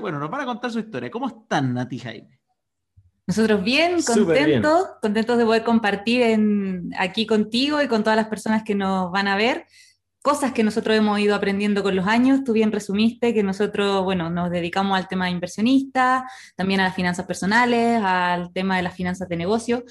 bueno, 0.00 0.18
nos 0.18 0.30
van 0.30 0.42
a 0.42 0.46
contar 0.46 0.70
su 0.70 0.78
historia. 0.78 1.10
¿Cómo 1.10 1.28
están, 1.28 1.74
Nati 1.74 1.98
Jaime? 1.98 2.40
Nosotros 3.26 3.62
bien, 3.62 4.02
contentos, 4.02 4.86
contentos 5.02 5.36
de 5.36 5.44
poder 5.44 5.62
compartir 5.62 6.40
aquí 6.96 7.26
contigo 7.26 7.82
y 7.82 7.88
con 7.88 8.02
todas 8.02 8.16
las 8.16 8.28
personas 8.28 8.62
que 8.62 8.74
nos 8.74 9.10
van 9.12 9.28
a 9.28 9.36
ver 9.36 9.66
cosas 10.22 10.52
que 10.52 10.62
nosotros 10.62 10.96
hemos 10.96 11.18
ido 11.20 11.34
aprendiendo 11.34 11.82
con 11.82 11.96
los 11.96 12.06
años. 12.06 12.44
Tú 12.44 12.52
bien 12.52 12.72
resumiste 12.72 13.32
que 13.32 13.42
nosotros, 13.42 14.04
bueno, 14.04 14.28
nos 14.28 14.50
dedicamos 14.50 14.98
al 14.98 15.08
tema 15.08 15.26
de 15.26 15.30
inversionista, 15.30 16.28
también 16.56 16.80
a 16.80 16.84
las 16.84 16.94
finanzas 16.94 17.24
personales, 17.24 18.02
al 18.02 18.52
tema 18.52 18.76
de 18.76 18.82
las 18.82 18.94
finanzas 18.94 19.28
de 19.28 19.36
negocio. 19.36 19.84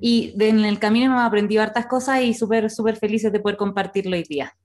Y 0.00 0.34
en 0.40 0.64
el 0.64 0.78
camino 0.78 1.06
hemos 1.06 1.22
aprendido 1.22 1.62
hartas 1.62 1.86
cosas 1.86 2.22
y 2.22 2.34
súper, 2.34 2.70
súper 2.70 2.96
felices 2.96 3.32
de 3.32 3.40
poder 3.40 3.56
compartirlo 3.56 4.16
hoy 4.16 4.24
día. 4.24 4.56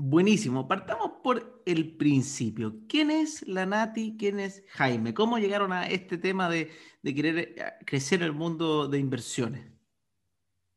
Buenísimo. 0.00 0.68
Partamos 0.68 1.10
por 1.24 1.60
el 1.66 1.96
principio. 1.96 2.76
¿Quién 2.88 3.10
es 3.10 3.46
la 3.48 3.66
Nati? 3.66 4.14
¿Quién 4.16 4.38
es 4.38 4.62
Jaime? 4.68 5.12
¿Cómo 5.12 5.40
llegaron 5.40 5.72
a 5.72 5.88
este 5.88 6.18
tema 6.18 6.48
de, 6.48 6.70
de 7.02 7.14
querer 7.16 7.38
eh, 7.38 7.54
crecer 7.84 8.20
en 8.20 8.26
el 8.26 8.32
mundo 8.32 8.86
de 8.86 9.00
inversiones? 9.00 9.66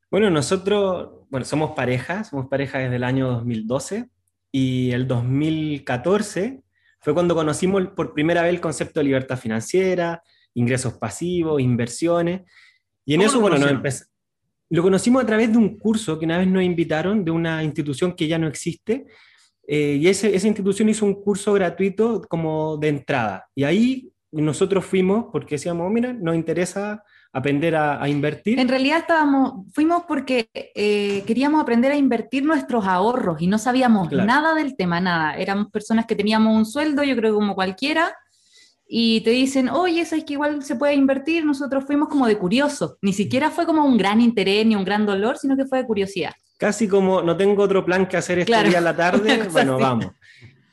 Bueno, 0.09 0.31
nosotros, 0.31 1.27
bueno, 1.29 1.45
somos 1.45 1.73
pareja, 1.75 2.23
somos 2.23 2.47
pareja 2.47 2.79
desde 2.79 2.95
el 2.95 3.03
año 3.03 3.27
2012 3.27 4.09
y 4.51 4.89
el 4.89 5.07
2014 5.07 6.63
fue 6.99 7.13
cuando 7.13 7.35
conocimos 7.35 7.89
por 7.89 8.15
primera 8.15 8.41
vez 8.41 8.49
el 8.49 8.59
concepto 8.59 9.01
de 9.01 9.03
libertad 9.03 9.37
financiera, 9.37 10.23
ingresos 10.55 10.93
pasivos, 10.93 11.61
inversiones. 11.61 12.41
Y 13.05 13.13
en 13.13 13.21
eso, 13.21 13.39
bueno, 13.39 13.59
nos 13.59 13.69
lo 14.71 14.83
conocimos 14.83 15.21
a 15.21 15.25
través 15.25 15.51
de 15.51 15.57
un 15.57 15.77
curso 15.77 16.17
que 16.17 16.25
una 16.25 16.37
vez 16.37 16.47
nos 16.47 16.63
invitaron 16.63 17.23
de 17.23 17.31
una 17.31 17.63
institución 17.63 18.13
que 18.13 18.27
ya 18.27 18.37
no 18.37 18.47
existe. 18.47 19.05
Eh, 19.67 19.97
y 20.01 20.07
esa 20.07 20.27
institución 20.47 20.89
hizo 20.89 21.05
un 21.05 21.21
curso 21.21 21.53
gratuito 21.53 22.21
como 22.27 22.77
de 22.77 22.87
entrada. 22.87 23.47
Y 23.53 23.63
ahí 23.63 24.11
nosotros 24.31 24.85
fuimos 24.85 25.25
porque 25.31 25.55
decíamos, 25.55 25.91
mira, 25.91 26.13
nos 26.13 26.35
interesa 26.35 27.03
aprender 27.33 27.75
a, 27.75 28.07
invertir? 28.09 28.59
En 28.59 28.67
realidad 28.67 28.99
estábamos, 28.99 29.65
fuimos 29.73 30.03
porque 30.07 30.49
eh, 30.53 31.23
queríamos 31.25 31.61
aprender 31.61 31.91
a 31.91 31.97
invertir 31.97 32.43
nuestros 32.43 32.85
ahorros 32.85 33.41
y 33.41 33.47
no 33.47 33.57
sabíamos 33.57 34.11
nada 34.11 34.53
del 34.53 34.75
tema, 34.75 34.99
nada. 34.99 35.37
Éramos 35.37 35.69
personas 35.69 36.05
que 36.05 36.15
teníamos 36.15 36.55
un 36.55 36.65
sueldo, 36.65 37.03
yo 37.03 37.15
creo 37.15 37.33
como 37.33 37.55
cualquiera, 37.55 38.13
y 38.93 39.21
te 39.21 39.29
dicen, 39.29 39.69
oye, 39.69 40.01
eso 40.01 40.17
es 40.17 40.25
que 40.25 40.33
igual 40.33 40.63
se 40.63 40.75
puede 40.75 40.95
invertir. 40.95 41.45
Nosotros 41.45 41.85
fuimos 41.85 42.09
como 42.09 42.27
de 42.27 42.37
curioso. 42.37 42.97
Ni 43.01 43.13
siquiera 43.13 43.49
fue 43.49 43.65
como 43.65 43.85
un 43.85 43.97
gran 43.97 44.19
interés 44.19 44.65
ni 44.65 44.75
un 44.75 44.83
gran 44.83 45.05
dolor, 45.05 45.37
sino 45.37 45.55
que 45.55 45.63
fue 45.63 45.77
de 45.77 45.85
curiosidad. 45.85 46.33
Casi 46.57 46.89
como 46.89 47.21
no 47.21 47.37
tengo 47.37 47.63
otro 47.63 47.85
plan 47.85 48.05
que 48.05 48.17
hacer 48.17 48.39
este 48.39 48.63
día 48.65 48.79
a 48.79 48.81
la 48.81 48.93
tarde, 48.93 49.47
bueno, 49.53 49.79
vamos. 49.79 50.07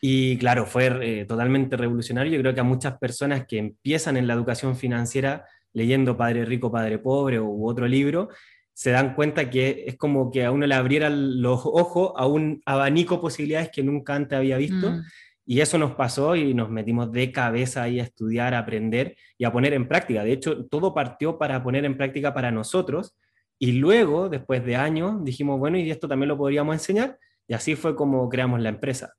Y 0.01 0.37
claro, 0.39 0.67
fue 0.67 1.21
eh, 1.21 1.25
totalmente 1.27 1.77
revolucionario. 1.77 2.33
Yo 2.33 2.41
creo 2.41 2.55
que 2.55 2.61
a 2.61 2.65
muchas 2.65 2.99
personas 2.99 3.47
que 3.47 3.59
empiezan 3.59 4.17
en 4.17 4.27
la 4.27 4.35
educación 4.35 4.75
financiera 4.75 5.45
leyendo 5.73 6.17
Padre 6.17 6.45
Rico, 6.45 6.73
Padre 6.73 6.99
Pobre 6.99 7.39
u 7.39 7.69
otro 7.69 7.87
libro, 7.87 8.31
se 8.73 8.91
dan 8.91 9.15
cuenta 9.15 9.49
que 9.49 9.85
es 9.87 9.97
como 9.97 10.33
que 10.33 10.45
a 10.45 10.51
uno 10.51 10.67
le 10.67 10.75
abrieran 10.75 11.41
los 11.41 11.61
ojos 11.65 12.15
a 12.17 12.27
un 12.27 12.63
abanico 12.67 13.15
de 13.15 13.21
posibilidades 13.21 13.71
que 13.73 13.85
nunca 13.85 14.17
antes 14.17 14.37
había 14.37 14.57
visto. 14.57 14.91
Mm. 14.91 15.03
Y 15.51 15.63
eso 15.63 15.79
nos 15.79 15.93
pasó 15.93 16.37
y 16.37 16.53
nos 16.53 16.69
metimos 16.69 17.11
de 17.11 17.33
cabeza 17.33 17.85
ahí 17.85 18.01
a 18.01 18.03
estudiar, 18.03 18.53
a 18.53 18.59
aprender 18.59 19.17
y 19.39 19.45
a 19.45 19.51
poner 19.51 19.73
en 19.73 19.89
práctica. 19.89 20.23
De 20.23 20.33
hecho, 20.33 20.67
todo 20.67 20.93
partió 20.93 21.39
para 21.39 21.63
poner 21.63 21.87
en 21.87 21.97
práctica 21.97 22.35
para 22.35 22.51
nosotros. 22.51 23.17
Y 23.59 23.73
luego, 23.73 24.29
después 24.29 24.63
de 24.67 24.77
años, 24.77 25.25
dijimos, 25.25 25.59
bueno, 25.59 25.79
y 25.79 25.91
esto 25.91 26.07
también 26.07 26.29
lo 26.29 26.37
podríamos 26.37 26.75
enseñar. 26.75 27.19
Y 27.47 27.55
así 27.55 27.77
fue 27.77 27.97
como 27.97 28.29
creamos 28.29 28.61
la 28.61 28.69
empresa. 28.69 29.15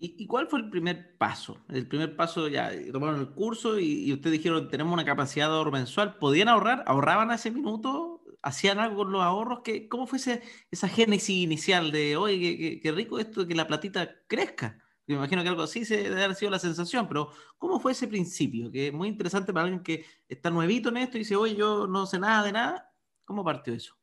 ¿Y, 0.00 0.26
cuál 0.26 0.48
fue 0.48 0.58
el 0.58 0.68
primer 0.68 1.16
paso? 1.16 1.64
El 1.68 1.86
primer 1.86 2.16
paso, 2.16 2.48
ya 2.48 2.72
tomaron 2.90 3.20
el 3.20 3.28
curso 3.28 3.78
y, 3.78 4.12
ustedes 4.12 4.38
dijeron, 4.38 4.68
tenemos 4.68 4.92
una 4.92 5.04
capacidad 5.04 5.46
de 5.46 5.54
ahorro 5.54 5.70
mensual. 5.70 6.18
¿Podían 6.18 6.48
ahorrar? 6.48 6.82
¿Ahorraban 6.88 7.30
a 7.30 7.36
ese 7.36 7.52
minuto? 7.52 8.20
¿Hacían 8.42 8.80
algo 8.80 8.96
con 8.96 9.12
los 9.12 9.22
ahorros? 9.22 9.60
¿Qué, 9.62 9.88
¿Cómo 9.88 10.08
fue 10.08 10.18
esa 10.18 10.88
génesis 10.88 11.36
inicial 11.36 11.92
de, 11.92 12.16
oye, 12.16 12.80
qué, 12.82 12.90
rico 12.90 13.20
esto 13.20 13.46
que 13.46 13.54
la 13.54 13.68
platita 13.68 14.10
crezca? 14.26 14.82
Me 15.06 15.14
imagino 15.14 15.42
que 15.42 15.48
algo 15.48 15.62
así 15.62 15.84
se 15.84 16.02
debe 16.02 16.24
haber 16.24 16.36
sido 16.36 16.50
la 16.50 16.58
sensación, 16.58 17.06
pero 17.06 17.30
¿cómo 17.58 17.78
fue 17.78 17.92
ese 17.92 18.08
principio? 18.08 18.70
Que 18.70 18.88
es 18.88 18.92
muy 18.92 19.08
interesante 19.08 19.52
para 19.52 19.64
alguien 19.64 19.82
que 19.82 20.04
está 20.28 20.50
nuevito 20.50 20.88
en 20.88 20.96
esto 20.96 21.16
y 21.16 21.20
dice, 21.20 21.36
oye, 21.36 21.54
yo 21.54 21.86
no 21.86 22.06
sé 22.06 22.18
nada 22.18 22.44
de 22.44 22.52
nada. 22.52 22.92
¿Cómo 23.24 23.44
partió 23.44 23.72
eso? 23.72 23.94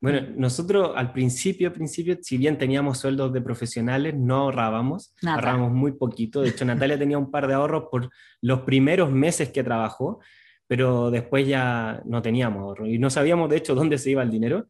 Bueno, 0.00 0.20
nosotros 0.36 0.90
al 0.96 1.12
principio, 1.12 1.68
al 1.68 1.74
principio, 1.74 2.18
si 2.20 2.36
bien 2.36 2.58
teníamos 2.58 2.98
sueldos 2.98 3.32
de 3.32 3.40
profesionales, 3.40 4.14
no 4.16 4.38
ahorrábamos, 4.38 5.14
ahorrábamos 5.24 5.70
muy 5.70 5.92
poquito. 5.92 6.42
De 6.42 6.48
hecho, 6.48 6.64
Natalia 6.64 6.98
tenía 6.98 7.18
un 7.18 7.30
par 7.30 7.46
de 7.46 7.54
ahorros 7.54 7.84
por 7.88 8.10
los 8.40 8.62
primeros 8.62 9.12
meses 9.12 9.50
que 9.52 9.62
trabajó, 9.62 10.18
pero 10.66 11.12
después 11.12 11.46
ya 11.46 12.02
no 12.04 12.20
teníamos 12.20 12.62
ahorro 12.62 12.88
y 12.88 12.98
no 12.98 13.10
sabíamos, 13.10 13.48
de 13.48 13.58
hecho, 13.58 13.76
dónde 13.76 13.96
se 13.96 14.10
iba 14.10 14.24
el 14.24 14.30
dinero. 14.32 14.66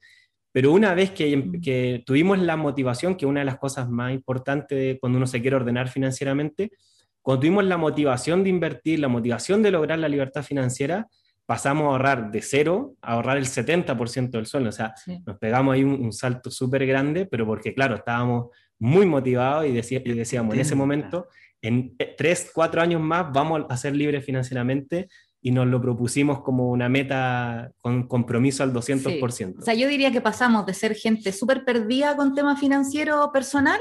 Pero 0.53 0.73
una 0.73 0.95
vez 0.95 1.11
que, 1.11 1.37
mm. 1.37 1.61
que 1.61 2.03
tuvimos 2.07 2.39
la 2.39 2.57
motivación, 2.57 3.17
que 3.17 3.27
una 3.27 3.41
de 3.41 3.47
las 3.47 3.59
cosas 3.59 3.89
más 3.89 4.13
importantes 4.13 4.99
cuando 5.01 5.17
uno 5.17 5.27
se 5.27 5.41
quiere 5.41 5.57
ordenar 5.57 5.89
financieramente, 5.89 6.71
cuando 7.23 7.41
tuvimos 7.41 7.65
la 7.65 7.77
motivación 7.77 8.45
de 8.45 8.51
invertir, 8.51 8.99
la 8.99 9.09
motivación 9.09 9.63
de 9.63 9.71
lograr 9.71 9.99
la 9.99 10.09
libertad 10.09 10.43
financiera, 10.43 11.09
pasamos 11.47 11.85
a 11.85 11.87
ahorrar 11.89 12.31
de 12.31 12.43
cero 12.43 12.97
a 13.01 13.13
ahorrar 13.13 13.37
el 13.37 13.47
70% 13.47 14.31
del 14.31 14.47
sueldo. 14.47 14.71
O 14.71 14.73
sea, 14.73 14.95
nos 15.27 15.39
pegamos 15.39 15.75
ahí 15.75 15.85
un, 15.85 16.13
salto 16.13 16.51
súper 16.51 16.87
grande, 16.87 17.27
pero 17.27 17.47
porque, 17.47 17.75
claro, 17.75 17.97
estábamos 17.97 18.49
muy 18.79 19.07
motivados 19.07 19.67
y, 19.67 19.73
decíamos 19.73 20.55
en 20.55 20.61
ese 20.61 20.75
momento, 20.75 21.29
en 21.61 21.95
eh, 21.99 22.15
tres, 22.17 22.51
cuatro 22.53 22.83
años 22.83 23.01
más 23.01 23.33
vamos 23.33 23.65
a 23.69 23.77
ser 23.77 23.95
libres 23.95 24.25
financieramente 24.25 25.09
y 25.43 25.51
nos 25.51 25.67
lo 25.67 25.83
propusimos 25.83 26.41
como 26.41 26.71
una 26.71 26.89
meta 26.89 27.73
con 27.81 28.07
compromiso 28.07 28.63
al 28.63 28.73
200%. 28.73 29.59
O 29.59 29.63
sea, 29.63 29.75
yo 29.75 29.89
diría 29.89 30.13
que 30.13 30.21
pasamos 30.21 30.65
de 30.65 30.73
ser 30.73 30.95
gente 30.95 31.33
súper 31.33 31.65
perdida 31.65 32.17
con 32.17 32.35
tema 32.35 32.57
financiero 32.57 33.31
personal 33.33 33.81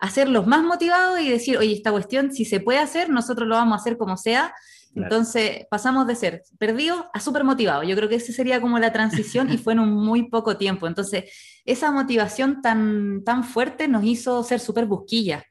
a 0.00 0.10
ser 0.10 0.28
los 0.28 0.46
más 0.46 0.62
motivados 0.62 1.20
y 1.20 1.30
decir, 1.30 1.56
oye, 1.56 1.72
esta 1.72 1.90
cuestión, 1.90 2.32
si 2.32 2.44
se 2.44 2.60
puede 2.60 2.78
hacer, 2.78 3.10
nosotros 3.10 3.48
lo 3.48 3.54
vamos 3.54 3.78
a 3.78 3.80
hacer 3.80 3.96
como 3.96 4.16
sea 4.16 4.52
entonces 4.94 5.66
pasamos 5.70 6.06
de 6.06 6.14
ser 6.14 6.42
perdidos 6.58 7.04
a 7.12 7.20
súper 7.20 7.44
motivados. 7.44 7.86
Yo 7.86 7.96
creo 7.96 8.08
que 8.08 8.16
esa 8.16 8.32
sería 8.32 8.60
como 8.60 8.78
la 8.78 8.92
transición 8.92 9.52
y 9.52 9.58
fue 9.58 9.74
en 9.74 9.80
un 9.80 9.92
muy 9.92 10.28
poco 10.28 10.56
tiempo. 10.56 10.86
Entonces 10.86 11.24
esa 11.64 11.90
motivación 11.90 12.62
tan, 12.62 13.22
tan 13.24 13.44
fuerte 13.44 13.88
nos 13.88 14.04
hizo 14.04 14.42
ser 14.42 14.60
súper 14.60 14.86
busquillas. 14.86 15.44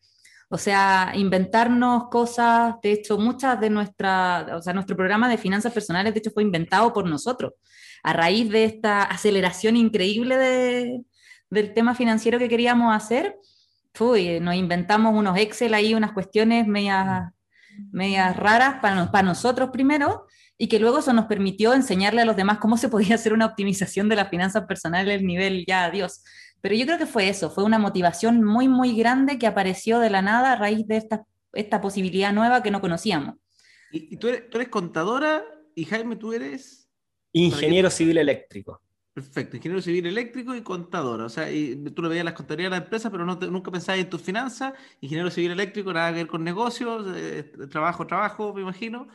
O 0.50 0.58
sea, 0.58 1.12
inventarnos 1.16 2.10
cosas, 2.10 2.76
de 2.82 2.94
hecho, 2.94 3.18
muchas 3.18 3.60
de 3.60 3.70
nuestra, 3.70 4.48
o 4.56 4.62
sea, 4.62 4.74
nuestro 4.74 4.96
programa 4.96 5.30
de 5.30 5.38
finanzas 5.38 5.74
personales, 5.74 6.14
de 6.14 6.20
hecho, 6.20 6.32
fue 6.32 6.44
inventado 6.44 6.94
por 6.94 7.08
nosotros, 7.08 7.54
a 8.04 8.14
raíz 8.14 8.50
de 8.50 8.64
esta 8.64 9.04
aceleración 9.04 9.76
increíble 9.76 10.38
de, 10.38 11.02
del 11.50 11.74
tema 11.74 11.96
financiero 11.96 12.40
que 12.40 12.50
queríamos 12.50 12.96
hacer. 12.96 13.36
Fui, 13.94 14.40
nos 14.40 14.56
inventamos 14.56 15.14
unos 15.14 15.38
Excel 15.38 15.74
ahí, 15.74 15.94
unas 15.94 16.14
cuestiones 16.14 16.68
medias 16.68 17.32
medias 17.92 18.36
raras 18.36 18.76
para, 18.82 19.12
para 19.12 19.24
nosotros 19.24 19.70
primero 19.72 20.26
y 20.58 20.68
que 20.68 20.80
luego 20.80 21.00
eso 21.00 21.14
nos 21.14 21.26
permitió 21.26 21.74
enseñarle 21.74 22.22
a 22.22 22.26
los 22.26 22.36
demás 22.36 22.58
cómo 22.58 22.78
se 22.78 22.90
podía 22.90 23.16
hacer 23.16 23.34
una 23.34 23.46
optimización 23.46 24.10
de 24.10 24.16
las 24.16 24.30
finanzas 24.30 24.66
personales 24.66 25.22
nivel 25.22 25.66
ya, 25.68 25.86
adiós. 25.86 26.24
Pero 26.62 26.76
yo 26.76 26.86
creo 26.86 26.98
que 26.98 27.06
fue 27.06 27.30
eso, 27.30 27.50
fue 27.50 27.64
una 27.64 27.80
motivación 27.80 28.44
muy, 28.44 28.68
muy 28.68 28.96
grande 28.96 29.38
que 29.38 29.48
apareció 29.48 30.00
de 30.00 30.10
la 30.10 30.22
nada 30.22 30.54
a 30.54 30.56
raíz 30.56 30.88
de 30.88 30.98
esta, 30.98 31.26
esta 31.54 31.82
posibilidad 31.82 32.34
nueva 32.34 32.64
que 32.64 32.72
no 32.72 32.82
conocíamos. 32.82 33.36
¿Y, 33.92 34.18
tú, 34.18 34.28
eres, 34.28 34.50
tú 34.50 34.58
eres 34.58 34.70
contadora 34.70 35.44
y 35.76 35.86
Jaime, 35.86 36.16
tú 36.16 36.34
eres... 36.34 36.90
Ingeniero 37.34 37.90
civil 37.90 38.18
eléctrico. 38.18 38.82
Perfecto, 39.18 39.58
ingeniero 39.58 39.82
civil 39.82 40.06
eléctrico 40.06 40.54
y 40.54 40.62
contador. 40.62 41.22
O 41.22 41.30
sea, 41.30 41.52
y 41.52 41.76
tú 41.90 42.04
le 42.04 42.10
veías 42.10 42.24
las 42.24 42.36
contadurías 42.36 42.70
de 42.70 42.78
la 42.78 42.84
empresa, 42.84 43.10
pero 43.10 43.26
no 43.26 43.36
nunca 43.36 43.72
pensabas 43.72 44.00
en 44.00 44.12
tus 44.12 44.22
finanzas. 44.22 44.74
Ingeniero 45.02 45.32
civil 45.32 45.52
eléctrico, 45.52 45.92
nada 45.92 46.12
que 46.12 46.18
ver 46.18 46.28
con 46.28 46.44
negocios, 46.44 47.04
eh, 47.16 47.52
trabajo, 47.68 48.06
trabajo, 48.06 48.54
me 48.54 48.62
imagino. 48.62 49.08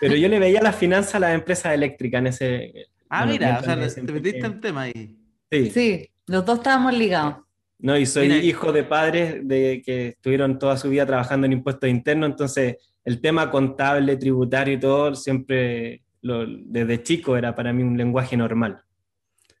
Pero 0.00 0.14
yo 0.14 0.28
le 0.28 0.38
veía 0.38 0.62
las 0.62 0.76
finanzas 0.76 1.16
a 1.16 1.18
las 1.18 1.34
empresas 1.34 1.74
eléctricas 1.74 2.20
en 2.20 2.26
ese. 2.28 2.86
Ah, 3.08 3.26
mira, 3.26 3.58
o 3.58 3.64
sea, 3.64 3.76
te 3.76 4.12
metiste 4.12 4.46
en 4.46 4.60
tema 4.60 4.82
ahí. 4.82 5.18
Sí. 5.50 5.70
sí, 5.70 6.10
los 6.28 6.44
dos 6.44 6.58
estábamos 6.58 6.96
ligados. 6.96 7.36
No, 7.80 7.96
y 7.96 8.06
soy 8.06 8.32
hijo 8.32 8.72
de 8.72 8.84
padres 8.84 9.46
de 9.46 9.82
que 9.84 10.08
estuvieron 10.08 10.58
toda 10.58 10.76
su 10.76 10.88
vida 10.88 11.06
trabajando 11.06 11.46
en 11.46 11.52
impuestos 11.52 11.88
internos, 11.88 12.30
entonces 12.30 12.76
el 13.04 13.20
tema 13.20 13.50
contable, 13.50 14.16
tributario 14.16 14.74
y 14.74 14.80
todo, 14.80 15.14
siempre 15.14 16.02
desde 16.20 17.02
chico 17.02 17.36
era 17.36 17.54
para 17.54 17.72
mí 17.72 17.82
un 17.82 17.96
lenguaje 17.96 18.36
normal. 18.36 18.82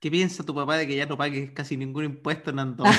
¿Qué 0.00 0.12
piensa 0.12 0.44
tu 0.44 0.54
papá 0.54 0.76
de 0.76 0.86
que 0.86 0.94
ya 0.94 1.06
no 1.06 1.16
pagues 1.16 1.50
casi 1.50 1.76
ningún 1.76 2.04
impuesto 2.04 2.50
en 2.52 2.58
Antonio? 2.60 2.92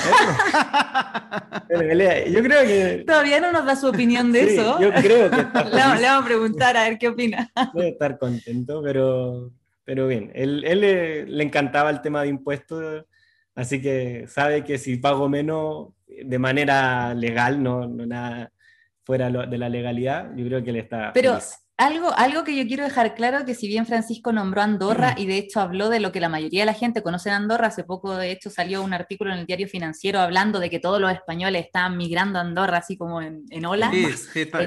yo 1.70 2.42
creo 2.42 2.62
que... 2.66 3.04
Todavía 3.06 3.40
no 3.40 3.52
nos 3.52 3.64
da 3.64 3.74
su 3.74 3.86
opinión 3.88 4.32
de 4.32 4.54
eso. 4.54 4.78
Yo 4.80 4.92
creo 4.92 5.30
que 5.30 5.36
le, 5.36 5.44
vamos 5.44 6.04
a 6.04 6.24
preguntar 6.24 6.76
a 6.76 6.84
ver 6.84 6.98
qué 6.98 7.08
opina. 7.08 7.50
Debe 7.74 7.88
estar 7.90 8.18
contento, 8.18 8.82
pero, 8.82 9.50
pero 9.84 10.08
bien. 10.08 10.30
Él, 10.34 10.62
él 10.64 10.80
le, 10.80 11.42
encantaba 11.42 11.88
el 11.88 12.02
tema 12.02 12.22
de 12.22 12.28
impuestos, 12.28 13.04
así 13.60 13.80
que 13.80 14.26
sabe 14.26 14.64
que 14.64 14.78
si 14.78 14.96
pago 14.96 15.28
menos 15.28 15.88
de 16.06 16.38
manera 16.38 17.14
legal, 17.14 17.62
no, 17.62 17.86
no 17.86 18.06
nada 18.06 18.52
fuera 19.04 19.30
de 19.30 19.58
la 19.58 19.68
legalidad, 19.68 20.30
yo 20.36 20.46
creo 20.46 20.62
que 20.62 20.70
él 20.70 20.76
está. 20.76 21.12
Pero 21.12 21.38
algo, 21.76 22.10
algo 22.16 22.44
que 22.44 22.56
yo 22.56 22.66
quiero 22.66 22.84
dejar 22.84 23.14
claro, 23.14 23.44
que 23.44 23.54
si 23.54 23.66
bien 23.66 23.86
Francisco 23.86 24.32
nombró 24.32 24.62
Andorra 24.62 25.14
y 25.16 25.26
de 25.26 25.38
hecho 25.38 25.60
habló 25.60 25.88
de 25.88 25.98
lo 25.98 26.12
que 26.12 26.20
la 26.20 26.28
mayoría 26.28 26.62
de 26.62 26.66
la 26.66 26.74
gente 26.74 27.02
conoce 27.02 27.30
en 27.30 27.36
Andorra, 27.36 27.68
hace 27.68 27.84
poco 27.84 28.14
de 28.16 28.30
hecho 28.30 28.50
salió 28.50 28.82
un 28.82 28.92
artículo 28.92 29.32
en 29.32 29.40
el 29.40 29.46
diario 29.46 29.66
financiero 29.66 30.20
hablando 30.20 30.60
de 30.60 30.68
que 30.68 30.78
todos 30.78 31.00
los 31.00 31.10
españoles 31.10 31.64
estaban 31.66 31.96
migrando 31.96 32.38
a 32.38 32.42
Andorra 32.42 32.78
así 32.78 32.96
como 32.96 33.22
en, 33.22 33.44
en 33.50 33.64
olas. 33.64 33.92
Sí, 33.92 34.40
está, 34.40 34.60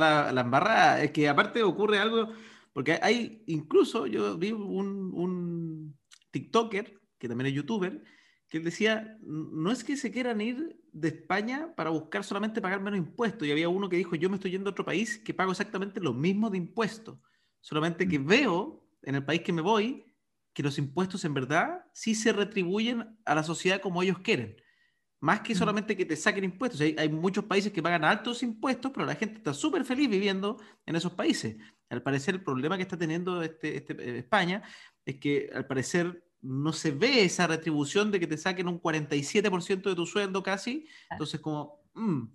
la, 0.00 0.32
la 0.32 0.40
embarrada. 0.40 1.02
Es 1.02 1.10
que 1.10 1.28
aparte 1.28 1.62
ocurre 1.62 1.98
algo, 1.98 2.32
porque 2.72 2.98
hay 3.02 3.42
incluso, 3.46 4.06
yo 4.06 4.36
vi 4.38 4.52
un, 4.52 5.12
un 5.14 5.98
TikToker, 6.30 6.97
que 7.18 7.28
también 7.28 7.48
es 7.48 7.54
youtuber, 7.54 8.02
que 8.48 8.60
decía, 8.60 9.18
no 9.20 9.70
es 9.70 9.84
que 9.84 9.96
se 9.96 10.10
quieran 10.10 10.40
ir 10.40 10.80
de 10.92 11.08
España 11.08 11.74
para 11.76 11.90
buscar 11.90 12.24
solamente 12.24 12.62
pagar 12.62 12.80
menos 12.80 12.98
impuestos. 12.98 13.46
Y 13.46 13.52
había 13.52 13.68
uno 13.68 13.88
que 13.88 13.96
dijo, 13.96 14.16
yo 14.16 14.30
me 14.30 14.36
estoy 14.36 14.52
yendo 14.52 14.70
a 14.70 14.72
otro 14.72 14.84
país 14.84 15.18
que 15.18 15.34
pago 15.34 15.50
exactamente 15.50 16.00
lo 16.00 16.14
mismo 16.14 16.48
de 16.48 16.56
impuestos. 16.56 17.18
Solamente 17.60 18.08
que 18.08 18.18
mm. 18.18 18.26
veo 18.26 18.88
en 19.02 19.16
el 19.16 19.24
país 19.24 19.42
que 19.42 19.52
me 19.52 19.60
voy 19.62 20.04
que 20.54 20.62
los 20.62 20.78
impuestos 20.78 21.24
en 21.24 21.34
verdad 21.34 21.84
sí 21.92 22.14
se 22.14 22.32
retribuyen 22.32 23.18
a 23.24 23.34
la 23.34 23.42
sociedad 23.42 23.80
como 23.80 24.02
ellos 24.02 24.18
quieren. 24.20 24.56
Más 25.20 25.40
que 25.40 25.54
mm. 25.54 25.56
solamente 25.56 25.96
que 25.96 26.06
te 26.06 26.16
saquen 26.16 26.44
impuestos. 26.44 26.80
Hay, 26.80 26.96
hay 26.98 27.10
muchos 27.10 27.44
países 27.44 27.70
que 27.70 27.82
pagan 27.82 28.04
altos 28.04 28.42
impuestos, 28.42 28.90
pero 28.92 29.04
la 29.04 29.14
gente 29.14 29.36
está 29.36 29.52
súper 29.52 29.84
feliz 29.84 30.08
viviendo 30.08 30.56
en 30.86 30.96
esos 30.96 31.12
países. 31.12 31.56
Al 31.90 32.02
parecer, 32.02 32.34
el 32.34 32.42
problema 32.42 32.76
que 32.76 32.82
está 32.82 32.96
teniendo 32.96 33.42
este, 33.42 33.76
este, 33.76 33.92
eh, 33.94 34.18
España 34.18 34.62
es 35.04 35.16
que, 35.16 35.50
al 35.54 35.66
parecer, 35.66 36.27
no 36.40 36.72
se 36.72 36.90
ve 36.90 37.24
esa 37.24 37.46
retribución 37.46 38.10
de 38.10 38.20
que 38.20 38.26
te 38.26 38.36
saquen 38.36 38.68
un 38.68 38.80
47% 38.80 39.82
de 39.82 39.94
tu 39.94 40.06
sueldo 40.06 40.42
casi. 40.42 40.86
Entonces, 41.10 41.40
como... 41.40 41.82
Mm. 41.94 42.26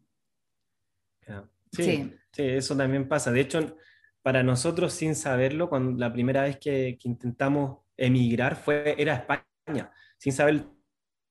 Sí, 1.72 2.14
sí, 2.32 2.44
eso 2.44 2.76
también 2.76 3.08
pasa. 3.08 3.32
De 3.32 3.42
hecho, 3.42 3.78
para 4.22 4.44
nosotros, 4.44 4.94
sin 4.94 5.16
saberlo, 5.16 5.70
cuando 5.70 5.98
la 5.98 6.12
primera 6.12 6.44
vez 6.44 6.58
que, 6.58 6.98
intentamos 7.04 7.80
emigrar 7.98 8.56
fue, 8.56 8.96
era 8.98 9.16
España, 9.16 9.92
sin 10.18 10.34
saber 10.34 10.56
el 10.56 10.68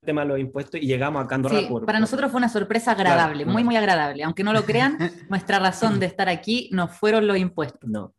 tema 0.04 0.22
de 0.22 0.28
los 0.28 0.38
impuestos 0.40 0.80
y 0.80 0.86
llegamos 0.86 1.24
a 1.24 1.34
Andorra. 1.34 1.60
Sí, 1.60 1.68
para 1.86 2.00
nosotros 2.00 2.30
fue 2.30 2.38
una 2.38 2.48
sorpresa 2.48 2.92
agradable, 2.92 3.44
muy, 3.44 3.62
muy 3.62 3.76
agradable. 3.76 4.24
Aunque 4.24 4.42
no 4.42 4.52
lo 4.52 4.64
crean, 4.64 4.98
nuestra 5.30 5.58
razón 5.58 6.00
de 6.00 6.06
estar 6.06 6.28
aquí 6.28 6.68
no 6.72 6.88
fueron 6.88 7.26
los 7.26 7.36
impuestos. 7.36 7.88
No. 7.88 8.14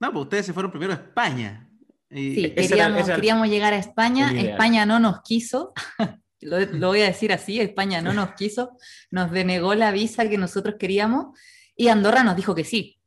No, 0.00 0.12
pues 0.12 0.24
ustedes 0.24 0.46
se 0.46 0.52
fueron 0.52 0.70
primero 0.70 0.92
a 0.92 0.96
España 0.96 1.68
sí, 2.14 2.54
queríamos, 2.54 3.48
llegar 3.48 3.72
a 3.72 3.76
España, 3.76 4.32
España 4.32 4.86
no 4.86 4.98
nos 5.00 5.22
quiso, 5.22 5.72
lo, 6.40 6.88
voy 6.88 7.02
a 7.02 7.06
decir 7.06 7.32
así, 7.32 7.60
España 7.60 8.00
no 8.00 8.12
nos 8.12 8.34
quiso, 8.34 8.76
nos 9.10 9.30
denegó 9.30 9.74
la 9.74 9.90
visa 9.90 10.28
que 10.28 10.38
nosotros 10.38 10.76
queríamos 10.78 11.38
y 11.76 11.88
Andorra 11.88 12.22
nos 12.22 12.36
dijo 12.36 12.54
que 12.54 12.64
sí. 12.64 12.98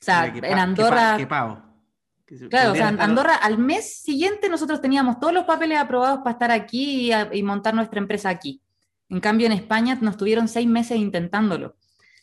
O 0.00 0.04
sea, 0.04 0.26
en 0.26 0.58
Andorra... 0.58 1.16
Claro, 2.50 2.72
o 2.72 2.74
sea, 2.74 2.88
Andorra 2.88 3.36
al 3.36 3.56
mes 3.56 4.02
siguiente 4.02 4.50
nosotros 4.50 4.82
teníamos 4.82 5.18
todos 5.18 5.32
los 5.32 5.44
papeles 5.44 5.78
aprobados 5.78 6.18
para 6.18 6.32
estar 6.32 6.50
aquí 6.50 7.10
y, 7.32 7.42
montar 7.42 7.74
nuestra 7.74 8.00
empresa 8.00 8.28
aquí. 8.28 8.60
En 9.08 9.20
cambio, 9.20 9.46
en 9.46 9.52
España 9.52 9.96
nos 10.02 10.18
tuvieron 10.18 10.46
seis 10.46 10.68
meses 10.68 10.98
intentándolo. 10.98 11.76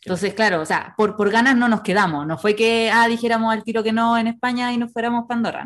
Entonces, 0.04 0.34
claro, 0.34 0.60
o 0.60 0.64
sea, 0.64 0.94
por, 0.96 1.16
por 1.16 1.30
ganas 1.30 1.56
no 1.56 1.68
nos 1.68 1.80
quedamos. 1.80 2.24
No 2.24 2.38
fue 2.38 2.54
que, 2.54 2.88
ah, 2.92 3.08
dijéramos 3.08 3.52
al 3.52 3.64
tiro 3.64 3.82
que 3.82 3.92
no 3.92 4.16
en 4.16 4.28
España 4.28 4.72
y 4.72 4.76
nos 4.76 4.92
fuéramos 4.92 5.24
para 5.26 5.38
Andorra, 5.38 5.64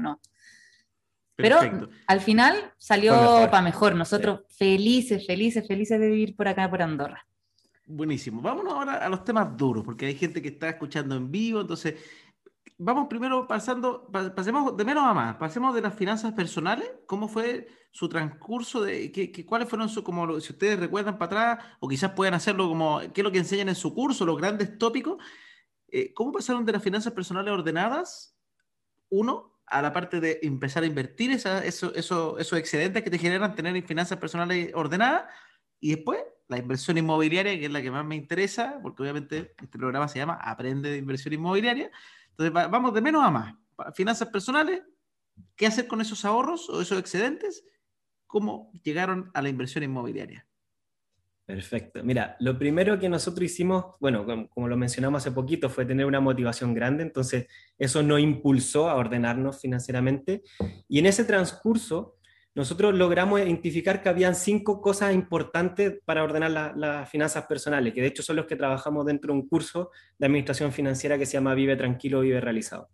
Pero 1.40 1.58
al 2.06 2.20
final 2.20 2.72
salió 2.76 3.14
para 3.50 3.62
mejor. 3.62 3.94
Nosotros 3.94 4.40
felices, 4.48 5.26
felices, 5.26 5.66
felices 5.66 6.00
de 6.00 6.08
vivir 6.08 6.36
por 6.36 6.48
acá, 6.48 6.68
por 6.68 6.82
Andorra. 6.82 7.26
Buenísimo. 7.86 8.40
Vámonos 8.40 8.72
ahora 8.72 9.04
a 9.04 9.08
los 9.08 9.24
temas 9.24 9.56
duros, 9.56 9.84
porque 9.84 10.06
hay 10.06 10.14
gente 10.14 10.40
que 10.40 10.48
está 10.48 10.68
escuchando 10.68 11.16
en 11.16 11.30
vivo. 11.30 11.60
Entonces, 11.60 11.96
vamos 12.78 13.08
primero 13.08 13.48
pasando, 13.48 14.08
pasemos 14.34 14.76
de 14.76 14.84
menos 14.84 15.04
a 15.04 15.12
más. 15.12 15.36
Pasemos 15.36 15.74
de 15.74 15.82
las 15.82 15.94
finanzas 15.94 16.32
personales. 16.32 16.88
¿Cómo 17.06 17.26
fue 17.26 17.68
su 17.90 18.08
transcurso? 18.08 18.82
De, 18.82 19.10
qué, 19.10 19.44
¿Cuáles 19.44 19.68
fueron 19.68 19.88
su, 19.88 20.04
como 20.04 20.38
si 20.40 20.52
ustedes 20.52 20.78
recuerdan 20.78 21.18
para 21.18 21.56
atrás, 21.56 21.66
o 21.80 21.88
quizás 21.88 22.12
puedan 22.12 22.34
hacerlo 22.34 22.68
como, 22.68 23.00
qué 23.12 23.20
es 23.20 23.24
lo 23.24 23.32
que 23.32 23.38
enseñan 23.38 23.68
en 23.68 23.74
su 23.74 23.92
curso, 23.92 24.24
los 24.24 24.38
grandes 24.38 24.78
tópicos? 24.78 25.18
Eh, 25.88 26.14
¿Cómo 26.14 26.32
pasaron 26.32 26.64
de 26.64 26.72
las 26.72 26.82
finanzas 26.82 27.12
personales 27.12 27.52
ordenadas, 27.52 28.36
uno, 29.08 29.49
a 29.70 29.82
la 29.82 29.92
parte 29.92 30.20
de 30.20 30.40
empezar 30.42 30.82
a 30.82 30.86
invertir 30.86 31.30
esa, 31.30 31.64
eso, 31.64 31.94
eso, 31.94 32.38
esos 32.38 32.58
excedentes 32.58 33.02
que 33.02 33.10
te 33.10 33.18
generan 33.18 33.54
tener 33.54 33.80
finanzas 33.86 34.18
personales 34.18 34.72
ordenadas 34.74 35.24
y 35.78 35.94
después 35.94 36.20
la 36.48 36.58
inversión 36.58 36.98
inmobiliaria, 36.98 37.56
que 37.56 37.66
es 37.66 37.70
la 37.70 37.80
que 37.80 37.90
más 37.90 38.04
me 38.04 38.16
interesa, 38.16 38.80
porque 38.82 39.02
obviamente 39.02 39.54
este 39.56 39.78
programa 39.78 40.08
se 40.08 40.18
llama 40.18 40.34
Aprende 40.34 40.90
de 40.90 40.96
Inversión 40.98 41.32
Inmobiliaria. 41.32 41.90
Entonces 42.30 42.52
vamos 42.52 42.92
de 42.92 43.00
menos 43.00 43.24
a 43.24 43.30
más. 43.30 43.54
Finanzas 43.94 44.28
personales, 44.28 44.82
¿qué 45.54 45.66
hacer 45.66 45.86
con 45.86 46.00
esos 46.00 46.24
ahorros 46.24 46.68
o 46.68 46.82
esos 46.82 46.98
excedentes? 46.98 47.64
¿Cómo 48.26 48.72
llegaron 48.82 49.30
a 49.32 49.42
la 49.42 49.48
inversión 49.48 49.84
inmobiliaria? 49.84 50.46
Perfecto. 51.50 52.04
Mira, 52.04 52.36
lo 52.38 52.56
primero 52.56 52.96
que 52.96 53.08
nosotros 53.08 53.42
hicimos, 53.50 53.96
bueno, 53.98 54.24
como, 54.50 54.68
lo 54.68 54.76
mencionamos 54.76 55.20
hace 55.20 55.32
poquito, 55.32 55.68
fue 55.68 55.84
tener 55.84 56.06
una 56.06 56.20
motivación 56.20 56.74
grande, 56.74 57.02
entonces 57.02 57.48
eso 57.76 58.04
nos 58.04 58.20
impulsó 58.20 58.88
a 58.88 58.94
ordenarnos 58.94 59.60
financieramente. 59.60 60.42
Y 60.88 61.00
en 61.00 61.06
ese 61.06 61.24
transcurso, 61.24 62.18
nosotros 62.54 62.94
logramos 62.94 63.40
identificar 63.40 64.00
que 64.00 64.08
habían 64.08 64.36
cinco 64.36 64.80
cosas 64.80 65.12
importantes 65.12 65.98
para 66.04 66.22
ordenar 66.22 66.76
las 66.76 67.10
finanzas 67.10 67.46
personales, 67.46 67.94
que 67.94 68.00
de 68.00 68.06
hecho 68.06 68.22
son 68.22 68.36
los 68.36 68.46
que 68.46 68.54
trabajamos 68.54 69.04
dentro 69.06 69.34
de 69.34 69.40
un 69.40 69.48
curso 69.48 69.90
de 70.18 70.26
administración 70.26 70.70
financiera 70.70 71.18
que 71.18 71.26
se 71.26 71.32
llama 71.32 71.54
Vive 71.54 71.74
Tranquilo, 71.74 72.20
Vive 72.20 72.40
Realizado. 72.40 72.90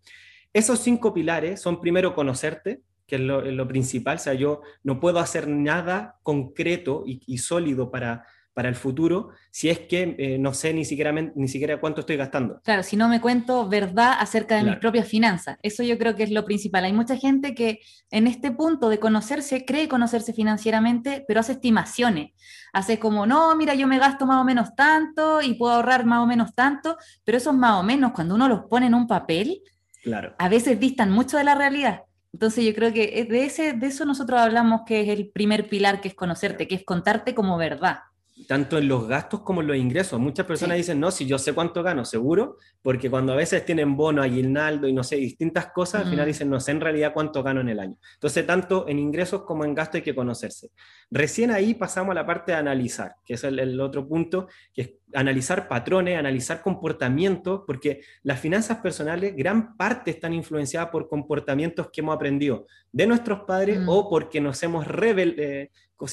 Esos 0.55 0.79
cinco 0.79 1.13
pilares 1.13 1.61
son 1.61 1.79
primero 1.79 2.15
conocerte, 2.15 2.81
que 3.07 3.17
es 3.17 3.21
lo, 3.21 3.69
principal, 3.69 4.17
o 4.17 4.21
sea, 4.21 4.33
yo 4.33 4.63
no 4.83 4.99
puedo 4.99 5.19
hacer 5.19 5.47
nada 5.47 6.19
concreto 6.23 7.05
y 7.05 7.37
sólido 7.37 7.91
para 7.91 8.25
para 8.57 8.71
el 8.71 8.75
futuro 8.75 9.33
si 9.51 9.69
es 9.69 9.81
que 9.81 10.17
eh, 10.19 10.39
no 10.39 10.55
sé 10.55 10.73
ni 10.73 10.87
siquiera, 10.87 11.13
ni 11.13 11.47
siquiera 11.47 11.79
cuánto 11.79 12.01
estoy 12.01 12.17
gastando. 12.17 12.59
Claro, 12.65 12.83
si 12.83 12.97
no 12.97 13.07
me 13.07 13.21
cuento 13.21 13.69
verdad 13.69 14.17
acerca 14.19 14.57
de 14.57 14.63
mis 14.63 14.77
propias 14.77 15.07
finanzas. 15.07 15.59
Eso 15.63 15.83
yo 15.83 15.99
creo 15.99 16.17
que 16.17 16.23
es 16.23 16.31
lo 16.31 16.43
principal. 16.47 16.85
Hay 16.85 16.95
mucha 16.95 17.19
gente 17.19 17.55
que 17.55 17.81
en 18.11 18.27
este 18.27 18.53
punto 18.53 18.89
de 18.89 18.99
conocerse, 18.99 19.67
cree 19.67 19.89
conocerse 19.89 20.33
financieramente, 20.33 21.23
pero 21.29 21.41
hace 21.41 21.53
estimaciones. 21.53 22.33
Hace 22.73 22.99
como, 22.99 23.27
no, 23.27 23.55
mira, 23.57 23.75
yo 23.75 23.87
me 23.87 23.99
gasto 23.99 24.25
más 24.25 24.41
o 24.41 24.45
menos 24.45 24.75
tanto 24.75 25.43
y 25.43 25.53
puedo 25.53 25.75
ahorrar 25.75 26.07
más 26.07 26.21
o 26.21 26.27
menos 26.27 26.55
tanto, 26.55 26.97
pero 27.25 27.37
esos 27.37 27.55
más 27.55 27.79
o 27.79 27.83
menos, 27.83 28.13
cuando 28.13 28.35
uno 28.37 28.49
los 28.49 28.61
pone 28.71 28.87
en 28.87 28.95
un 28.95 29.07
papel, 29.07 29.61
claro. 30.03 30.35
a 30.39 30.49
veces 30.49 30.81
distan 30.81 31.11
mucho 31.11 31.37
de 31.37 31.45
la 31.45 31.57
realidad. 31.57 32.05
Entonces 32.33 32.65
yo 32.65 32.75
creo 32.75 32.91
que 32.91 33.27
de, 33.29 33.45
ese, 33.45 33.75
de 33.75 33.87
eso 33.87 34.07
nosotros 34.07 34.41
hablamos 34.41 34.81
que 34.87 35.03
es 35.03 35.09
el 35.11 35.29
primer 35.29 35.69
pilar, 35.69 36.01
que 36.01 36.09
es 36.09 36.15
conocerte, 36.15 36.67
que 36.67 36.77
es 36.77 36.85
contarte 36.87 37.35
como 37.35 37.59
verdad 37.59 37.99
tanto 38.47 38.77
en 38.77 38.87
los 38.87 39.09
gastos 39.09 39.41
como 39.41 39.63
en 39.63 39.67
los 39.69 39.77
ingresos. 39.77 40.21
Muchas 40.21 40.45
personas 40.45 40.77
dicen, 40.77 41.01
no, 41.01 41.11
si 41.11 41.27
yo 41.27 41.39
sé 41.39 41.55
cuánto 41.55 41.83
gano, 41.83 42.05
seguro, 42.05 42.59
porque 42.83 43.09
cuando 43.09 43.33
a 43.33 43.37
veces 43.37 43.65
tienen 43.65 43.97
bono, 43.97 44.23
aguinaldo 44.23 44.87
y 44.87 44.93
no 44.93 45.03
sé, 45.03 45.17
distintas 45.17 45.69
cosas, 45.73 46.03
al 46.03 46.11
final 46.11 46.27
dicen, 46.27 46.51
no 46.51 46.61
sé 46.61 46.73
en 46.73 46.83
realidad 46.83 47.15
cuánto 47.15 47.43
gano 47.43 47.63
en 47.63 47.71
el 47.71 47.81
año. 47.81 47.97
Entonces, 48.15 48.47
tanto 48.47 48.87
en 48.89 48.99
ingresos 48.99 49.43
como 49.43 49.65
en 49.65 49.75
gastos 49.75 49.97
hay 49.97 50.03
que 50.03 50.15
conocerse. 50.15 50.71
Recién 51.11 51.51
ahí 51.51 51.73
pasamos 51.75 52.13
a 52.13 52.15
la 52.15 52.27
parte 52.27 52.53
de 52.53 52.59
analizar, 52.59 53.15
que 53.25 53.35
es 53.35 53.45
el, 53.45 53.81
otro 53.81 54.07
punto, 54.07 54.49
que 54.75 54.83
es 54.83 54.91
analizar 55.15 55.67
patrones, 55.67 56.19
analizar 56.19 56.61
comportamientos, 56.61 57.63
porque 57.67 58.03
las 58.23 58.39
finanzas 58.39 58.79
personales, 58.79 59.35
gran 59.35 59.77
parte 59.79 60.11
están 60.11 60.35
influenciadas 60.35 60.91
por 60.91 61.09
comportamientos 61.09 61.89
que 61.91 62.03
hemos 62.03 62.15
aprendido 62.15 62.67
de 62.93 63.07
nuestros 63.07 63.41
padres 63.41 63.81
mm. 63.81 63.89
o 63.89 64.11
porque 64.11 64.43
nos 64.43 64.63
hemos 64.63 64.87
rebel, 64.87 65.37
eh, 65.39 65.71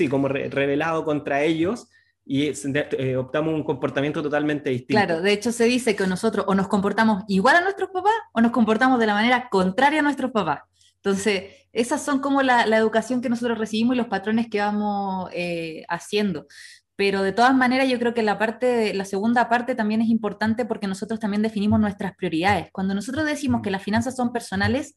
como 0.10 0.30
rebelado 0.30 1.04
contra 1.04 1.44
ellos 1.44 1.90
y 2.26 2.48
eh, 2.48 3.18
optamos 3.18 3.54
un 3.54 3.64
comportamiento 3.64 4.24
totalmente 4.24 4.70
distinto. 4.70 4.94
Claro, 4.94 5.22
de 5.22 5.34
hecho 5.34 5.52
se 5.52 5.66
dice 5.66 5.96
que 5.96 6.08
nosotros 6.08 6.46
o 6.48 6.56
nos 6.56 6.68
comportamos 6.68 7.24
igual 7.28 7.58
a 7.58 7.62
nuestros 7.62 7.90
papás 7.90 8.14
o 8.34 8.42
nos 8.42 8.52
comportamos 8.52 9.00
de 9.00 9.08
la 9.08 9.14
manera 9.14 9.50
contraria 9.50 10.00
a 10.00 10.04
nuestros 10.04 10.32
papás. 10.32 10.62
Entonces, 10.96 11.68
esas 11.74 12.04
son 12.04 12.20
como 12.20 12.42
la, 12.42 12.64
educación 12.78 13.22
que 13.22 13.28
nosotros 13.28 13.58
recibimos 13.58 13.96
y 13.96 13.98
los 13.98 14.08
patrones 14.08 14.48
que 14.50 14.60
vamos 14.60 15.30
eh, 15.34 15.84
haciendo. 15.90 16.48
Pero 16.96 17.24
de 17.24 17.34
todas 17.34 17.54
maneras, 17.56 17.90
yo 17.90 18.00
creo 18.00 18.14
que 18.14 18.24
la, 18.24 18.38
parte, 18.38 18.94
la 18.94 19.04
segunda 19.04 19.50
parte 19.50 19.76
también 19.76 20.02
es 20.02 20.08
importante 20.08 20.66
porque 20.66 20.88
nosotros 20.88 21.20
también 21.20 21.42
definimos 21.42 21.80
nuestras 21.80 22.16
prioridades. 22.16 22.68
Cuando 22.72 22.94
nosotros 22.94 23.26
decimos 23.26 23.62
que 23.62 23.72
las 23.72 23.84
finanzas 23.84 24.16
son 24.16 24.32
personales, 24.32 24.96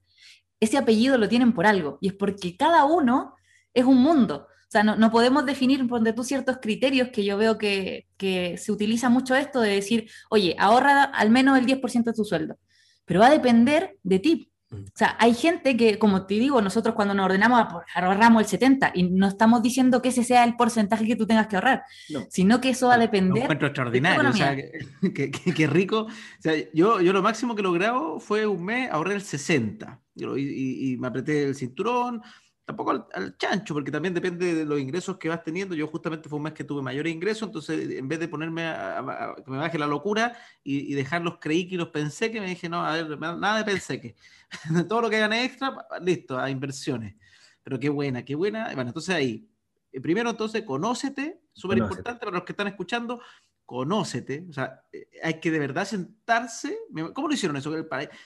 ese 0.60 0.78
apellido 0.78 1.18
lo 1.18 1.28
tienen 1.28 1.52
por 1.52 1.66
algo 1.66 1.98
y 2.00 2.08
es 2.08 2.14
porque 2.14 2.56
cada 2.56 2.84
uno 2.84 3.34
es 3.74 3.84
un 3.84 3.96
mundo. 3.96 4.46
O 4.68 4.70
sea, 4.70 4.82
no, 4.82 5.10
podemos 5.12 5.46
definir 5.46 5.86
de 5.86 6.12
tú 6.12 6.24
ciertos 6.24 6.58
criterios 6.60 7.10
que 7.12 7.24
yo 7.24 7.38
veo 7.38 7.56
que, 7.56 8.06
se 8.18 8.72
utiliza 8.72 9.08
mucho 9.08 9.36
esto 9.36 9.60
de 9.60 9.70
decir, 9.70 10.10
oye, 10.28 10.56
ahorra 10.58 11.04
al 11.04 11.30
menos 11.30 11.56
el 11.56 11.66
10% 11.66 12.04
de 12.04 12.12
tu 12.12 12.24
sueldo. 12.24 12.58
Pero 13.04 13.20
va 13.20 13.28
a 13.28 13.30
depender 13.30 13.96
de 14.02 14.18
ti. 14.18 14.50
O 14.72 14.78
sea, 14.96 15.16
hay 15.20 15.32
gente 15.32 15.76
que, 15.76 15.96
como 15.96 16.26
te 16.26 16.34
digo, 16.34 16.60
nosotros 16.60 16.96
cuando 16.96 17.14
nos 17.14 17.26
ordenamos 17.26 17.66
ahorramos 17.94 18.42
el 18.42 18.48
70 18.48 18.90
y 18.94 19.04
no 19.04 19.28
estamos 19.28 19.62
diciendo 19.62 20.02
que 20.02 20.08
ese 20.08 20.24
sea 20.24 20.42
el 20.42 20.56
porcentaje 20.56 21.06
que 21.06 21.14
tú 21.14 21.24
tengas 21.24 21.46
que 21.46 21.54
ahorrar, 21.54 21.84
sino 22.28 22.60
que 22.60 22.70
eso 22.70 22.88
va 22.88 22.94
a 22.94 22.98
depender. 22.98 23.34
Un 23.34 23.42
encuentro 23.42 23.68
extraordinario, 23.68 24.28
o 24.28 24.32
sea, 24.32 24.56
que, 25.14 25.66
rico. 25.68 26.00
O 26.00 26.40
sea, 26.40 26.54
yo, 26.74 27.00
yo 27.00 27.12
lo 27.12 27.22
máximo 27.22 27.54
que 27.54 27.62
logrado 27.62 28.18
fue 28.18 28.44
un 28.44 28.64
mes 28.64 28.90
ahorré 28.90 29.14
el 29.14 29.22
60 29.22 30.00
y, 30.16 30.92
y 30.92 30.96
me 30.96 31.06
apreté 31.06 31.44
el 31.44 31.54
cinturón, 31.54 32.20
tampoco 32.66 33.06
al, 33.14 33.38
chancho, 33.38 33.74
porque 33.74 33.92
también 33.92 34.12
depende 34.12 34.52
de 34.52 34.64
los 34.64 34.80
ingresos 34.80 35.16
que 35.18 35.28
vas 35.28 35.42
teniendo. 35.44 35.76
Yo 35.76 35.86
justamente 35.86 36.28
fue 36.28 36.36
un 36.36 36.42
mes 36.42 36.52
que 36.52 36.64
tuve 36.64 36.82
mayores 36.82 37.12
ingresos, 37.12 37.46
entonces 37.48 37.96
en 37.96 38.08
vez 38.08 38.18
de 38.18 38.26
ponerme 38.26 38.66
a, 38.66 39.34
que 39.42 39.50
me 39.50 39.58
baje 39.58 39.78
la 39.78 39.86
locura 39.86 40.36
y, 40.64 40.92
dejar 40.94 41.22
los 41.22 41.38
creí 41.38 41.68
que 41.68 41.76
los 41.76 41.88
pensé 41.88 42.30
que 42.32 42.40
me 42.40 42.48
dije, 42.48 42.68
no, 42.68 42.84
a 42.84 42.92
ver, 42.92 43.18
nada 43.18 43.58
de 43.58 43.64
pensé 43.64 44.00
que. 44.00 44.16
Todo 44.88 45.02
lo 45.02 45.10
que 45.10 45.20
gane 45.20 45.44
extra, 45.44 45.76
listo, 46.02 46.38
a 46.38 46.50
inversiones. 46.50 47.14
Pero 47.62 47.78
qué 47.78 47.88
buena, 47.88 48.24
qué 48.24 48.34
buena. 48.34 48.66
Bueno, 48.74 48.90
entonces 48.90 49.14
ahí, 49.14 49.48
eh, 49.92 50.00
primero 50.00 50.30
entonces, 50.30 50.62
conócete, 50.64 51.40
súper 51.52 51.78
importante 51.78 52.18
para 52.18 52.38
los 52.38 52.44
que 52.44 52.52
están 52.52 52.66
escuchando, 52.66 53.20
conócete, 53.64 54.44
o 54.50 54.52
sea, 54.52 54.82
eh, 54.92 55.08
hay 55.22 55.38
que 55.38 55.52
de 55.52 55.60
verdad 55.60 55.84
sentarse, 55.84 56.78
¿cómo 57.14 57.28
lo 57.28 57.34
hicieron 57.34 57.56
eso? 57.56 57.72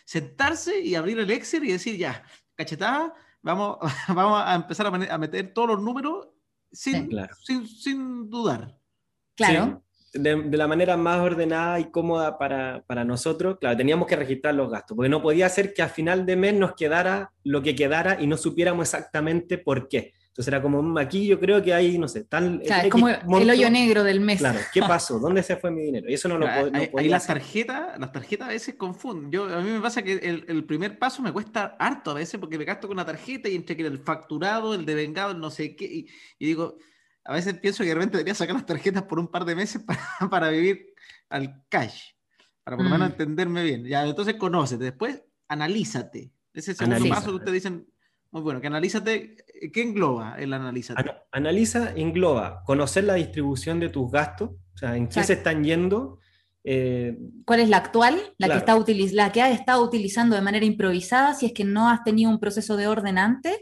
Sentarse 0.04 0.80
y 0.80 0.94
abrir 0.94 1.18
el 1.18 1.30
Excel 1.30 1.64
y 1.64 1.72
decir, 1.72 1.96
ya, 1.98 2.22
cachetada, 2.54 3.14
vamos, 3.42 3.78
vamos 4.08 4.42
a 4.44 4.54
empezar 4.54 4.86
a, 4.86 5.18
meter 5.18 5.52
todos 5.52 5.68
los 5.68 5.82
números 5.82 6.28
sin, 6.72 7.10
sin, 7.66 8.30
dudar. 8.30 8.78
Claro. 9.34 9.82
De, 10.12 10.36
la 10.56 10.66
manera 10.66 10.96
más 10.96 11.20
ordenada 11.20 11.78
y 11.78 11.90
cómoda 11.90 12.36
para, 12.36 12.82
para, 12.86 13.04
nosotros, 13.04 13.58
claro, 13.60 13.76
teníamos 13.76 14.08
que 14.08 14.16
registrar 14.16 14.54
los 14.54 14.70
gastos, 14.70 14.96
porque 14.96 15.08
no 15.08 15.22
podía 15.22 15.48
ser 15.48 15.72
que 15.72 15.82
a 15.82 15.88
final 15.88 16.26
de 16.26 16.36
mes 16.36 16.54
nos 16.54 16.74
quedara 16.74 17.32
lo 17.44 17.62
que 17.62 17.76
quedara 17.76 18.20
y 18.20 18.26
no 18.26 18.36
supiéramos 18.36 18.88
exactamente 18.88 19.56
por 19.56 19.88
qué. 19.88 20.14
Entonces 20.40 20.54
era 20.54 20.62
como, 20.62 20.82
mm, 20.82 20.96
aquí 20.96 21.26
yo 21.26 21.38
creo 21.38 21.62
que 21.62 21.74
hay, 21.74 21.98
no 21.98 22.08
sé, 22.08 22.24
tal... 22.24 22.62
Claro, 22.64 22.84
es 22.84 22.90
como 22.90 23.08
el 23.38 23.50
hoyo 23.50 23.68
negro 23.68 24.02
del 24.02 24.20
mes. 24.20 24.38
Claro, 24.38 24.58
¿qué 24.72 24.80
pasó? 24.88 25.18
¿Dónde 25.18 25.42
se 25.42 25.56
fue 25.56 25.70
mi 25.70 25.82
dinero? 25.82 26.08
Y 26.08 26.14
eso 26.14 26.30
no 26.30 26.38
lo 26.38 26.46
puedo... 26.46 26.70
ahí 26.96 27.10
las 27.10 27.26
tarjetas, 27.26 27.98
las 27.98 28.10
tarjetas 28.10 28.48
a 28.48 28.52
veces 28.52 28.74
confunden. 28.76 29.30
Yo, 29.30 29.54
a 29.54 29.60
mí 29.60 29.70
me 29.70 29.80
pasa 29.80 30.00
que 30.00 30.14
el, 30.14 30.46
el, 30.48 30.64
primer 30.64 30.98
paso 30.98 31.20
me 31.20 31.30
cuesta 31.30 31.76
harto 31.78 32.12
a 32.12 32.14
veces 32.14 32.40
porque 32.40 32.56
me 32.56 32.64
gasto 32.64 32.88
con 32.88 32.96
una 32.96 33.04
tarjeta 33.04 33.50
y 33.50 33.54
entre 33.54 33.76
que 33.76 33.84
el 33.84 33.98
facturado, 33.98 34.72
el 34.72 34.86
devengado, 34.86 35.32
el 35.32 35.40
no 35.40 35.50
sé 35.50 35.76
qué, 35.76 35.84
y, 35.84 36.08
digo, 36.38 36.78
a 37.22 37.34
veces 37.34 37.58
pienso 37.58 37.82
que 37.82 37.90
de 37.90 37.96
repente 37.96 38.16
debería 38.16 38.34
sacar 38.34 38.54
las 38.54 38.64
tarjetas 38.64 39.02
por 39.02 39.18
un 39.18 39.28
par 39.28 39.44
de 39.44 39.54
meses 39.54 39.82
para, 39.86 40.30
para 40.30 40.48
vivir 40.48 40.94
al 41.28 41.66
cash, 41.68 42.12
para 42.64 42.78
por 42.78 42.84
lo 42.84 42.90
menos 42.90 43.10
mm. 43.10 43.12
entenderme 43.12 43.62
bien. 43.62 43.84
Ya, 43.84 44.06
entonces 44.06 44.36
conócete, 44.36 44.84
después 44.84 45.22
analízate. 45.48 46.32
Ese 46.54 46.72
es 46.72 46.80
el 46.80 46.88
segundo 46.88 47.14
paso 47.14 47.30
que 47.30 47.36
ustedes 47.36 47.52
dicen, 47.52 47.86
muy 48.30 48.42
bueno, 48.42 48.60
que 48.60 48.68
analízate, 48.68 49.36
¿qué 49.72 49.82
engloba 49.82 50.36
el 50.38 50.52
analízate? 50.52 51.10
analiza, 51.32 51.92
engloba 51.96 52.62
conocer 52.64 53.04
la 53.04 53.14
distribución 53.14 53.80
de 53.80 53.88
tus 53.88 54.10
gastos, 54.10 54.50
o 54.74 54.78
sea, 54.78 54.96
en 54.96 55.08
qué 55.08 55.24
se 55.24 55.32
están 55.34 55.64
yendo. 55.64 56.20
Eh, 56.62 57.18
¿Cuál 57.44 57.60
es 57.60 57.68
la 57.68 57.78
actual? 57.78 58.20
La, 58.38 58.48
que 58.48 58.58
está 58.58 58.76
la 59.12 59.32
que 59.32 59.42
has 59.42 59.58
estado 59.58 59.82
utilizando 59.82 60.36
de 60.36 60.42
manera 60.42 60.64
improvisada, 60.64 61.34
si 61.34 61.46
es 61.46 61.52
que 61.52 61.64
no 61.64 61.88
has 61.88 62.04
tenido 62.04 62.30
un 62.30 62.38
proceso 62.38 62.76
de 62.76 62.86
orden 62.86 63.18
antes, 63.18 63.58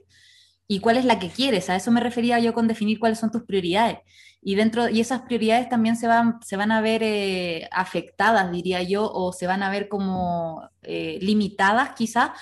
y 0.67 0.81
cuál 0.81 0.99
es 0.99 1.07
la 1.07 1.19
que 1.19 1.31
quieres. 1.31 1.71
A 1.71 1.77
eso 1.77 1.91
me 1.91 2.01
refería 2.01 2.39
yo 2.39 2.53
con 2.53 2.69
definir 2.69 2.99
cuáles 2.99 3.19
son 3.19 3.31
tus 3.31 3.45
prioridades. 3.45 3.99
Y, 4.43 4.55
dentro, 4.55 4.89
y 4.89 5.01
esas 5.01 5.23
prioridades 5.23 5.69
también 5.69 5.97
se 5.97 6.07
van, 6.07 6.41
se 6.45 6.57
van 6.57 6.71
a 6.73 6.81
ver 6.81 7.03
eh, 7.03 7.69
afectadas, 7.73 8.53
diría 8.53 8.83
yo, 8.83 9.11
o 9.11 9.33
se 9.33 9.47
van 9.47 9.63
a 9.63 9.71
ver 9.71 9.89
como 9.89 10.69
eh, 10.83 11.19
limitadas 11.23 11.91
quizá 11.97 12.35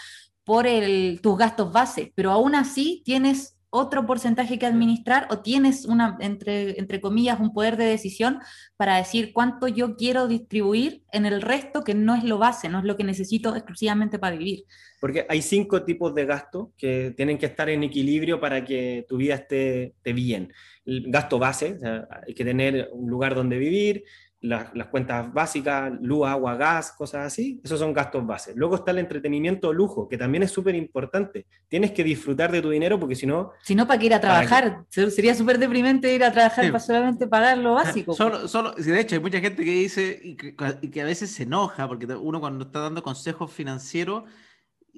por 0.47 0.69
el, 0.69 1.21
tus 1.21 1.37
gastos 1.37 1.73
base, 1.73 2.12
pero 2.15 2.31
aún 2.31 2.55
así 2.55 3.03
tienes 3.05 3.57
otro 3.69 4.07
porcentaje 4.07 4.61
que 4.61 4.65
administrar 4.65 5.26
o 5.29 5.41
tienes 5.41 5.87
una, 5.87 6.17
entre, 6.21 6.79
entre 6.79 7.00
comillas, 7.00 7.41
un 7.41 7.53
poder 7.53 7.76
de 7.76 7.85
decisión 7.85 8.38
para 8.76 8.97
decir 8.97 9.33
cuánto 9.33 9.67
yo 9.67 9.97
quiero 9.97 10.29
distribuir 10.29 11.03
en 11.11 11.26
el 11.26 11.43
resto 11.43 11.83
que 11.83 11.95
no 11.95 12.15
es 12.15 12.23
lo 12.23 12.38
base, 12.38 12.69
no 12.69 12.79
es 12.79 12.85
lo 12.85 12.97
que 12.97 13.03
necesito 13.03 13.57
exclusivamente 13.57 14.21
para 14.21 14.37
vivir. 14.37 14.65
Porque 15.00 15.26
hay 15.29 15.43
cinco 15.43 15.83
tipos 15.83 16.15
de 16.15 16.26
gastos 16.26 16.69
que 16.79 17.12
tienen 17.17 17.38
que 17.38 17.47
estar 17.47 17.69
en 17.69 17.83
equilibrio 17.83 18.41
para 18.41 18.65
que 18.65 19.05
tu 19.09 19.17
vida 19.17 19.35
esté, 19.35 19.87
esté 19.87 20.12
bien. 20.12 20.53
El 20.85 21.11
gasto 21.11 21.41
base, 21.41 21.76
hay 22.25 22.35
que 22.35 22.45
tener 22.45 22.88
un 22.93 23.11
lugar 23.11 23.35
donde 23.35 23.59
vivir, 23.59 24.05
las, 24.40 24.87
cuentas 24.90 25.33
básicas, 25.33 25.93
luz, 26.00 26.26
agua, 26.26 26.57
gas, 26.57 26.93
cosas 26.93 27.26
así, 27.26 27.61
esos 27.64 27.78
son 27.78 27.93
gastos 27.93 28.26
bases. 28.26 28.55
Luego 28.57 28.76
está 28.76 28.90
el 28.90 28.99
entretenimiento 28.99 29.73
lujo, 29.73 30.09
que 30.09 30.19
también 30.19 30.43
es 30.43 30.50
súper 30.50 30.75
importante. 30.75 31.47
Tienes 31.69 31.93
que 31.93 32.05
disfrutar 32.05 32.52
de 32.52 32.62
tu 32.62 32.71
dinero 32.71 32.99
porque 32.99 33.14
si 33.14 33.26
no... 33.26 33.52
Si 33.62 33.75
no, 33.75 33.87
¿para 33.87 33.99
qué 33.99 34.07
ir 34.07 34.14
a 34.14 34.21
trabajar? 34.21 34.85
Sería 34.88 35.35
súper 35.35 35.59
deprimente 35.59 36.14
ir 36.14 36.25
a 36.25 36.33
trabajar 36.33 36.66
para 36.66 36.81
solamente 36.81 37.26
pagar 37.26 37.59
lo 37.59 37.75
básico. 37.75 38.12
Solo, 38.16 38.49
solo, 38.49 38.73
de 38.73 39.00
hecho, 39.00 39.16
hay 39.16 39.21
mucha 39.21 39.40
gente 39.40 39.64
que 39.64 39.71
dice 39.71 40.19
y 40.23 40.37
que, 40.37 40.55
y 40.81 40.88
que 40.88 41.00
a 41.00 41.05
veces 41.05 41.31
se 41.31 41.43
enoja 41.45 41.88
porque 41.88 42.07
uno 42.07 42.40
cuando 42.40 42.66
está 42.66 42.81
dando 42.81 43.02
consejos 43.02 43.52
financieros 43.52 44.25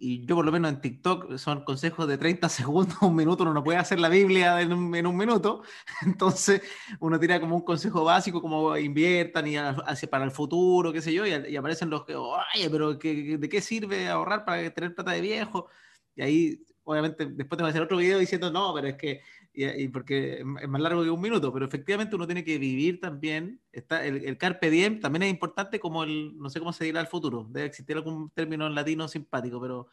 y 0.01 0.25
yo 0.25 0.37
por 0.37 0.45
lo 0.45 0.53
menos 0.53 0.71
en 0.73 0.81
TikTok 0.81 1.37
son 1.37 1.65
consejos 1.65 2.07
de 2.09 2.19
30 2.19 2.49
segundos, 2.49 2.97
un 3.03 3.17
minuto, 3.17 3.43
uno 3.43 3.55
no 3.55 3.65
puede 3.65 3.79
hacer 3.79 3.99
la 3.99 4.09
Biblia 4.09 4.61
en 4.61 4.73
un, 4.73 5.17
minuto, 5.17 5.63
entonces 6.07 6.63
uno 7.01 7.19
tira 7.19 7.41
como 7.41 7.57
un 7.57 7.63
consejo 7.63 8.05
básico 8.05 8.41
como 8.41 8.77
inviertan 8.77 9.47
y 9.47 9.57
hacia 9.57 10.09
para 10.09 10.25
el 10.25 10.31
futuro, 10.31 10.93
qué 10.93 11.01
sé 11.01 11.13
yo, 11.13 11.27
y, 11.27 11.57
aparecen 11.57 11.91
los 11.91 12.05
que, 12.05 12.15
oye, 12.15 12.71
pero 12.71 12.95
¿de 12.95 13.49
qué 13.51 13.61
sirve 13.61 14.09
ahorrar 14.09 14.45
para 14.45 14.73
tener 14.73 14.95
plata 14.95 15.13
de 15.13 15.21
viejo? 15.21 15.69
Y 16.15 16.23
ahí, 16.23 16.65
obviamente, 16.85 17.27
después 17.27 17.57
te 17.57 17.63
voy 17.63 17.69
a 17.69 17.71
hacer 17.71 17.83
otro 17.83 17.97
video 17.97 18.19
diciendo, 18.19 18.51
no, 18.51 18.73
pero 18.75 18.89
es 18.89 18.97
que 18.97 19.21
y, 19.59 19.89
porque 19.89 20.39
es 20.39 20.69
más 20.69 20.81
largo 20.81 21.03
que 21.03 21.11
un 21.11 21.21
minuto, 21.21 21.53
pero 21.53 21.67
efectivamente 21.67 22.15
uno 22.15 22.27
tiene 22.27 22.45
que 22.45 22.59
vivir 22.59 23.01
también. 23.01 23.61
Está, 23.73 24.07
el, 24.07 24.39
carpe 24.39 24.71
diem 24.71 25.01
también 25.01 25.25
es 25.25 25.31
importante 25.31 25.81
como 25.81 26.05
el, 26.05 26.39
no 26.39 26.49
sé 26.49 26.61
cómo 26.61 26.73
se 26.73 26.85
dirá 26.85 27.01
el 27.01 27.09
futuro, 27.09 27.47
debe 27.51 27.67
existir 27.67 27.97
algún 27.97 28.31
término 28.31 28.67
en 28.67 28.75
latino 28.75 29.09
simpático, 29.09 29.61
pero 29.61 29.89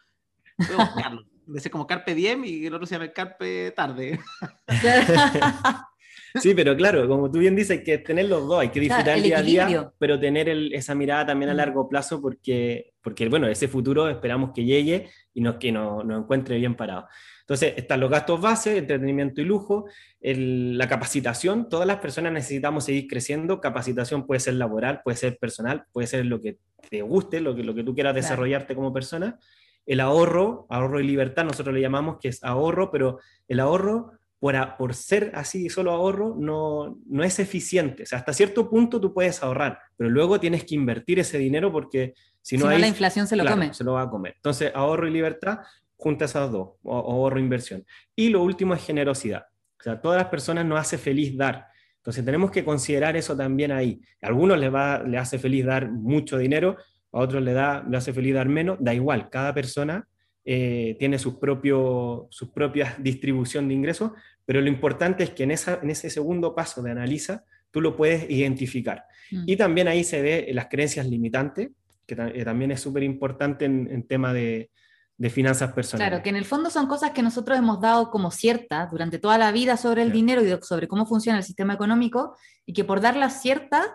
voy 0.57 0.75
buscarlo. 0.75 1.25
Debe 1.47 1.59
ser 1.59 1.71
como 1.71 1.85
carpe 1.85 2.15
diem 2.15 2.43
y 2.43 2.65
el 2.65 2.73
otro 2.73 2.87
se 2.87 2.95
llama 2.95 3.05
el 3.05 3.13
carpe 3.13 3.71
tarde. 3.71 4.19
Sí, 6.41 6.53
pero 6.53 6.75
claro, 6.75 7.07
como 7.07 7.31
tú 7.31 7.39
bien 7.39 7.55
dices, 7.55 7.77
hay 7.77 7.83
que 7.83 7.97
tener 7.99 8.25
los 8.25 8.47
dos, 8.47 8.59
hay 8.59 8.69
que 8.69 8.79
disfrutar 8.79 9.17
el 9.17 9.23
día 9.23 9.37
a 9.37 9.41
día, 9.41 9.91
pero 9.97 10.19
tener 10.19 10.49
esa 10.49 10.93
mirada 10.93 11.27
también 11.27 11.49
a 11.49 11.53
mm. 11.53 11.57
largo 11.57 11.87
plazo 11.87 12.21
porque, 12.21 12.93
porque, 13.01 13.29
bueno, 13.29 13.47
ese 13.47 13.67
futuro 13.67 14.09
esperamos 14.09 14.51
que 14.53 14.65
llegue 14.65 15.09
y 15.33 15.41
nos, 15.41 15.55
que 15.55 15.71
nos, 15.71 16.03
nos 16.05 16.23
encuentre 16.23 16.57
bien 16.57 16.75
parado. 16.75 17.07
Entonces, 17.45 17.75
están 17.77 17.99
los 17.99 18.09
gastos 18.09 18.41
base, 18.41 18.75
entretenimiento 18.75 19.39
y 19.39 19.45
lujo, 19.45 19.85
la 20.19 20.89
capacitación. 20.89 21.69
Todas 21.69 21.85
las 21.85 21.97
personas 21.97 22.33
necesitamos 22.33 22.85
seguir 22.85 23.07
creciendo. 23.07 23.61
Capacitación 23.61 24.25
puede 24.25 24.39
ser 24.39 24.55
laboral, 24.55 25.01
puede 25.03 25.15
ser 25.15 25.37
personal, 25.37 25.83
puede 25.91 26.07
ser 26.07 26.25
lo 26.25 26.41
que 26.41 26.57
te 26.89 27.03
guste, 27.03 27.41
lo 27.41 27.55
que, 27.55 27.63
lo 27.63 27.75
que 27.75 27.83
tú 27.83 27.93
quieras 27.93 28.15
desarrollarte 28.15 28.73
como 28.73 28.91
persona. 28.91 29.37
El 29.85 29.99
ahorro, 29.99 30.65
ahorro 30.71 30.99
y 30.99 31.03
libertad, 31.03 31.45
nosotros 31.45 31.75
le 31.75 31.81
llamamos 31.81 32.17
que 32.19 32.29
es 32.29 32.43
ahorro, 32.43 32.89
pero 32.89 33.19
el 33.47 33.59
ahorro 33.59 34.13
por, 34.39 34.55
por, 34.77 34.95
ser 34.95 35.31
así 35.35 35.69
solo 35.69 35.91
ahorro 35.91 36.35
no, 36.35 36.97
no 37.05 37.23
es 37.23 37.37
eficiente. 37.37 38.03
O 38.03 38.05
sea, 38.07 38.17
hasta 38.19 38.33
cierto 38.33 38.67
punto 38.67 38.99
tú 38.99 39.13
puedes 39.13 39.43
ahorrar, 39.43 39.77
pero 39.95 40.09
luego 40.09 40.39
tienes 40.39 40.63
que 40.63 40.73
invertir 40.73 41.19
ese 41.19 41.37
dinero 41.37 41.71
porque 41.71 42.15
si 42.41 42.57
no, 42.57 42.65
si 42.65 42.73
no 42.73 42.77
la 42.79 42.87
inflación 42.87 43.27
se 43.27 43.35
lo 43.35 43.45
come. 43.45 43.71
Se 43.73 43.83
lo 43.83 43.93
va 43.93 44.03
a 44.03 44.09
comer. 44.09 44.33
Entonces, 44.35 44.71
ahorro 44.73 45.07
y 45.07 45.11
libertad, 45.11 45.59
junta 46.05 46.25
esas 46.25 46.51
dos, 46.51 46.73
ahorro 46.83 47.39
e 47.39 47.41
inversión. 47.41 47.83
Y 48.15 48.29
lo 48.29 48.43
último 48.43 48.75
es 48.75 48.85
generosidad. 48.85 49.45
O 49.79 49.83
sea, 49.83 49.99
todas 49.99 50.21
las 50.21 50.27
personas 50.27 50.63
nos 50.63 50.79
hace 50.79 50.99
feliz 50.99 51.35
dar. 51.35 51.65
Entonces 51.97 52.23
tenemos 52.23 52.51
que 52.51 52.63
considerar 52.63 53.17
eso 53.17 53.35
también 53.35 53.71
ahí. 53.71 53.99
A 54.21 54.27
algunos 54.27 54.59
les, 54.59 54.71
va, 54.71 55.01
les 55.01 55.19
hace 55.19 55.39
feliz 55.39 55.65
dar 55.65 55.89
mucho 55.89 56.37
dinero, 56.37 56.77
a 57.11 57.19
otros 57.21 57.41
le, 57.41 57.53
da, 57.53 57.83
le 57.89 57.97
hace 57.97 58.13
feliz 58.13 58.35
dar 58.35 58.47
menos, 58.47 58.77
da 58.79 58.93
igual, 58.93 59.31
cada 59.31 59.51
persona 59.51 60.07
eh, 60.45 60.95
tiene 60.99 61.17
su, 61.17 61.39
propio, 61.39 62.27
su 62.29 62.53
propia 62.53 62.95
distribución 62.99 63.67
de 63.67 63.73
ingresos, 63.73 64.11
pero 64.45 64.61
lo 64.61 64.67
importante 64.67 65.23
es 65.23 65.31
que 65.31 65.41
en, 65.41 65.49
esa, 65.49 65.79
en 65.81 65.89
ese 65.89 66.11
segundo 66.11 66.53
paso 66.53 66.83
de 66.83 66.91
analiza, 66.91 67.43
tú 67.71 67.81
lo 67.81 67.95
puedes 67.95 68.29
identificar. 68.29 69.05
Mm. 69.31 69.43
Y 69.47 69.55
también 69.55 69.87
ahí 69.87 70.03
se 70.03 70.21
ve 70.21 70.51
las 70.53 70.67
creencias 70.67 71.07
limitantes, 71.07 71.71
que 72.05 72.13
eh, 72.13 72.45
también 72.45 72.69
es 72.69 72.79
súper 72.79 73.01
importante 73.01 73.65
en, 73.65 73.89
en 73.91 74.05
tema 74.05 74.35
de, 74.35 74.69
de 75.17 75.29
finanzas 75.29 75.71
personales. 75.71 76.09
Claro, 76.09 76.23
que 76.23 76.29
en 76.29 76.35
el 76.35 76.45
fondo 76.45 76.69
son 76.69 76.87
cosas 76.87 77.11
que 77.11 77.21
nosotros 77.21 77.57
hemos 77.57 77.79
dado 77.79 78.11
como 78.11 78.31
ciertas 78.31 78.91
durante 78.91 79.17
toda 79.17 79.37
la 79.37 79.51
vida 79.51 79.77
sobre 79.77 80.01
el 80.01 80.11
dinero 80.11 80.43
y 80.43 80.57
sobre 80.61 80.87
cómo 80.87 81.05
funciona 81.05 81.37
el 81.37 81.43
sistema 81.43 81.73
económico 81.73 82.35
y 82.65 82.73
que 82.73 82.83
por 82.83 82.99
darlas 82.99 83.41
ciertas 83.41 83.87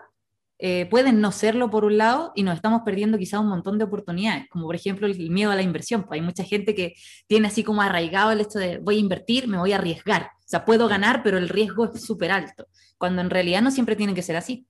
eh, 0.63 0.85
pueden 0.91 1.21
no 1.21 1.31
serlo 1.31 1.71
por 1.71 1.85
un 1.85 1.97
lado 1.97 2.31
y 2.35 2.43
nos 2.43 2.55
estamos 2.55 2.81
perdiendo 2.83 3.17
quizá 3.17 3.39
un 3.39 3.47
montón 3.47 3.79
de 3.79 3.83
oportunidades, 3.85 4.47
como 4.49 4.65
por 4.65 4.75
ejemplo 4.75 5.07
el 5.07 5.29
miedo 5.31 5.51
a 5.51 5.55
la 5.55 5.63
inversión. 5.63 6.03
Pues 6.03 6.19
hay 6.19 6.25
mucha 6.25 6.43
gente 6.43 6.75
que 6.75 6.93
tiene 7.27 7.47
así 7.47 7.63
como 7.63 7.81
arraigado 7.81 8.31
el 8.31 8.41
hecho 8.41 8.59
de 8.59 8.77
voy 8.77 8.97
a 8.97 8.99
invertir, 8.99 9.47
me 9.47 9.57
voy 9.57 9.73
a 9.73 9.77
arriesgar. 9.77 10.23
O 10.23 10.47
sea, 10.51 10.65
puedo 10.65 10.87
ganar, 10.87 11.23
pero 11.23 11.37
el 11.37 11.49
riesgo 11.49 11.91
es 11.91 12.03
súper 12.03 12.31
alto, 12.31 12.67
cuando 12.97 13.21
en 13.21 13.29
realidad 13.29 13.61
no 13.61 13.71
siempre 13.71 13.95
tiene 13.95 14.13
que 14.13 14.21
ser 14.21 14.35
así. 14.35 14.67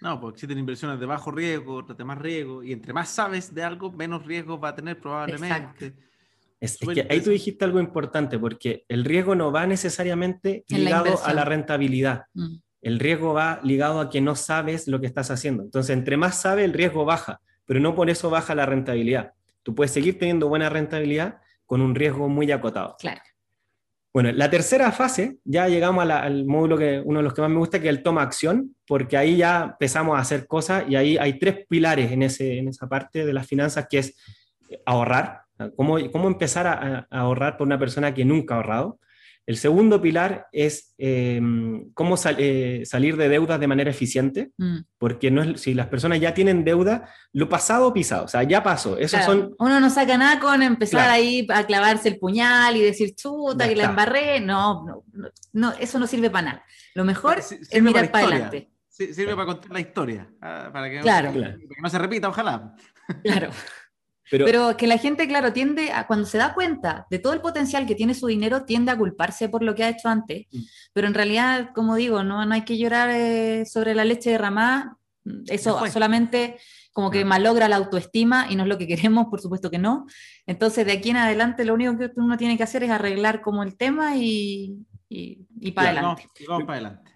No, 0.00 0.20
porque 0.20 0.36
existen 0.36 0.58
inversiones 0.58 1.00
de 1.00 1.06
bajo 1.06 1.30
riesgo, 1.30 1.74
otras 1.74 1.96
de 1.96 2.04
más 2.04 2.18
riesgo, 2.18 2.62
y 2.62 2.72
entre 2.72 2.92
más 2.92 3.08
sabes 3.08 3.54
de 3.54 3.62
algo, 3.62 3.90
menos 3.92 4.24
riesgo 4.26 4.58
va 4.58 4.70
a 4.70 4.74
tener 4.74 5.00
probablemente. 5.00 5.94
Es, 6.60 6.78
que 6.78 7.06
ahí 7.10 7.20
tú 7.20 7.30
dijiste 7.30 7.64
algo 7.64 7.80
importante, 7.80 8.38
porque 8.38 8.84
el 8.88 9.04
riesgo 9.04 9.34
no 9.34 9.52
va 9.52 9.66
necesariamente 9.66 10.64
ligado 10.68 11.22
a 11.24 11.32
la 11.32 11.44
rentabilidad. 11.44 12.24
Mm. 12.34 12.56
El 12.82 12.98
riesgo 12.98 13.34
va 13.34 13.60
ligado 13.62 14.00
a 14.00 14.10
que 14.10 14.20
no 14.20 14.36
sabes 14.36 14.86
lo 14.88 15.00
que 15.00 15.06
estás 15.06 15.30
haciendo. 15.30 15.62
Entonces, 15.62 15.96
entre 15.96 16.16
más 16.16 16.40
sabes, 16.40 16.64
el 16.64 16.72
riesgo 16.72 17.04
baja, 17.04 17.40
pero 17.64 17.80
no 17.80 17.94
por 17.94 18.08
eso 18.10 18.30
baja 18.30 18.54
la 18.54 18.64
rentabilidad. 18.64 19.32
Tú 19.62 19.74
puedes 19.74 19.90
seguir 19.90 20.18
teniendo 20.18 20.48
buena 20.48 20.68
rentabilidad 20.68 21.40
con 21.66 21.80
un 21.82 21.94
riesgo 21.94 22.28
muy 22.28 22.50
acotado. 22.52 22.96
Claro. 22.98 23.20
Bueno, 24.16 24.32
la 24.32 24.48
tercera 24.48 24.92
fase, 24.92 25.36
ya 25.44 25.68
llegamos 25.68 26.08
al 26.08 26.46
módulo 26.46 26.78
que 26.78 27.02
uno 27.04 27.18
de 27.18 27.22
los 27.22 27.34
que 27.34 27.42
más 27.42 27.50
me 27.50 27.58
gusta, 27.58 27.78
que 27.78 27.88
es 27.90 27.94
el 27.94 28.02
toma 28.02 28.22
acción, 28.22 28.74
porque 28.86 29.18
ahí 29.18 29.36
ya 29.36 29.64
empezamos 29.72 30.16
a 30.16 30.22
hacer 30.22 30.46
cosas 30.46 30.84
y 30.88 30.96
ahí 30.96 31.18
hay 31.18 31.38
tres 31.38 31.66
pilares 31.68 32.10
en, 32.10 32.22
ese, 32.22 32.56
en 32.56 32.68
esa 32.68 32.88
parte 32.88 33.26
de 33.26 33.34
las 33.34 33.46
finanzas, 33.46 33.88
que 33.90 33.98
es 33.98 34.16
ahorrar, 34.86 35.42
cómo, 35.76 35.98
cómo 36.10 36.28
empezar 36.28 36.66
a, 36.66 37.06
ahorrar 37.10 37.58
por 37.58 37.66
una 37.66 37.78
persona 37.78 38.14
que 38.14 38.24
nunca 38.24 38.54
ha 38.54 38.56
ahorrado. 38.56 38.98
El 39.46 39.56
segundo 39.56 40.02
pilar 40.02 40.48
es 40.50 40.92
em, 40.98 41.92
cómo 41.94 42.16
eh, 42.36 42.82
salir 42.84 43.16
de 43.16 43.28
deudas 43.28 43.60
de 43.60 43.68
manera 43.68 43.90
eficiente, 43.90 44.50
mm. 44.58 44.78
porque 44.98 45.30
no 45.30 45.42
es, 45.42 45.60
si 45.60 45.72
las 45.72 45.86
personas 45.86 46.18
ya 46.18 46.34
tienen 46.34 46.64
deuda, 46.64 47.08
lo 47.32 47.48
pasado 47.48 47.92
pisado, 47.92 48.24
o 48.24 48.28
sea, 48.28 48.42
ya 48.42 48.64
pasó. 48.64 48.98
Esos 48.98 49.24
son... 49.24 49.54
Uno 49.60 49.78
no 49.78 49.88
saca 49.88 50.18
nada 50.18 50.40
con 50.40 50.64
empezar 50.64 51.08
ahí 51.08 51.46
a 51.48 51.64
clavarse 51.64 52.08
el 52.08 52.18
puñal 52.18 52.76
y 52.76 52.82
decir 52.82 53.14
chuta, 53.14 53.68
que 53.68 53.76
la 53.76 53.84
embarré. 53.84 54.40
No, 54.40 54.84
no, 55.12 55.30
no, 55.52 55.72
eso 55.78 56.00
no 56.00 56.08
sirve 56.08 56.28
para 56.28 56.46
nada. 56.46 56.64
Lo 56.94 57.04
mejor 57.04 57.38
es 57.38 57.82
mirar 57.82 58.10
para, 58.10 58.26
adelante. 58.26 58.70
sirve 58.88 59.36
para 59.36 59.46
contar 59.46 59.70
la 59.70 59.80
historia, 59.80 60.28
ah, 60.40 60.70
para 60.72 60.90
que, 60.90 61.00
claro. 61.00 61.32
para 61.32 61.56
que 61.56 61.66
no 61.80 61.88
se 61.88 61.98
repita, 61.98 62.28
ojalá. 62.28 62.74
Claro. 63.22 63.50
Pero, 64.30 64.76
que 64.76 64.86
la 64.86 64.98
gente, 64.98 65.28
claro, 65.28 65.52
tiende 65.52 65.92
a, 65.92 66.06
cuando 66.06 66.26
se 66.26 66.38
da 66.38 66.54
cuenta 66.54 67.06
de 67.10 67.18
todo 67.18 67.32
el 67.32 67.40
potencial 67.40 67.86
que 67.86 67.94
tiene 67.94 68.14
su 68.14 68.26
dinero, 68.26 68.64
tiende 68.64 68.90
a 68.90 68.98
culparse 68.98 69.48
por 69.48 69.62
lo 69.62 69.74
que 69.74 69.84
ha 69.84 69.88
hecho 69.88 70.08
antes. 70.08 70.46
Mm. 70.50 70.60
Pero 70.92 71.06
en 71.06 71.14
realidad, 71.14 71.70
como 71.74 71.94
digo, 71.94 72.24
no, 72.24 72.44
no 72.44 72.54
hay 72.54 72.64
que 72.64 72.78
llorar 72.78 73.10
eh, 73.10 73.64
sobre 73.66 73.94
la 73.94 74.04
leche 74.04 74.30
derramada. 74.30 74.96
Eso 75.46 75.84
solamente 75.88 76.58
como 76.92 77.10
que 77.10 77.24
malogra 77.24 77.68
la 77.68 77.76
autoestima 77.76 78.46
y 78.48 78.56
no 78.56 78.62
es 78.62 78.68
lo 78.68 78.78
que 78.78 78.86
queremos, 78.86 79.26
por 79.26 79.40
supuesto 79.40 79.70
que 79.70 79.78
no. 79.78 80.06
Entonces, 80.46 80.86
de 80.86 80.92
aquí 80.92 81.10
en 81.10 81.18
adelante, 81.18 81.64
lo 81.64 81.74
único 81.74 81.98
que 81.98 82.10
uno 82.16 82.36
tiene 82.36 82.56
que 82.56 82.62
hacer 82.62 82.82
es 82.84 82.90
arreglar 82.90 83.42
como 83.42 83.62
el 83.62 83.76
tema 83.76 84.16
y, 84.16 84.78
y, 85.08 85.72
para 85.72 85.90
adelante. 85.90 86.26
y 86.38 86.46
vamos 86.46 86.64
para 86.64 86.78
adelante. 86.78 87.12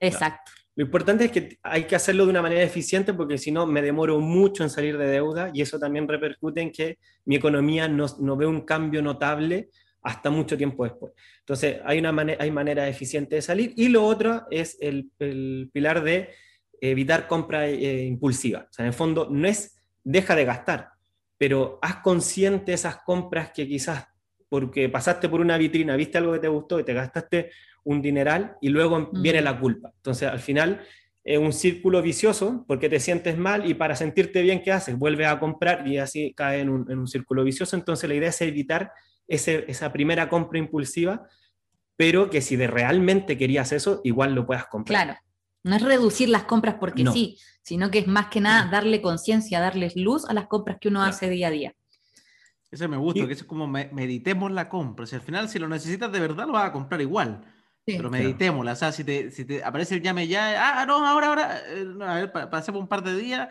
Exacto. 0.00 0.50
Lo 0.74 0.84
importante 0.84 1.26
es 1.26 1.32
que 1.32 1.58
hay 1.62 1.84
que 1.84 1.96
hacerlo 1.96 2.24
de 2.24 2.30
una 2.30 2.42
manera 2.42 2.62
eficiente 2.62 3.12
porque 3.12 3.36
si 3.36 3.50
no 3.50 3.66
me 3.66 3.82
demoro 3.82 4.18
mucho 4.20 4.62
en 4.62 4.70
salir 4.70 4.96
de 4.96 5.06
deuda 5.06 5.50
y 5.52 5.60
eso 5.60 5.78
también 5.78 6.08
repercute 6.08 6.62
en 6.62 6.72
que 6.72 6.98
mi 7.26 7.36
economía 7.36 7.88
no, 7.88 8.06
no 8.20 8.36
ve 8.36 8.46
un 8.46 8.62
cambio 8.62 9.02
notable 9.02 9.68
hasta 10.02 10.30
mucho 10.30 10.56
tiempo 10.56 10.84
después. 10.84 11.12
Entonces, 11.40 11.76
hay 11.84 11.98
una 11.98 12.12
manera, 12.12 12.42
hay 12.42 12.50
manera 12.50 12.88
eficiente 12.88 13.36
de 13.36 13.42
salir. 13.42 13.72
Y 13.76 13.88
lo 13.88 14.04
otro 14.04 14.46
es 14.50 14.76
el, 14.80 15.10
el 15.18 15.70
pilar 15.72 16.02
de 16.02 16.30
evitar 16.80 17.28
compra 17.28 17.68
eh, 17.68 18.04
impulsiva. 18.04 18.66
O 18.68 18.72
sea, 18.72 18.84
en 18.84 18.88
el 18.88 18.94
fondo, 18.94 19.28
no 19.30 19.46
es 19.46 19.76
deja 20.04 20.34
de 20.34 20.44
gastar, 20.44 20.90
pero 21.38 21.78
haz 21.80 21.96
consciente 21.96 22.72
esas 22.72 22.96
compras 23.04 23.52
que 23.52 23.68
quizás 23.68 24.06
porque 24.48 24.90
pasaste 24.90 25.30
por 25.30 25.40
una 25.40 25.56
vitrina, 25.56 25.96
viste 25.96 26.18
algo 26.18 26.34
que 26.34 26.40
te 26.40 26.48
gustó 26.48 26.78
y 26.78 26.84
te 26.84 26.92
gastaste 26.92 27.50
un 27.84 28.02
dineral 28.02 28.56
y 28.60 28.68
luego 28.68 29.10
viene 29.12 29.40
la 29.40 29.58
culpa. 29.58 29.92
Entonces, 29.96 30.28
al 30.28 30.40
final 30.40 30.82
es 31.24 31.38
un 31.38 31.52
círculo 31.52 32.02
vicioso 32.02 32.64
porque 32.66 32.88
te 32.88 33.00
sientes 33.00 33.38
mal 33.38 33.68
y 33.68 33.74
para 33.74 33.96
sentirte 33.96 34.42
bien, 34.42 34.62
¿qué 34.62 34.72
haces? 34.72 34.98
Vuelves 34.98 35.28
a 35.28 35.38
comprar 35.38 35.86
y 35.86 35.98
así 35.98 36.34
cae 36.34 36.60
en 36.60 36.68
un, 36.68 37.06
círculo 37.06 37.44
vicioso. 37.44 37.76
Entonces, 37.76 38.08
la 38.08 38.14
idea 38.14 38.30
es 38.30 38.40
evitar 38.40 38.92
ese, 39.28 39.64
esa 39.68 39.92
primera 39.92 40.28
compra 40.28 40.58
impulsiva, 40.58 41.26
pero 41.96 42.30
que 42.30 42.40
si 42.40 42.56
de 42.56 42.66
realmente 42.66 43.38
querías 43.38 43.72
eso, 43.72 44.00
igual 44.04 44.34
lo 44.34 44.46
puedas 44.46 44.66
comprar. 44.66 45.04
Claro. 45.04 45.20
No 45.64 45.76
es 45.76 45.82
reducir 45.82 46.28
las 46.28 46.42
compras 46.42 46.76
porque 46.80 47.06
sí, 47.06 47.38
sino 47.62 47.90
que 47.90 48.00
es 48.00 48.08
más 48.08 48.26
que 48.26 48.40
nada 48.40 48.68
darle 48.68 49.00
conciencia, 49.00 49.60
darles 49.60 49.94
luz 49.94 50.28
a 50.28 50.34
las 50.34 50.48
compras 50.48 50.78
que 50.80 50.88
uno 50.88 51.02
hace 51.02 51.30
día 51.30 51.48
a 51.48 51.50
día. 51.50 51.74
Eso 52.72 52.88
me 52.88 52.96
gusta, 52.96 53.26
que 53.26 53.34
eso 53.34 53.42
es 53.42 53.48
como 53.48 53.68
meditemos 53.68 54.50
la 54.50 54.68
compra. 54.68 55.06
Si 55.06 55.14
al 55.14 55.20
final, 55.20 55.48
si 55.48 55.58
lo 55.58 55.68
necesitas 55.68 56.10
de 56.10 56.18
verdad, 56.18 56.46
lo 56.46 56.54
vas 56.54 56.70
a 56.70 56.72
comprar 56.72 57.00
igual. 57.02 57.44
Pero 57.84 58.10
meditémosla, 58.10 58.72
o 58.72 58.76
sea, 58.76 58.92
si 58.92 59.02
te, 59.02 59.30
si 59.30 59.44
te 59.44 59.64
aparece 59.64 59.96
el 59.96 60.02
llame 60.02 60.28
ya, 60.28 60.80
ah, 60.80 60.86
no, 60.86 61.04
ahora, 61.04 61.28
ahora, 61.28 61.62
eh, 61.66 61.86
a 62.00 62.14
ver, 62.14 62.32
pasemos 62.50 62.80
un 62.80 62.86
par 62.86 63.02
de 63.02 63.16
días, 63.16 63.48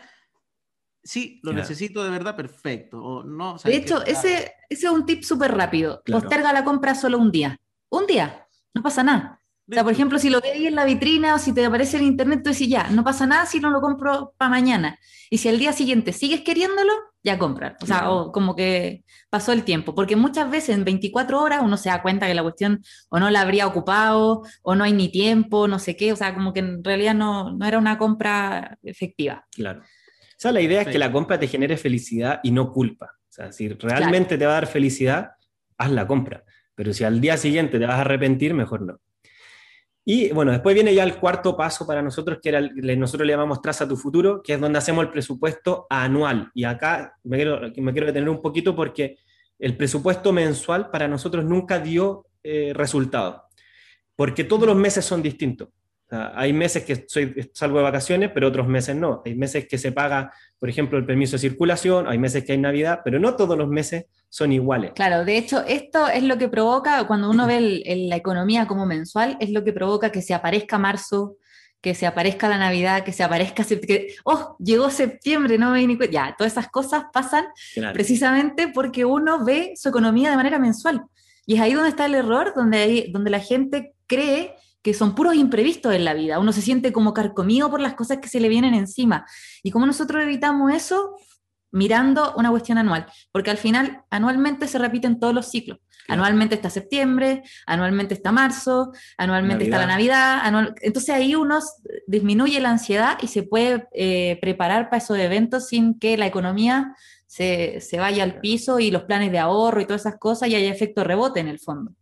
sí, 1.02 1.40
lo 1.42 1.52
necesito 1.52 2.02
de 2.02 2.10
verdad, 2.10 2.34
perfecto. 2.34 3.02
O 3.02 3.22
no, 3.22 3.58
de 3.62 3.76
hecho, 3.76 4.02
ese, 4.06 4.54
ese, 4.70 4.86
es 4.86 4.92
un 4.92 5.04
tip 5.04 5.22
súper 5.22 5.54
rápido. 5.54 6.02
Posterga 6.06 6.52
la 6.52 6.64
compra 6.64 6.94
solo 6.94 7.18
un 7.18 7.30
día. 7.30 7.60
Un 7.90 8.06
día, 8.06 8.48
no 8.72 8.82
pasa 8.82 9.02
nada. 9.02 9.41
O 9.70 9.74
sea, 9.74 9.84
por 9.84 9.92
ejemplo, 9.92 10.18
si 10.18 10.28
lo 10.28 10.40
veis 10.40 10.66
en 10.66 10.74
la 10.74 10.84
vitrina 10.84 11.34
o 11.34 11.38
si 11.38 11.54
te 11.54 11.64
aparece 11.64 11.96
en 11.96 12.04
internet, 12.04 12.40
tú 12.42 12.50
dices, 12.50 12.68
ya, 12.68 12.90
no 12.90 13.04
pasa 13.04 13.26
nada 13.26 13.46
si 13.46 13.60
no 13.60 13.70
lo 13.70 13.80
compro 13.80 14.34
para 14.36 14.50
mañana. 14.50 14.98
Y 15.30 15.38
si 15.38 15.48
al 15.48 15.58
día 15.58 15.72
siguiente 15.72 16.12
sigues 16.12 16.40
queriéndolo, 16.40 16.92
ya 17.22 17.38
comprar. 17.38 17.76
O 17.80 17.86
sea, 17.86 18.10
o 18.10 18.32
como 18.32 18.56
que 18.56 19.04
pasó 19.30 19.52
el 19.52 19.62
tiempo. 19.62 19.94
Porque 19.94 20.16
muchas 20.16 20.50
veces 20.50 20.76
en 20.76 20.84
24 20.84 21.40
horas 21.40 21.60
uno 21.62 21.76
se 21.76 21.88
da 21.88 22.02
cuenta 22.02 22.26
que 22.26 22.34
la 22.34 22.42
cuestión 22.42 22.82
o 23.08 23.20
no 23.20 23.30
la 23.30 23.40
habría 23.40 23.66
ocupado, 23.66 24.42
o 24.62 24.74
no 24.74 24.84
hay 24.84 24.92
ni 24.92 25.10
tiempo, 25.10 25.68
no 25.68 25.78
sé 25.78 25.96
qué. 25.96 26.12
O 26.12 26.16
sea, 26.16 26.34
como 26.34 26.52
que 26.52 26.60
en 26.60 26.82
realidad 26.82 27.14
no, 27.14 27.52
no 27.52 27.64
era 27.64 27.78
una 27.78 27.98
compra 27.98 28.76
efectiva. 28.82 29.46
Claro. 29.52 29.80
O 29.80 30.42
sea, 30.42 30.52
la 30.52 30.60
idea 30.60 30.82
es 30.82 30.88
que 30.88 30.98
la 30.98 31.12
compra 31.12 31.38
te 31.38 31.46
genere 31.46 31.76
felicidad 31.76 32.40
y 32.42 32.50
no 32.50 32.72
culpa. 32.72 33.12
O 33.14 33.32
sea, 33.32 33.52
si 33.52 33.68
realmente 33.68 34.36
te 34.36 34.44
va 34.44 34.52
a 34.52 34.54
dar 34.54 34.66
felicidad, 34.66 35.30
haz 35.78 35.90
la 35.90 36.06
compra. 36.06 36.44
Pero 36.74 36.92
si 36.92 37.04
al 37.04 37.20
día 37.20 37.36
siguiente 37.36 37.78
te 37.78 37.86
vas 37.86 37.96
a 37.96 38.00
arrepentir, 38.00 38.52
mejor 38.52 38.82
no. 38.82 38.98
Y 40.04 40.32
bueno, 40.32 40.50
después 40.50 40.74
viene 40.74 40.94
ya 40.94 41.04
el 41.04 41.16
cuarto 41.16 41.56
paso 41.56 41.86
para 41.86 42.02
nosotros, 42.02 42.38
que 42.42 42.48
era 42.48 42.60
nosotros 42.96 43.26
le 43.26 43.32
llamamos 43.32 43.62
Traza 43.62 43.86
tu 43.86 43.96
futuro, 43.96 44.42
que 44.42 44.54
es 44.54 44.60
donde 44.60 44.78
hacemos 44.78 45.04
el 45.04 45.10
presupuesto 45.10 45.86
anual. 45.88 46.50
Y 46.54 46.64
acá 46.64 47.16
me 47.22 47.36
quiero, 47.36 47.60
me 47.76 47.92
quiero 47.92 48.06
detener 48.06 48.28
un 48.28 48.42
poquito 48.42 48.74
porque 48.74 49.18
el 49.58 49.76
presupuesto 49.76 50.32
mensual 50.32 50.90
para 50.90 51.06
nosotros 51.06 51.44
nunca 51.44 51.78
dio 51.78 52.26
eh, 52.42 52.72
resultado, 52.74 53.44
porque 54.16 54.42
todos 54.42 54.66
los 54.66 54.76
meses 54.76 55.04
son 55.04 55.22
distintos 55.22 55.68
hay 56.12 56.52
meses 56.52 56.84
que 56.84 57.06
soy, 57.08 57.50
salgo 57.54 57.78
de 57.78 57.84
vacaciones, 57.84 58.30
pero 58.34 58.48
otros 58.48 58.68
meses 58.68 58.94
no. 58.94 59.22
Hay 59.24 59.34
meses 59.34 59.66
que 59.66 59.78
se 59.78 59.92
paga, 59.92 60.32
por 60.58 60.68
ejemplo, 60.68 60.98
el 60.98 61.06
permiso 61.06 61.32
de 61.32 61.38
circulación, 61.40 62.06
hay 62.06 62.18
meses 62.18 62.44
que 62.44 62.52
hay 62.52 62.58
Navidad, 62.58 63.00
pero 63.02 63.18
no 63.18 63.34
todos 63.34 63.56
los 63.56 63.68
meses 63.68 64.06
son 64.32 64.50
iguales. 64.50 64.92
Claro, 64.94 65.26
de 65.26 65.36
hecho, 65.36 65.62
esto 65.66 66.08
es 66.08 66.22
lo 66.22 66.38
que 66.38 66.48
provoca, 66.48 67.06
cuando 67.06 67.28
uno 67.28 67.46
ve 67.46 67.82
la 68.08 68.16
economía 68.16 68.66
como 68.66 68.86
mensual, 68.86 69.36
es 69.40 69.50
lo 69.50 69.62
que 69.62 69.74
provoca 69.74 70.10
que 70.10 70.22
se 70.22 70.32
aparezca 70.32 70.78
marzo, 70.78 71.36
que 71.82 71.94
se 71.94 72.06
aparezca 72.06 72.48
la 72.48 72.56
Navidad, 72.56 73.04
que 73.04 73.12
se 73.12 73.24
aparezca, 73.24 73.62
que, 73.62 74.14
oh, 74.24 74.56
llegó 74.58 74.88
septiembre, 74.88 75.58
no 75.58 75.72
me 75.72 75.80
di 75.80 75.86
ni 75.86 75.96
cuenta. 75.98 76.14
Ya, 76.14 76.34
todas 76.38 76.54
esas 76.54 76.68
cosas 76.70 77.04
pasan 77.12 77.44
precisamente 77.92 78.68
porque 78.68 79.04
uno 79.04 79.44
ve 79.44 79.74
su 79.76 79.90
economía 79.90 80.30
de 80.30 80.36
manera 80.36 80.58
mensual. 80.58 81.02
Y 81.44 81.56
es 81.56 81.60
ahí 81.60 81.74
donde 81.74 81.90
está 81.90 82.06
el 82.06 82.14
error, 82.14 82.54
donde, 82.56 82.78
hay, 82.78 83.12
donde 83.12 83.28
la 83.28 83.40
gente 83.40 83.92
cree 84.06 84.54
que 84.80 84.94
son 84.94 85.14
puros 85.14 85.34
imprevistos 85.34 85.94
en 85.94 86.06
la 86.06 86.14
vida. 86.14 86.38
Uno 86.38 86.52
se 86.52 86.62
siente 86.62 86.90
como 86.90 87.12
carcomido 87.12 87.70
por 87.70 87.80
las 87.80 87.92
cosas 87.92 88.16
que 88.16 88.28
se 88.28 88.40
le 88.40 88.48
vienen 88.48 88.72
encima. 88.72 89.26
¿Y 89.62 89.70
cómo 89.70 89.84
nosotros 89.84 90.22
evitamos 90.22 90.72
eso? 90.72 91.16
Mirando 91.72 92.34
una 92.36 92.50
cuestión 92.50 92.78
anual, 92.78 93.06
porque 93.32 93.50
al 93.50 93.56
final 93.56 94.02
anualmente 94.10 94.68
se 94.68 94.78
repiten 94.78 95.18
todos 95.18 95.34
los 95.34 95.50
ciclos. 95.50 95.78
Anualmente 96.08 96.54
está 96.56 96.68
septiembre, 96.68 97.42
anualmente 97.66 98.14
está 98.14 98.32
marzo, 98.32 98.92
anualmente 99.16 99.64
está 99.64 99.78
la 99.78 99.86
Navidad. 99.86 100.42
Entonces 100.80 101.14
ahí 101.14 101.34
uno 101.34 101.60
disminuye 102.06 102.60
la 102.60 102.70
ansiedad 102.70 103.18
y 103.22 103.28
se 103.28 103.42
puede 103.44 103.88
eh, 103.92 104.38
preparar 104.40 104.90
para 104.90 105.02
esos 105.02 105.18
eventos 105.18 105.68
sin 105.68 105.98
que 105.98 106.16
la 106.16 106.26
economía 106.26 106.94
se, 107.26 107.80
se, 107.80 107.98
vaya 107.98 108.24
al 108.24 108.40
piso 108.40 108.78
y 108.78 108.90
los 108.90 109.04
planes 109.04 109.32
de 109.32 109.38
ahorro 109.38 109.80
y 109.80 109.86
todas 109.86 110.02
esas 110.02 110.18
cosas 110.18 110.48
y 110.48 110.54
haya 110.54 110.70
efecto 110.70 111.04
rebote 111.04 111.40
en 111.40 111.48
el 111.48 111.58
fondo. 111.58 111.92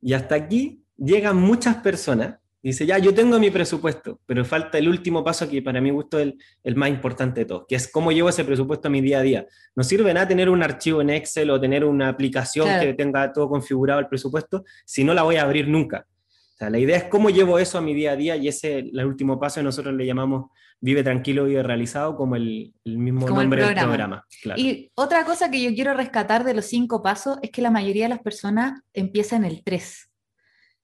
Y 0.00 0.12
hasta 0.12 0.34
aquí 0.34 0.84
llegan 0.96 1.36
muchas 1.38 1.76
personas 1.76 2.36
dice, 2.62 2.86
ya, 2.86 2.98
yo 2.98 3.12
tengo 3.12 3.38
mi 3.38 3.50
presupuesto, 3.50 4.20
pero 4.24 4.44
falta 4.44 4.78
el 4.78 4.88
último 4.88 5.24
paso 5.24 5.48
que 5.48 5.62
para 5.62 5.80
mí 5.80 5.90
gusto 5.90 6.18
es 6.18 6.34
el, 6.62 6.76
más 6.76 6.88
importante 6.88 7.40
de 7.40 7.46
todos, 7.46 7.64
que 7.68 7.74
es 7.74 7.90
cómo 7.90 8.12
llevo 8.12 8.28
ese 8.28 8.44
presupuesto 8.44 8.88
a 8.88 8.90
mi 8.90 9.00
día 9.00 9.18
a 9.18 9.22
día. 9.22 9.46
No 9.74 9.82
sirve 9.82 10.14
nada 10.14 10.28
tener 10.28 10.48
un 10.48 10.62
archivo 10.62 11.00
en 11.00 11.10
Excel 11.10 11.50
o 11.50 11.60
tener 11.60 11.84
una 11.84 12.08
aplicación 12.08 12.68
que 12.80 12.94
tenga 12.94 13.32
todo 13.32 13.48
configurado 13.48 14.00
el 14.00 14.06
presupuesto 14.06 14.64
si 14.84 15.02
no 15.02 15.12
la 15.14 15.22
voy 15.22 15.36
a 15.36 15.42
abrir 15.42 15.68
nunca. 15.68 16.06
O 16.54 16.56
sea, 16.56 16.70
la 16.70 16.78
idea 16.78 16.96
es 16.96 17.04
cómo 17.04 17.30
llevo 17.30 17.58
eso 17.58 17.78
a 17.78 17.80
mi 17.80 17.94
día 17.94 18.12
a 18.12 18.16
día 18.16 18.36
y 18.36 18.46
ese 18.46 18.78
es 18.78 18.84
el 18.92 19.04
último 19.06 19.40
paso 19.40 19.60
y 19.60 19.64
nosotros 19.64 19.94
le 19.94 20.06
llamamos 20.06 20.50
Vive 20.80 21.02
Tranquilo, 21.02 21.44
Vive 21.44 21.62
Realizado 21.62 22.16
como 22.16 22.36
el, 22.36 22.72
mismo 22.84 23.28
nombre 23.28 23.64
del 23.64 23.74
programa. 23.74 24.24
Y 24.56 24.90
otra 24.94 25.24
cosa 25.24 25.50
que 25.50 25.60
yo 25.62 25.74
quiero 25.74 25.94
rescatar 25.94 26.44
de 26.44 26.54
los 26.54 26.66
cinco 26.66 27.02
pasos 27.02 27.38
es 27.42 27.50
que 27.50 27.62
la 27.62 27.70
mayoría 27.70 28.04
de 28.04 28.10
las 28.10 28.20
personas 28.20 28.80
empiezan 28.92 29.44
el 29.44 29.64
3 29.64 30.11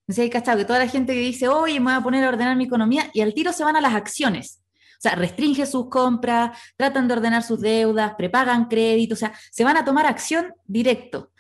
No 0.09 0.15
sé, 0.15 0.23
hay 0.23 0.31
cachado 0.31 0.57
que 0.59 0.65
toda 0.65 0.79
la 0.79 0.89
gente 0.89 1.13
que 1.13 1.21
dice, 1.21 1.49
oye, 1.49 1.79
me 1.79 1.93
voy 1.93 1.95
a 1.95 2.01
poner 2.01 2.25
a 2.25 2.31
ordenar 2.31 2.57
mi 2.57 2.65
economía, 2.65 3.11
y 3.13 3.21
al 3.21 3.35
tiro 3.35 3.53
se 3.53 3.63
van 3.63 3.77
a 3.77 3.81
las 3.81 3.95
acciones. 3.95 4.63
O 4.99 5.01
sea, 5.01 5.15
restringe 5.15 5.67
sus 5.67 5.91
compras, 5.91 6.59
tratan 6.77 7.07
de 7.07 7.15
ordenar 7.15 7.43
sus 7.45 7.61
deudas, 7.61 8.15
prepagan 8.17 8.69
crédito, 8.69 9.15
o 9.15 9.19
sea, 9.19 9.33
se 9.53 9.63
van 9.65 9.77
a 9.77 9.85
tomar 9.85 10.07
acción 10.07 10.55
directo, 10.67 11.31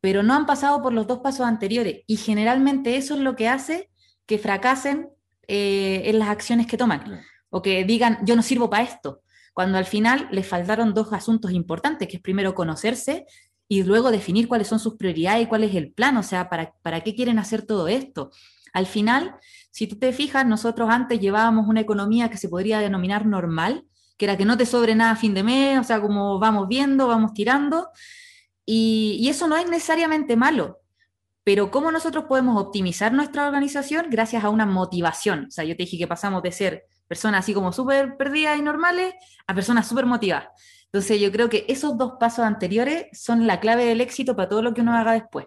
pero 0.00 0.22
no 0.22 0.34
han 0.34 0.46
pasado 0.46 0.80
por 0.80 0.92
los 0.92 1.06
dos 1.06 1.18
pasos 1.18 1.46
anteriores. 1.46 2.04
Y 2.06 2.16
generalmente 2.16 2.96
eso 2.96 3.14
es 3.14 3.20
lo 3.20 3.36
que 3.36 3.48
hace 3.48 3.90
que 4.24 4.38
fracasen 4.38 5.08
eh, 5.48 6.02
en 6.06 6.18
las 6.20 6.28
acciones 6.28 6.66
que 6.66 6.78
toman. 6.78 7.22
O 7.50 7.60
que 7.60 7.84
digan, 7.84 8.18
yo 8.24 8.34
no 8.34 8.42
sirvo 8.42 8.70
para 8.70 8.84
esto. 8.84 9.20
Cuando 9.52 9.76
al 9.76 9.84
final 9.84 10.28
les 10.30 10.46
faltaron 10.46 10.94
dos 10.94 11.12
asuntos 11.12 11.50
importantes, 11.50 12.08
que 12.08 12.16
es 12.16 12.22
primero 12.22 12.54
conocerse 12.54 13.26
y 13.72 13.82
luego 13.84 14.10
definir 14.10 14.48
cuáles 14.48 14.68
son 14.68 14.78
sus 14.78 14.96
prioridades 14.96 15.44
y 15.44 15.46
cuál 15.46 15.64
es 15.64 15.74
el 15.74 15.94
plan, 15.94 16.14
o 16.18 16.22
sea, 16.22 16.50
para, 16.50 16.74
para 16.82 17.00
qué 17.00 17.14
quieren 17.14 17.38
hacer 17.38 17.62
todo 17.62 17.88
esto. 17.88 18.30
Al 18.74 18.84
final, 18.84 19.34
si 19.70 19.86
tú 19.86 19.98
te 19.98 20.12
fijas, 20.12 20.44
nosotros 20.44 20.90
antes 20.90 21.18
llevábamos 21.20 21.66
una 21.66 21.80
economía 21.80 22.28
que 22.28 22.36
se 22.36 22.50
podría 22.50 22.80
denominar 22.80 23.24
normal, 23.24 23.86
que 24.18 24.26
era 24.26 24.36
que 24.36 24.44
no 24.44 24.58
te 24.58 24.66
sobre 24.66 24.94
nada 24.94 25.12
a 25.12 25.16
fin 25.16 25.32
de 25.32 25.42
mes, 25.42 25.80
o 25.80 25.84
sea, 25.84 26.02
como 26.02 26.38
vamos 26.38 26.68
viendo, 26.68 27.08
vamos 27.08 27.32
tirando, 27.32 27.88
y, 28.66 29.16
y 29.18 29.30
eso 29.30 29.48
no 29.48 29.56
es 29.56 29.66
necesariamente 29.66 30.36
malo, 30.36 30.80
pero 31.42 31.70
¿cómo 31.70 31.90
nosotros 31.90 32.24
podemos 32.28 32.60
optimizar 32.60 33.14
nuestra 33.14 33.46
organización? 33.46 34.08
Gracias 34.10 34.44
a 34.44 34.50
una 34.50 34.66
motivación. 34.66 35.46
O 35.48 35.50
sea, 35.50 35.64
yo 35.64 35.74
te 35.74 35.84
dije 35.84 35.96
que 35.96 36.06
pasamos 36.06 36.42
de 36.42 36.52
ser 36.52 36.84
personas 37.08 37.40
así 37.40 37.54
como 37.54 37.72
súper 37.72 38.18
perdidas 38.18 38.58
y 38.58 38.62
normales 38.62 39.14
a 39.46 39.54
personas 39.54 39.88
súper 39.88 40.04
motivadas. 40.04 40.48
Entonces 40.92 41.20
yo 41.22 41.32
creo 41.32 41.48
que 41.48 41.64
esos 41.68 41.96
dos 41.96 42.14
pasos 42.20 42.44
anteriores 42.44 43.06
son 43.12 43.46
la 43.46 43.60
clave 43.60 43.86
del 43.86 44.02
éxito 44.02 44.36
para 44.36 44.50
todo 44.50 44.60
lo 44.60 44.74
que 44.74 44.82
uno 44.82 44.92
haga 44.92 45.12
después. 45.12 45.46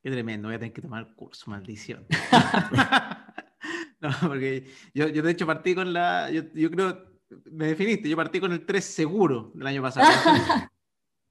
Qué 0.00 0.10
tremendo, 0.10 0.48
voy 0.48 0.54
a 0.54 0.58
tener 0.60 0.72
que 0.72 0.82
tomar 0.82 1.14
curso, 1.16 1.50
maldición. 1.50 2.06
no, 4.00 4.10
porque 4.20 4.70
yo, 4.94 5.08
yo, 5.08 5.20
de 5.20 5.32
hecho 5.32 5.46
partí 5.46 5.74
con 5.74 5.92
la, 5.92 6.30
yo, 6.30 6.42
yo, 6.54 6.70
creo, 6.70 7.06
me 7.50 7.66
definiste, 7.66 8.08
yo 8.08 8.16
partí 8.16 8.38
con 8.38 8.52
el 8.52 8.64
3 8.64 8.84
seguro 8.84 9.50
del 9.54 9.66
año 9.66 9.82
pasado. 9.82 10.06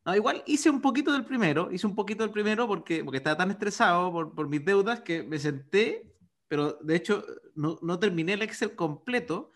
no, 0.05 0.13
igual 0.13 0.43
hice 0.45 0.69
un 0.69 0.81
poquito 0.81 1.13
del 1.13 1.23
primero, 1.23 1.71
hice 1.71 1.87
un 1.87 1.95
poquito 1.95 2.23
del 2.23 2.33
primero 2.33 2.67
porque, 2.67 3.01
porque 3.01 3.17
estaba 3.17 3.37
tan 3.37 3.51
estresado 3.51 4.11
por, 4.11 4.35
por 4.35 4.49
mis 4.49 4.65
deudas 4.65 4.99
que 4.99 5.23
me 5.23 5.39
senté, 5.39 6.13
pero 6.49 6.73
de 6.81 6.97
hecho 6.97 7.25
no, 7.55 7.79
no 7.81 7.97
terminé 7.97 8.33
el 8.33 8.41
Excel 8.41 8.75
completo 8.75 9.53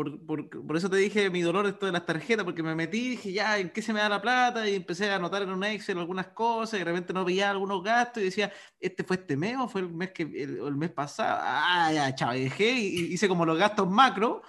por, 0.00 0.24
por, 0.24 0.66
por, 0.66 0.76
eso 0.76 0.88
te 0.88 0.96
dije 0.96 1.28
mi 1.28 1.42
dolor 1.42 1.66
esto 1.66 1.84
de 1.84 1.92
las 1.92 2.06
tarjetas, 2.06 2.44
porque 2.44 2.62
me 2.62 2.74
metí 2.74 3.10
dije, 3.10 3.32
ya, 3.32 3.58
¿en 3.58 3.68
qué 3.68 3.82
se 3.82 3.92
me 3.92 4.00
da 4.00 4.08
la 4.08 4.22
plata? 4.22 4.66
Y 4.66 4.74
empecé 4.74 5.10
a 5.10 5.16
anotar 5.16 5.42
en 5.42 5.50
un 5.50 5.62
Excel 5.62 5.98
algunas 5.98 6.28
cosas 6.28 6.74
y 6.74 6.78
de 6.78 6.84
repente 6.84 7.12
no 7.12 7.24
veía 7.24 7.50
algunos 7.50 7.82
gastos 7.82 8.22
y 8.22 8.26
decía, 8.26 8.50
¿este 8.78 9.04
fue 9.04 9.16
este 9.16 9.36
mes 9.36 9.56
o 9.58 9.68
fue 9.68 9.82
el 9.82 9.90
mes, 9.90 10.12
que, 10.12 10.22
el, 10.22 10.58
el 10.58 10.76
mes 10.76 10.90
pasado? 10.90 11.38
Ah, 11.42 11.92
ya, 11.92 12.14
chao, 12.14 12.34
y 12.34 12.44
dejé 12.44 12.72
y, 12.72 13.12
hice 13.12 13.28
como 13.28 13.44
los 13.44 13.58
gastos 13.58 13.90
macro, 13.90 14.40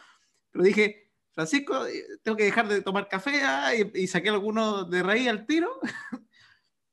pero 0.51 0.63
dije, 0.63 1.11
Francisco, 1.33 1.85
eh, 1.85 2.05
tengo 2.23 2.37
que 2.37 2.45
dejar 2.45 2.69
de 2.69 2.81
tomar 2.81 3.09
café 3.09 3.41
ah, 3.43 3.75
y, 3.75 3.91
y, 4.03 4.07
saqué 4.07 4.29
algunos 4.29 4.89
de 4.89 5.03
raíz 5.03 5.27
al 5.27 5.45
tiro 5.45 5.81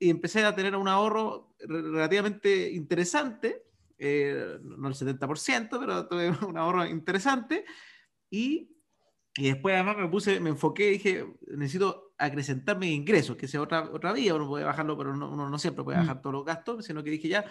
y 0.01 0.11
empecé 0.11 0.44
a 0.44 0.57
tener 0.57 0.75
un 0.75 0.88
ahorro 0.88 1.55
relativamente 1.61 2.71
interesante, 2.71 3.62
eh, 3.99 4.59
no 4.62 4.88
el 4.88 4.94
70%, 4.94 5.79
pero 5.79 6.09
tuve 6.09 6.31
un 6.44 6.59
ahorro 6.59 6.87
interesante 6.87 7.64
y, 8.30 8.76
y 9.36 9.44
después 9.44 9.74
además 9.74 9.96
me 9.96 10.08
puse, 10.08 10.40
me 10.40 10.50
enfoqué 10.50 10.88
y 10.88 10.92
dije, 10.92 11.26
necesito 11.48 12.14
acrecentar 12.18 12.78
mis 12.78 12.90
ingresos, 12.90 13.36
que 13.36 13.48
sea 13.48 13.62
otra, 13.62 13.90
otra 13.92 14.12
vía, 14.12 14.34
uno 14.34 14.48
puede 14.48 14.64
bajarlo, 14.64 14.96
pero 14.98 15.12
uno, 15.12 15.30
uno 15.30 15.48
no 15.48 15.58
siempre 15.58 15.84
puede 15.84 15.98
mm. 15.98 16.00
bajar 16.00 16.20
todos 16.20 16.34
los 16.34 16.44
gastos, 16.44 16.84
sino 16.84 17.02
que 17.04 17.10
dije 17.10 17.28
ya, 17.28 17.44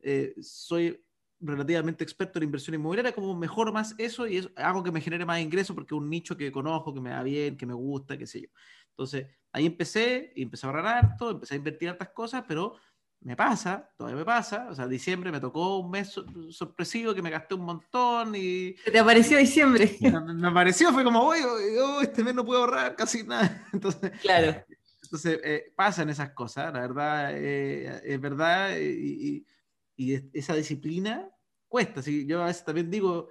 eh, 0.00 0.34
soy 0.40 1.04
relativamente 1.42 2.04
experto 2.04 2.38
en 2.38 2.44
inversión 2.44 2.74
inmobiliaria, 2.74 3.12
como 3.12 3.34
mejor 3.34 3.72
más 3.72 3.94
eso 3.98 4.26
y 4.26 4.36
es 4.38 4.48
algo 4.56 4.82
que 4.82 4.92
me 4.92 5.00
genere 5.00 5.24
más 5.24 5.40
ingresos 5.40 5.74
porque 5.74 5.94
es 5.94 6.00
un 6.00 6.08
nicho 6.08 6.36
que 6.36 6.52
conozco, 6.52 6.94
que 6.94 7.00
me 7.00 7.10
da 7.10 7.22
bien, 7.22 7.56
que 7.56 7.66
me 7.66 7.74
gusta, 7.74 8.16
qué 8.16 8.26
sé 8.26 8.42
yo. 8.42 8.48
Entonces, 8.90 9.26
ahí 9.52 9.66
empecé 9.66 10.32
y 10.36 10.42
empecé 10.42 10.66
a 10.66 10.70
ahorrar 10.70 10.86
harto, 10.86 11.30
empecé 11.30 11.54
a 11.54 11.56
invertir 11.56 11.88
hartas 11.88 12.10
cosas, 12.10 12.44
pero 12.46 12.76
me 13.24 13.36
pasa, 13.36 13.88
todavía 13.96 14.18
me 14.18 14.24
pasa, 14.24 14.68
o 14.70 14.74
sea, 14.74 14.88
diciembre 14.88 15.30
me 15.30 15.40
tocó 15.40 15.78
un 15.78 15.90
mes 15.90 16.20
sorpresivo 16.50 17.14
que 17.14 17.22
me 17.22 17.30
gasté 17.30 17.54
un 17.54 17.64
montón 17.64 18.34
y... 18.34 18.74
¿Te 18.84 18.98
apareció 18.98 19.38
diciembre? 19.38 19.96
Me, 20.00 20.48
apareció, 20.48 20.92
fue 20.92 21.04
como, 21.04 21.20
oye, 21.22 21.42
oh, 21.80 22.00
este 22.00 22.24
mes 22.24 22.34
no 22.34 22.44
puedo 22.44 22.60
ahorrar 22.60 22.96
casi 22.96 23.22
nada. 23.22 23.66
Entonces, 23.72 24.10
claro. 24.20 24.64
Entonces, 25.02 25.40
eh, 25.44 25.72
pasan 25.76 26.10
esas 26.10 26.30
cosas, 26.30 26.72
la 26.72 26.80
verdad, 26.80 27.30
eh, 27.34 28.00
es 28.04 28.20
verdad, 28.20 28.76
y, 28.78 29.46
y, 29.96 30.14
esa 30.32 30.54
disciplina 30.54 31.30
cuesta. 31.68 32.02
¿sí? 32.02 32.26
Yo 32.26 32.42
a 32.42 32.46
veces 32.46 32.64
también 32.64 32.90
digo, 32.90 33.28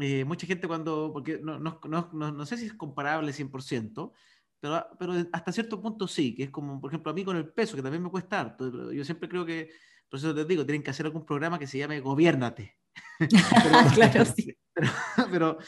eh, 0.00 0.24
mucha 0.24 0.46
gente 0.46 0.68
cuando, 0.68 1.10
porque 1.12 1.38
no, 1.42 1.58
no, 1.58 1.80
no, 1.84 2.10
no, 2.12 2.46
sé 2.46 2.58
si 2.58 2.66
es 2.66 2.74
comparable 2.74 3.32
100%, 3.32 4.12
pero, 4.60 4.86
pero 4.98 5.12
hasta 5.32 5.52
cierto 5.52 5.80
punto 5.80 6.08
sí, 6.08 6.34
que 6.34 6.44
es 6.44 6.50
como, 6.50 6.80
por 6.80 6.90
ejemplo, 6.90 7.10
a 7.10 7.14
mí 7.14 7.24
con 7.24 7.36
el 7.36 7.48
peso, 7.52 7.76
que 7.76 7.82
también 7.82 8.02
me 8.02 8.10
cuesta 8.10 8.40
harto. 8.40 8.92
Yo 8.92 9.04
siempre 9.04 9.28
creo 9.28 9.44
que, 9.44 9.70
por 10.08 10.18
eso 10.18 10.32
les 10.32 10.46
digo, 10.46 10.64
tienen 10.64 10.82
que 10.82 10.90
hacer 10.90 11.06
algún 11.06 11.24
programa 11.24 11.58
que 11.58 11.66
se 11.66 11.78
llame 11.78 12.00
Gobiernate. 12.00 12.76
pero, 13.18 13.94
claro, 13.94 14.24
sí. 14.24 14.56
Pero, 15.30 15.58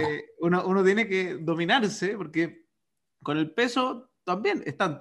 eh, 0.00 0.30
uno, 0.40 0.66
uno 0.66 0.84
tiene 0.84 1.08
que 1.08 1.36
dominarse, 1.36 2.16
porque 2.16 2.66
con 3.22 3.38
el 3.38 3.52
peso 3.52 4.10
también 4.24 4.62
están 4.66 5.00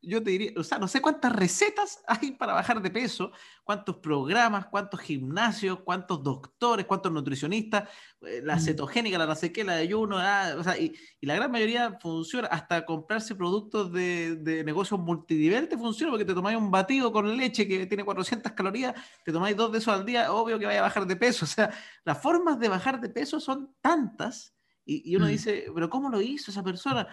yo 0.00 0.22
te 0.22 0.30
diría, 0.30 0.52
o 0.56 0.62
sea, 0.62 0.78
no 0.78 0.86
sé 0.86 1.00
cuántas 1.00 1.32
recetas 1.32 2.02
hay 2.06 2.32
para 2.32 2.52
bajar 2.52 2.80
de 2.80 2.90
peso, 2.90 3.32
cuántos 3.64 3.96
programas, 3.96 4.66
cuántos 4.66 5.00
gimnasios, 5.00 5.80
cuántos 5.80 6.22
doctores, 6.22 6.86
cuántos 6.86 7.12
nutricionistas, 7.12 7.88
eh, 8.22 8.40
la 8.44 8.56
mm. 8.56 8.60
cetogénica, 8.60 9.18
la 9.18 9.26
no 9.26 9.34
sé 9.34 9.52
qué, 9.52 9.64
la 9.64 9.74
de 9.74 9.82
ayuno, 9.82 10.18
ah, 10.18 10.54
o 10.56 10.62
sea, 10.62 10.78
y, 10.78 10.94
y, 11.20 11.26
la 11.26 11.34
gran 11.34 11.50
mayoría 11.50 11.98
funciona, 12.00 12.48
hasta 12.48 12.84
comprarse 12.84 13.34
productos 13.34 13.92
de, 13.92 14.36
de 14.36 14.64
negocios 14.64 15.00
multinivel 15.00 15.68
te 15.68 15.76
funciona, 15.76 16.12
porque 16.12 16.24
te 16.24 16.34
tomáis 16.34 16.56
un 16.56 16.70
batido 16.70 17.12
con 17.12 17.36
leche 17.36 17.66
que 17.66 17.86
tiene 17.86 18.04
400 18.04 18.52
calorías, 18.52 18.94
te 19.24 19.32
tomáis 19.32 19.56
dos 19.56 19.72
de 19.72 19.78
esos 19.78 19.94
al 19.94 20.04
día, 20.04 20.32
obvio 20.32 20.58
que 20.58 20.66
vaya 20.66 20.80
a 20.80 20.82
bajar 20.82 21.06
de 21.06 21.16
peso, 21.16 21.44
o 21.44 21.48
sea, 21.48 21.70
las 22.04 22.20
formas 22.22 22.58
de 22.58 22.68
bajar 22.68 23.00
de 23.00 23.08
peso 23.08 23.40
son 23.40 23.74
tantas, 23.80 24.54
y, 24.84 25.12
y 25.12 25.16
uno 25.16 25.26
mm. 25.26 25.28
dice, 25.28 25.66
pero 25.74 25.90
¿cómo 25.90 26.08
lo 26.08 26.20
hizo 26.20 26.50
esa 26.50 26.62
persona? 26.62 27.06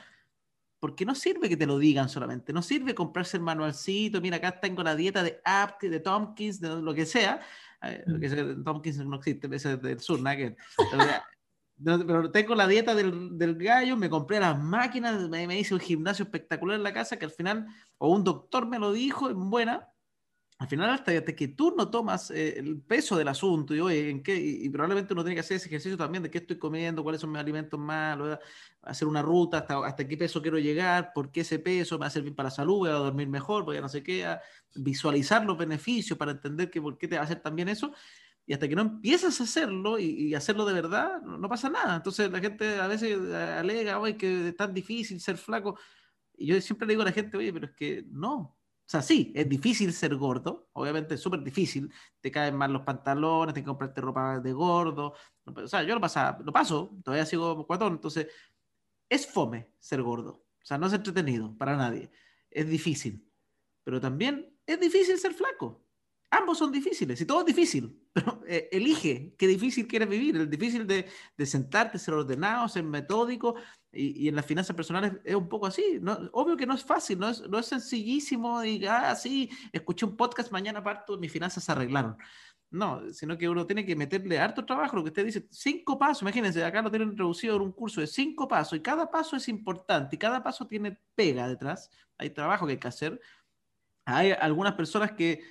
Porque 0.86 1.04
no 1.04 1.15
sirve 1.15 1.50
que 1.50 1.58
te 1.58 1.65
lo 1.65 1.80
digan 1.80 2.10
solamente, 2.10 2.54
no 2.54 2.62
sirve 2.62 2.93
comprarse 2.93 3.38
el 3.38 3.43
manualcito, 3.43 4.21
mira, 4.21 4.38
acá 4.38 4.60
tengo 4.60 4.84
la 4.84 4.95
dieta 4.95 5.24
de 5.24 5.41
Apti, 5.43 5.88
de 5.88 6.00
Tompkins, 6.00 6.62
de 6.62 6.80
lo 6.80 6.93
que 6.93 7.08
sea, 7.08 7.41
eh, 7.82 8.04
lo 8.06 8.19
que 8.19 8.30
sea, 8.30 8.45
Tompkins 8.63 9.00
no 9.00 9.15
existe, 9.15 9.48
ese 9.52 9.74
es 9.74 9.82
del 9.82 10.00
sur, 10.00 10.21
nada 10.21 10.38
que, 10.38 10.56
pero 11.84 12.30
tengo 12.30 12.54
la 12.54 12.67
dieta 12.67 12.93
del, 12.93 13.36
del, 13.36 13.56
gallo, 13.56 13.98
me 13.98 14.12
compré 14.12 14.39
las 14.39 14.62
máquinas, 14.62 15.28
me, 15.28 15.48
me 15.48 15.60
hice 15.60 15.74
un 15.74 15.80
gimnasio 15.80 16.21
espectacular 16.26 16.78
en 16.78 16.84
la 16.84 16.93
casa 16.93 17.17
que 17.17 17.26
al 17.26 17.32
final, 17.32 17.65
o 17.98 18.13
un 18.13 18.24
doctor 18.24 18.67
me 18.67 18.78
lo 18.78 18.93
dijo 18.93 19.32
en 19.32 19.50
buena, 19.50 19.89
al 20.57 20.69
final 20.69 20.89
hasta, 20.89 21.21
que 21.35 21.49
tú 21.49 21.75
no 21.77 21.89
tomas 21.89 22.31
eh, 22.31 22.57
el 22.57 22.81
peso 22.81 23.17
del 23.17 23.27
asunto 23.27 23.75
y, 23.75 23.81
oye, 23.81 24.09
¿en 24.09 24.23
qué? 24.23 24.37
Y, 24.37 24.69
probablemente 24.69 25.13
uno 25.13 25.23
tiene 25.23 25.35
que 25.35 25.41
hacer 25.41 25.57
ese 25.57 25.67
ejercicio 25.67 25.97
también 25.97 26.23
de 26.23 26.31
qué 26.31 26.37
estoy 26.37 26.57
comiendo, 26.57 27.03
cuáles 27.03 27.19
son 27.19 27.31
mis 27.31 27.39
alimentos 27.41 27.77
malos, 27.77 28.39
hacer 28.81 29.05
una 29.07 29.21
ruta 29.21 29.59
hasta, 29.59 29.85
hasta 29.85 30.07
qué 30.07 30.15
peso 30.15 30.41
quiero 30.41 30.57
llegar, 30.57 31.11
por 31.13 31.29
qué 31.29 31.41
ese 31.41 31.59
peso 31.59 31.95
me 31.95 32.01
va 32.01 32.07
a 32.07 32.09
servir 32.09 32.33
para 32.33 32.47
la 32.47 32.51
salud, 32.51 32.79
voy 32.79 32.89
a 32.89 32.93
dormir 32.93 33.27
mejor, 33.27 33.65
voy 33.65 33.77
a 33.77 33.81
no 33.81 33.89
sé 33.89 34.01
qué, 34.01 34.25
a 34.25 34.41
visualizar 34.75 35.45
los 35.45 35.57
beneficios 35.57 36.17
para 36.17 36.31
entender 36.31 36.69
que 36.71 36.81
por 36.81 36.97
qué 36.97 37.09
te 37.09 37.15
va 37.15 37.21
a 37.21 37.25
hacer 37.25 37.41
también 37.41 37.67
eso. 37.67 37.93
Y 38.47 38.53
hasta 38.53 38.67
que 38.67 38.75
no 38.75 38.83
empiezas 38.83 39.41
a 39.41 39.43
hacerlo 39.43 39.97
y, 39.99 40.35
hacerlo 40.35 40.65
de 40.65 40.73
verdad, 40.73 41.21
no, 41.21 41.49
pasa 41.49 41.69
nada. 41.69 41.95
Entonces 41.95 42.31
la 42.31 42.39
gente 42.39 42.79
a 42.79 42.87
veces 42.87 43.17
alega, 43.33 43.99
oye, 43.99 44.15
que 44.17 44.49
es 44.49 44.55
tan 44.55 44.73
difícil 44.73 45.19
ser 45.19 45.37
flaco. 45.37 45.79
Y 46.37 46.47
yo 46.47 46.61
siempre 46.61 46.87
le 46.87 46.93
digo 46.93 47.01
a 47.01 47.05
la 47.05 47.11
gente, 47.11 47.37
oye, 47.37 47.51
pero 47.51 47.65
es 47.65 47.73
que 47.73 48.05
no, 48.11 48.55
o 48.86 48.88
sea, 48.88 49.02
sí, 49.02 49.32
es 49.36 49.50
difícil 49.50 49.91
ser 49.93 50.15
gordo, 50.15 50.69
obviamente 50.74 51.15
es 51.15 51.21
súper 51.21 51.41
difícil, 51.41 51.91
te 52.21 52.32
caen 52.32 52.56
mal 52.56 52.71
los 52.71 52.84
pantalones, 52.84 53.54
tienes 53.56 53.65
que 53.65 53.71
comprarte 53.71 54.00
ropa 54.00 54.39
de 54.39 54.54
gordo, 54.54 55.15
o 55.43 55.67
sea, 55.67 55.82
yo 55.82 55.95
lo, 55.95 56.02
pasa, 56.02 56.38
lo 56.43 56.54
paso, 56.54 56.95
todavía 57.04 57.26
sigo 57.26 57.65
cuatón, 57.65 57.93
entonces 57.93 58.28
es 59.10 59.26
fome 59.26 59.71
ser 59.80 60.04
gordo, 60.04 60.45
o 60.62 60.65
sea, 60.65 60.78
no 60.78 60.86
es 60.86 60.93
entretenido 60.93 61.58
para 61.58 61.76
nadie, 61.76 62.12
es 62.52 62.69
difícil, 62.69 63.28
pero 63.84 64.00
también 64.00 64.56
es 64.67 64.80
difícil 64.80 65.17
ser 65.17 65.34
flaco, 65.34 65.84
ambos 66.30 66.60
son 66.60 66.71
difíciles, 66.71 67.19
y 67.19 67.26
todo 67.26 67.39
es 67.39 67.45
difícil, 67.48 68.04
eh, 68.47 68.69
elige 68.71 69.34
qué 69.38 69.47
difícil 69.47 69.88
quieres 69.88 70.08
vivir, 70.08 70.36
el 70.38 70.49
difícil 70.49 70.88
de, 70.88 71.08
de 71.38 71.45
sentarte, 71.45 71.99
ser 71.99 72.13
ordenado, 72.13 72.67
ser 72.67 72.84
metódico, 72.84 73.56
y, 73.91 74.28
en 74.28 74.36
las 74.36 74.45
finanzas 74.45 74.75
personales 74.75 75.13
es 75.23 75.36
un 75.36 75.47
poco 75.49 75.67
así. 75.67 75.99
¿no? 76.01 76.17
Obvio 76.34 76.58
que 76.58 76.65
no 76.65 76.73
es 76.73 76.84
fácil, 76.84 77.19
no 77.19 77.30
es, 77.30 77.47
no 77.47 77.60
es 77.60 77.65
sencillísimo 77.65 78.63
y, 78.63 78.86
ah, 78.86 79.15
sí, 79.15 79.49
escuché 79.71 80.06
un 80.06 80.15
podcast, 80.17 80.51
mañana 80.51 80.84
parto, 80.84 81.17
mis 81.17 81.32
finanzas 81.32 81.63
se 81.63 81.71
arreglaron. 81.71 82.17
No, 82.71 83.01
sino 83.13 83.38
que 83.38 83.47
uno 83.47 83.65
tiene 83.65 83.86
que 83.86 83.95
meterle 83.95 84.38
harto 84.39 84.65
trabajo, 84.65 84.97
lo 84.97 85.04
que 85.04 85.10
usted 85.10 85.25
dice, 85.25 85.47
cinco 85.49 85.97
pasos, 85.97 86.23
imagínense, 86.23 86.63
acá 86.63 86.82
lo 86.82 86.89
tienen 86.89 87.15
reducido 87.15 87.56
en 87.56 87.62
un 87.62 87.71
curso 87.71 88.01
de 88.01 88.08
cinco 88.08 88.47
pasos 88.47 88.78
y 88.78 88.82
cada 88.82 89.10
paso 89.10 89.38
es 89.38 89.47
importante 89.47 90.15
y 90.15 90.19
cada 90.19 90.43
paso 90.43 90.67
tiene 90.67 90.99
pega 91.15 91.47
detrás, 91.47 91.89
hay 92.17 92.32
trabajo 92.32 92.65
que 92.65 92.73
hay 92.73 92.80
que 92.80 92.88
hacer. 92.88 93.21
Hay 94.08 94.32
algunas 94.32 94.73
personas 94.73 95.13
que 95.13 95.41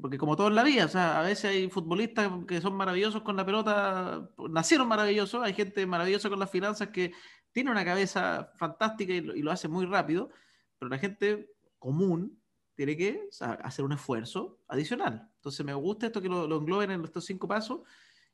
porque 0.00 0.18
como 0.18 0.36
todo 0.36 0.48
en 0.48 0.54
la 0.54 0.62
vida, 0.62 0.84
o 0.84 0.88
sea, 0.88 1.20
a 1.20 1.22
veces 1.22 1.46
hay 1.46 1.68
futbolistas 1.68 2.30
que 2.46 2.60
son 2.60 2.74
maravillosos 2.74 3.22
con 3.22 3.36
la 3.36 3.44
pelota, 3.44 4.30
nacieron 4.50 4.88
maravillosos, 4.88 5.42
hay 5.42 5.54
gente 5.54 5.86
maravillosa 5.86 6.28
con 6.28 6.38
las 6.38 6.50
finanzas 6.50 6.88
que 6.88 7.12
tiene 7.52 7.70
una 7.70 7.84
cabeza 7.84 8.52
fantástica 8.56 9.12
y 9.12 9.42
lo, 9.42 9.50
hace 9.50 9.68
muy 9.68 9.86
rápido, 9.86 10.30
pero 10.78 10.88
la 10.88 10.98
gente 10.98 11.50
común 11.78 12.40
tiene 12.74 12.96
que 12.96 13.28
hacer 13.38 13.84
un 13.84 13.92
esfuerzo 13.92 14.60
adicional. 14.68 15.30
Entonces 15.36 15.64
me 15.66 15.74
gusta 15.74 16.06
esto 16.06 16.22
que 16.22 16.28
lo, 16.28 16.44
engloben 16.56 16.90
en 16.90 17.04
estos 17.04 17.24
cinco 17.24 17.46
pasos 17.46 17.80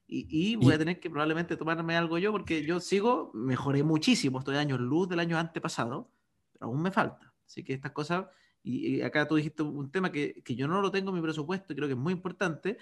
y, 0.06 0.56
voy 0.56 0.72
a 0.72 0.78
tener 0.78 1.00
que 1.00 1.10
probablemente 1.10 1.56
tomarme 1.56 1.96
algo 1.96 2.16
yo 2.16 2.32
porque 2.32 2.64
yo 2.64 2.80
sigo, 2.80 3.30
mejoré 3.34 3.82
muchísimo, 3.82 4.38
estoy 4.38 4.56
años 4.56 4.80
luz 4.80 5.08
del 5.08 5.20
año 5.20 5.36
antepasado, 5.38 6.10
pero 6.52 6.66
aún 6.66 6.80
me 6.80 6.90
falta. 6.90 7.34
Así 7.44 7.62
que 7.64 7.74
estas 7.74 7.92
cosas 7.92 8.26
y, 8.62 9.00
acá 9.02 9.26
tú 9.26 9.36
dijiste 9.36 9.62
un 9.62 9.90
tema 9.90 10.12
que, 10.12 10.42
que, 10.44 10.54
yo 10.54 10.68
no 10.68 10.80
lo 10.80 10.90
tengo 10.90 11.10
en 11.10 11.16
mi 11.16 11.22
presupuesto, 11.22 11.72
y 11.72 11.76
creo 11.76 11.88
que 11.88 11.94
es 11.94 11.98
muy 11.98 12.12
importante, 12.12 12.78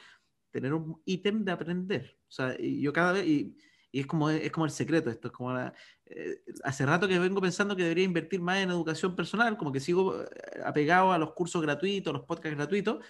tener 0.50 0.72
un 0.74 1.00
ítem 1.04 1.44
de 1.44 1.52
aprender. 1.52 2.18
O 2.28 2.32
sea, 2.32 2.56
yo 2.58 2.92
cada 2.92 3.12
vez, 3.12 3.26
y, 3.26 3.56
y 3.92 4.00
es, 4.00 4.06
como, 4.06 4.30
es 4.30 4.50
como 4.50 4.66
el 4.66 4.72
secreto 4.72 5.10
esto, 5.10 5.28
es 5.28 5.32
como 5.32 5.58
eh, 5.58 6.42
hace 6.64 6.86
rato 6.86 7.08
que 7.08 7.18
vengo 7.18 7.40
pensando 7.40 7.76
que 7.76 7.82
debería 7.82 8.04
invertir 8.04 8.40
más 8.40 8.58
en 8.58 8.70
educación 8.70 9.16
personal, 9.16 9.56
como 9.56 9.72
que 9.72 9.80
sigo 9.80 10.22
eh, 10.22 10.26
apegado 10.64 11.12
a 11.12 11.18
los 11.18 11.32
cursos 11.32 11.62
gratuitos, 11.62 12.12
los 12.12 12.24
podcasts 12.24 12.56
gratuitos. 12.56 13.04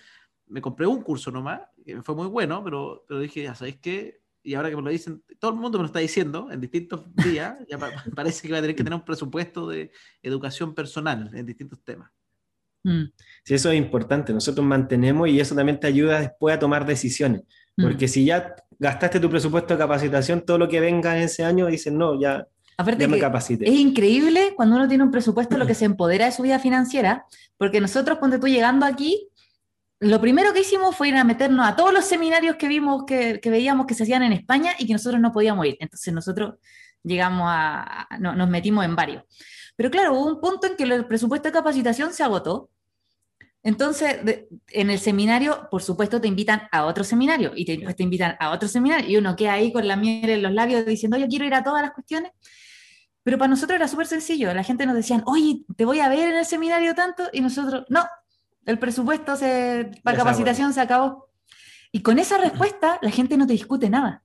Me 0.47 0.61
compré 0.61 0.87
un 0.87 1.03
curso 1.03 1.31
nomás, 1.31 1.61
que 1.85 2.03
fue 2.03 2.15
muy 2.15 2.29
bueno, 2.29 2.63
pero, 2.63 3.05
pero 3.09 3.21
dije, 3.21 3.43
ya 3.43 3.55
sabéis 3.55 3.79
qué, 3.81 4.21
y 4.47 4.55
ahora 4.55 4.71
que 4.71 4.77
me 4.77 4.83
lo 4.83 4.91
dicen, 4.91 5.25
todo 5.41 5.51
el 5.51 5.57
mundo 5.57 5.79
me 5.79 5.83
lo 5.83 5.87
está 5.87 5.99
diciendo 5.99 6.49
en 6.53 6.61
distintos 6.61 7.13
días, 7.17 7.57
ya 7.69 7.79
parece 8.15 8.47
que 8.47 8.53
va 8.53 8.59
a 8.59 8.61
tener 8.61 8.77
que 8.77 8.85
tener 8.85 8.97
un 8.97 9.05
presupuesto 9.05 9.67
de 9.67 9.91
educación 10.23 10.73
personal 10.73 11.31
en 11.35 11.47
distintos 11.47 11.83
temas. 11.83 12.13
Mm. 12.87 13.11
Sí, 13.45 13.55
eso 13.55 13.71
es 13.71 13.77
importante. 13.77 14.33
Nosotros 14.33 14.65
mantenemos 14.65 15.29
y 15.29 15.41
eso 15.41 15.55
también 15.55 15.81
te 15.81 15.89
ayuda 15.89 16.21
después 16.21 16.55
a 16.55 16.59
tomar 16.59 16.87
decisiones. 16.87 17.43
Mm. 17.77 17.83
Porque 17.83 18.07
si 18.07 18.25
ya 18.25 18.55
gastaste 18.79 19.19
tu 19.19 19.29
presupuesto 19.29 19.75
de 19.75 19.79
capacitación, 19.79 20.43
todo 20.43 20.59
lo 20.59 20.69
que 20.69 20.81
venga 20.81 21.17
en 21.17 21.25
ese 21.25 21.45
año, 21.45 21.67
dicen, 21.67 21.99
no, 21.99 22.21
ya, 22.21 22.47
Aparte 22.79 23.09
me 23.09 23.19
capacite. 23.19 23.67
Es 23.67 23.75
increíble 23.75 24.53
cuando 24.55 24.77
uno 24.77 24.87
tiene 24.87 25.03
un 25.03 25.11
presupuesto 25.11 25.57
lo 25.57 25.67
que 25.67 25.75
se 25.75 25.87
empodera 25.87 26.27
de 26.27 26.33
su 26.33 26.43
vida 26.43 26.59
financiera, 26.59 27.25
porque 27.57 27.81
nosotros 27.81 28.19
cuando 28.19 28.39
tú 28.39 28.49
llegando 28.49 28.85
aquí, 28.85 29.31
lo 29.99 30.21
primero 30.21 30.53
que 30.53 30.61
hicimos 30.61 30.95
fue 30.95 31.09
ir 31.09 31.17
a 31.17 31.25
meternos 31.25 31.67
a 31.67 31.75
todos 31.75 31.93
los 31.93 32.05
seminarios 32.05 32.57
que 32.57 32.69
vimos, 32.69 33.05
que, 33.07 33.41
que 33.41 33.49
veíamos 33.49 33.87
que 33.87 33.95
se 33.95 34.03
hacían 34.03 34.23
en 34.25 34.35
España 34.35 34.73
y 34.79 34.87
que 34.87 34.93
nosotros 34.93 35.21
no 35.23 35.33
podíamos 35.33 35.65
ir. 35.65 35.79
Entonces 35.81 36.13
nosotros 36.13 36.57
llegamos 37.03 37.47
a, 37.49 38.07
no, 38.21 38.37
nos 38.37 38.49
metimos 38.51 38.85
en 38.85 38.95
varios. 38.95 39.25
Pero 39.75 39.91
claro, 39.91 40.13
hubo 40.13 40.27
un 40.27 40.41
punto 40.41 40.67
en 40.67 40.77
que 40.77 40.85
el 40.85 41.07
presupuesto 41.07 41.49
de 41.49 41.53
capacitación 41.53 42.13
se 42.13 42.23
agotó 42.23 42.69
entonces, 43.67 44.21
en 44.69 44.91
el 44.91 45.01
seminario, 45.01 45.67
por 45.73 45.83
supuesto, 45.83 46.21
te 46.21 46.29
invitan 46.29 46.69
a 46.71 46.85
otro 46.85 47.03
seminario 47.03 47.51
y 47.57 47.65
te, 47.65 47.77
te 47.95 48.03
invitan 48.05 48.37
a 48.39 48.51
otro 48.51 48.69
seminario 48.69 49.11
y 49.11 49.17
uno 49.17 49.35
queda 49.35 49.55
ahí 49.55 49.73
con 49.73 49.89
la 49.89 49.97
miel 49.97 50.31
en 50.31 50.43
los 50.43 50.53
labios 50.53 50.87
diciendo, 50.87 51.17
yo 51.17 51.27
quiero 51.27 51.45
ir 51.47 51.53
a 51.53 51.65
todas 51.65 51.83
las 51.83 51.91
cuestiones. 51.91 52.31
Pero 53.25 53.39
para 53.39 53.49
nosotros 53.49 53.75
era 53.75 53.89
súper 53.89 54.07
sencillo. 54.07 54.55
La 54.55 54.63
gente 54.63 54.87
nos 54.87 54.95
decía, 54.95 55.21
oye, 55.27 55.65
te 55.77 55.85
voy 55.85 55.99
a 55.99 56.09
ver 56.09 56.29
en 56.29 56.37
el 56.37 56.47
seminario 56.47 56.95
tanto 56.95 57.25
y 57.33 57.41
nosotros, 57.41 57.87
no, 57.89 58.07
el 58.67 58.79
presupuesto 58.79 59.35
se, 59.35 59.91
para 60.05 60.19
capacitación 60.19 60.73
se 60.73 60.81
acabó. 60.81 61.29
Y 61.91 62.03
con 62.03 62.21
esa 62.21 62.39
respuesta, 62.39 63.01
la 63.03 63.11
gente 63.11 63.37
no 63.37 63.49
te 63.49 63.55
discute 63.55 63.91
nada 63.91 64.23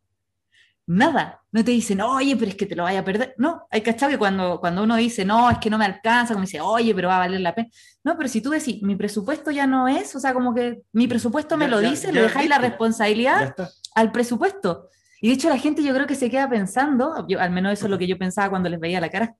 nada. 0.87 1.41
No 1.51 1.63
te 1.63 1.71
dicen, 1.71 2.01
oye, 2.01 2.35
pero 2.35 2.51
es 2.51 2.57
que 2.57 2.65
te 2.65 2.75
lo 2.75 2.83
vaya 2.83 2.99
a 2.99 3.05
perder. 3.05 3.35
No, 3.37 3.67
hay 3.69 3.81
que 3.81 3.95
que 3.95 4.17
cuando, 4.17 4.59
cuando 4.59 4.83
uno 4.83 4.95
dice, 4.95 5.25
no, 5.25 5.49
es 5.49 5.57
que 5.57 5.69
no 5.69 5.77
me 5.77 5.85
alcanza, 5.85 6.33
como 6.33 6.45
dice, 6.45 6.61
oye, 6.61 6.93
pero 6.95 7.09
va 7.09 7.17
a 7.17 7.19
valer 7.19 7.41
la 7.41 7.53
pena. 7.53 7.69
No, 8.03 8.17
pero 8.17 8.29
si 8.29 8.41
tú 8.41 8.49
decís, 8.49 8.81
mi 8.81 8.95
presupuesto 8.95 9.51
ya 9.51 9.67
no 9.67 9.87
es, 9.87 10.15
o 10.15 10.19
sea, 10.19 10.33
como 10.33 10.53
que 10.53 10.81
mi 10.93 11.07
presupuesto 11.07 11.57
me 11.57 11.67
lo 11.67 11.79
dice, 11.79 12.11
le 12.11 12.21
dejáis 12.21 12.49
la 12.49 12.57
responsabilidad 12.57 13.55
al 13.95 14.11
presupuesto. 14.11 14.89
Y 15.21 15.27
de 15.27 15.35
hecho 15.35 15.49
la 15.49 15.57
gente 15.57 15.83
yo 15.83 15.93
creo 15.93 16.07
que 16.07 16.15
se 16.15 16.29
queda 16.31 16.49
pensando, 16.49 17.25
yo, 17.27 17.39
al 17.39 17.51
menos 17.51 17.73
eso 17.73 17.85
es 17.85 17.91
lo 17.91 17.97
que 17.97 18.07
yo 18.07 18.17
pensaba 18.17 18.49
cuando 18.49 18.69
les 18.69 18.79
veía 18.79 18.99
la 18.99 19.09
cara, 19.09 19.35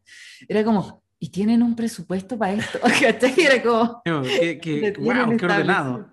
era 0.47 0.63
como, 0.63 1.01
¿y 1.17 1.30
tienen 1.30 1.63
un 1.63 1.75
presupuesto 1.75 2.38
para 2.38 2.54
esto? 2.54 2.80
era 3.38 3.63
como... 3.63 4.01
qué 4.04 4.93
ordenado. 5.45 6.08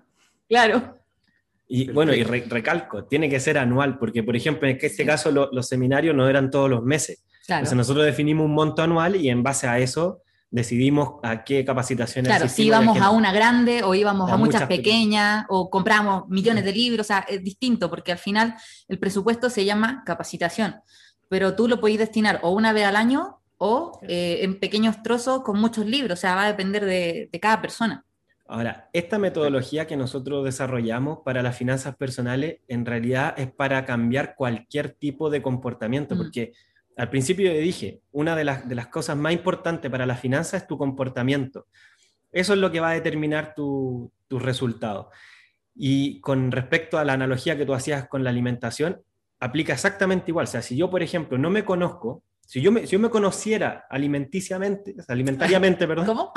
Claro. 0.48 0.97
Y 1.70 1.90
bueno, 1.92 2.14
y 2.14 2.22
recalco, 2.22 3.04
tiene 3.04 3.28
que 3.28 3.38
ser 3.40 3.58
anual, 3.58 3.98
porque 3.98 4.22
por 4.22 4.34
ejemplo, 4.34 4.66
en 4.66 4.78
este 4.80 5.04
caso 5.04 5.30
los 5.30 5.68
seminarios 5.68 6.16
no 6.16 6.26
eran 6.28 6.50
todos 6.50 6.70
los 6.70 6.82
meses. 6.82 7.22
Entonces 7.46 7.76
nosotros 7.76 8.06
definimos 8.06 8.46
un 8.46 8.54
monto 8.54 8.82
anual 8.82 9.16
y 9.16 9.28
en 9.28 9.42
base 9.42 9.68
a 9.68 9.78
eso 9.78 10.22
decidimos 10.50 11.20
a 11.22 11.44
qué 11.44 11.64
capacitaciones. 11.66 12.30
Claro, 12.30 12.48
si 12.48 12.64
íbamos 12.64 12.98
a 12.98 13.10
una 13.10 13.32
grande 13.32 13.82
o 13.82 13.94
íbamos 13.94 14.30
a, 14.30 14.38
muchas, 14.38 14.66
pequeñas 14.66 15.44
o 15.50 15.68
compramos 15.68 16.26
millones 16.28 16.64
de 16.64 16.72
libros, 16.72 17.06
o 17.06 17.08
sea, 17.08 17.18
es 17.28 17.44
distinto, 17.44 17.90
porque 17.90 18.12
al 18.12 18.18
final 18.18 18.54
el 18.88 18.98
presupuesto 18.98 19.50
se 19.50 19.66
llama 19.66 20.02
capacitación, 20.06 20.76
pero 21.28 21.54
tú 21.54 21.68
lo 21.68 21.80
podés 21.80 21.98
destinar 21.98 22.40
o 22.42 22.50
una 22.50 22.72
vez 22.72 22.86
al 22.86 22.96
año 22.96 23.40
o 23.58 23.98
eh, 24.08 24.38
en 24.40 24.58
pequeños 24.58 25.02
trozos 25.02 25.42
con 25.42 25.58
muchos 25.60 25.84
libros, 25.84 26.18
o 26.18 26.20
sea, 26.20 26.34
va 26.34 26.44
a 26.44 26.48
depender 26.48 26.84
de 26.86 27.38
cada 27.42 27.60
persona. 27.60 28.06
Ahora, 28.50 28.88
esta 28.94 29.18
metodología 29.18 29.86
que 29.86 29.98
nosotros 29.98 30.42
desarrollamos 30.42 31.18
para 31.22 31.42
las 31.42 31.54
finanzas 31.54 31.96
personales 31.96 32.60
en 32.66 32.86
realidad 32.86 33.34
es 33.36 33.52
para 33.52 33.84
cambiar 33.84 34.36
cualquier 34.36 34.92
tipo 34.92 35.28
de 35.28 35.42
comportamiento, 35.42 36.14
mm. 36.14 36.18
porque 36.18 36.54
al 36.96 37.10
principio 37.10 37.52
dije, 37.52 38.00
una 38.10 38.34
de 38.34 38.44
las, 38.44 38.66
de 38.66 38.74
las 38.74 38.86
cosas 38.86 39.18
más 39.18 39.34
importantes 39.34 39.90
para 39.90 40.06
las 40.06 40.18
finanzas 40.18 40.62
es 40.62 40.66
tu 40.66 40.78
comportamiento. 40.78 41.66
Eso 42.32 42.54
es 42.54 42.58
lo 42.58 42.72
que 42.72 42.80
va 42.80 42.90
a 42.90 42.94
determinar 42.94 43.54
tus 43.54 44.10
resultados. 44.30 45.06
Y 45.74 46.18
con 46.20 46.50
respecto 46.50 46.98
a 46.98 47.04
la 47.04 47.12
analogía 47.12 47.56
que 47.56 47.66
tú 47.66 47.74
hacías 47.74 48.08
con 48.08 48.24
la 48.24 48.30
alimentación, 48.30 49.02
aplica 49.40 49.74
exactamente 49.74 50.30
igual. 50.30 50.44
O 50.44 50.50
sea, 50.50 50.62
si 50.62 50.74
yo, 50.74 50.90
por 50.90 51.02
ejemplo, 51.02 51.36
no 51.36 51.50
me 51.50 51.66
conozco, 51.66 52.24
si 52.46 52.62
yo 52.62 52.72
me, 52.72 52.86
si 52.86 52.92
yo 52.92 52.98
me 52.98 53.10
conociera 53.10 53.86
alimenticiamente, 53.90 54.94
alimentariamente, 55.08 55.86
perdón, 55.86 56.06
¿Cómo? 56.06 56.32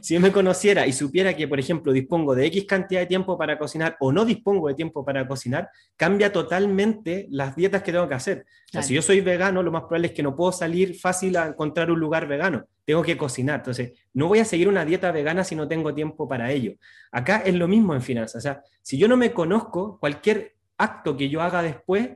Si 0.00 0.14
yo 0.14 0.20
me 0.20 0.32
conociera 0.32 0.86
y 0.86 0.92
supiera 0.92 1.34
que, 1.34 1.46
por 1.46 1.58
ejemplo, 1.58 1.92
dispongo 1.92 2.34
de 2.34 2.46
X 2.46 2.64
cantidad 2.64 3.00
de 3.00 3.06
tiempo 3.06 3.36
para 3.36 3.58
cocinar 3.58 3.96
o 4.00 4.12
no 4.12 4.24
dispongo 4.24 4.68
de 4.68 4.74
tiempo 4.74 5.04
para 5.04 5.26
cocinar, 5.26 5.68
cambia 5.96 6.32
totalmente 6.32 7.26
las 7.30 7.54
dietas 7.56 7.82
que 7.82 7.92
tengo 7.92 8.08
que 8.08 8.14
hacer. 8.14 8.46
si 8.82 8.94
yo 8.94 9.02
soy 9.02 9.20
vegano, 9.20 9.62
lo 9.62 9.70
más 9.70 9.82
probable 9.82 10.08
es 10.08 10.14
que 10.14 10.22
no 10.22 10.34
puedo 10.34 10.52
salir 10.52 10.98
fácil 10.98 11.36
a 11.36 11.46
encontrar 11.46 11.90
un 11.90 12.00
lugar 12.00 12.26
vegano. 12.26 12.64
Tengo 12.84 13.02
que 13.02 13.16
cocinar. 13.16 13.60
Entonces, 13.60 13.92
no 14.14 14.28
voy 14.28 14.38
a 14.38 14.44
seguir 14.44 14.68
una 14.68 14.84
dieta 14.84 15.12
vegana 15.12 15.44
si 15.44 15.54
no 15.54 15.68
tengo 15.68 15.94
tiempo 15.94 16.28
para 16.28 16.50
ello. 16.50 16.74
Acá 17.12 17.42
es 17.44 17.54
lo 17.54 17.68
mismo 17.68 17.94
en 17.94 18.02
finanzas. 18.02 18.36
O 18.36 18.42
sea, 18.42 18.62
si 18.82 18.98
yo 18.98 19.08
no 19.08 19.16
me 19.16 19.32
conozco, 19.32 19.98
cualquier 20.00 20.54
acto 20.78 21.16
que 21.16 21.28
yo 21.28 21.42
haga 21.42 21.62
después 21.62 22.10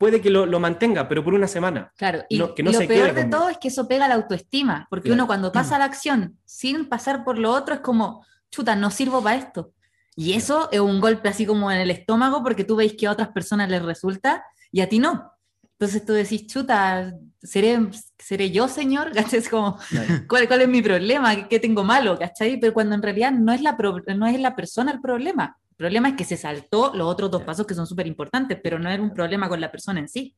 puede 0.00 0.22
que 0.22 0.30
lo, 0.30 0.58
mantenga, 0.58 1.06
pero 1.08 1.22
por 1.22 1.34
una 1.34 1.46
semana. 1.46 1.92
Claro, 1.94 2.24
y 2.30 2.38
lo 2.38 2.54
peor 2.54 3.12
de 3.12 3.26
todo 3.26 3.50
es 3.50 3.58
que 3.58 3.68
eso 3.68 3.86
pega 3.86 4.08
la 4.08 4.14
autoestima, 4.14 4.86
porque 4.88 5.12
uno 5.12 5.26
cuando 5.26 5.52
pasa 5.52 5.78
la 5.78 5.84
acción 5.84 6.38
sin 6.46 6.88
pasar 6.88 7.22
por 7.22 7.38
lo 7.38 7.50
otro 7.52 7.74
es 7.74 7.80
como, 7.82 8.24
chuta, 8.50 8.74
no 8.76 8.90
sirvo 8.90 9.22
para 9.22 9.36
esto. 9.36 9.74
Y 10.16 10.32
eso 10.32 10.70
es 10.72 10.80
un 10.80 11.02
golpe 11.02 11.28
así 11.28 11.44
como 11.44 11.70
en 11.70 11.80
el 11.80 11.90
estómago 11.90 12.42
porque 12.42 12.64
tú 12.64 12.76
veis 12.76 12.94
que 12.94 13.08
a 13.08 13.10
otras 13.10 13.28
personas 13.28 13.68
les 13.68 13.82
resulta 13.82 14.42
y 14.72 14.80
a 14.80 14.88
ti 14.88 14.98
no. 14.98 15.32
Entonces 15.78 16.02
tú 16.02 16.14
decís, 16.14 16.46
chuta, 16.46 17.12
¿seré, 17.42 17.78
seré 18.18 18.50
yo, 18.50 18.68
señor? 18.68 19.12
Es 19.32 19.50
como, 19.50 19.78
¿cuál, 20.26 20.48
¿cuál, 20.48 20.62
es 20.62 20.68
mi 20.68 20.80
problema? 20.80 21.46
¿Qué, 21.46 21.60
tengo 21.60 21.84
malo? 21.84 22.18
¿Cachai? 22.18 22.58
Pero 22.58 22.72
cuando 22.72 22.94
en 22.94 23.02
realidad 23.02 23.32
no 23.32 23.52
es 23.52 23.60
la, 23.60 23.76
no 24.16 24.26
es 24.26 24.40
la 24.40 24.56
persona 24.56 24.92
el 24.92 25.00
problema, 25.02 25.58
el 25.80 25.86
problema 25.86 26.10
es 26.10 26.14
que 26.14 26.24
se 26.24 26.36
saltó 26.36 26.92
los 26.94 27.06
otros 27.06 27.30
dos 27.30 27.42
pasos 27.42 27.66
que 27.66 27.72
son 27.72 27.86
súper 27.86 28.06
importantes, 28.06 28.60
pero 28.62 28.78
no 28.78 28.90
era 28.90 29.02
un 29.02 29.14
problema 29.14 29.48
con 29.48 29.62
la 29.62 29.72
persona 29.72 29.98
en 29.98 30.08
sí. 30.10 30.36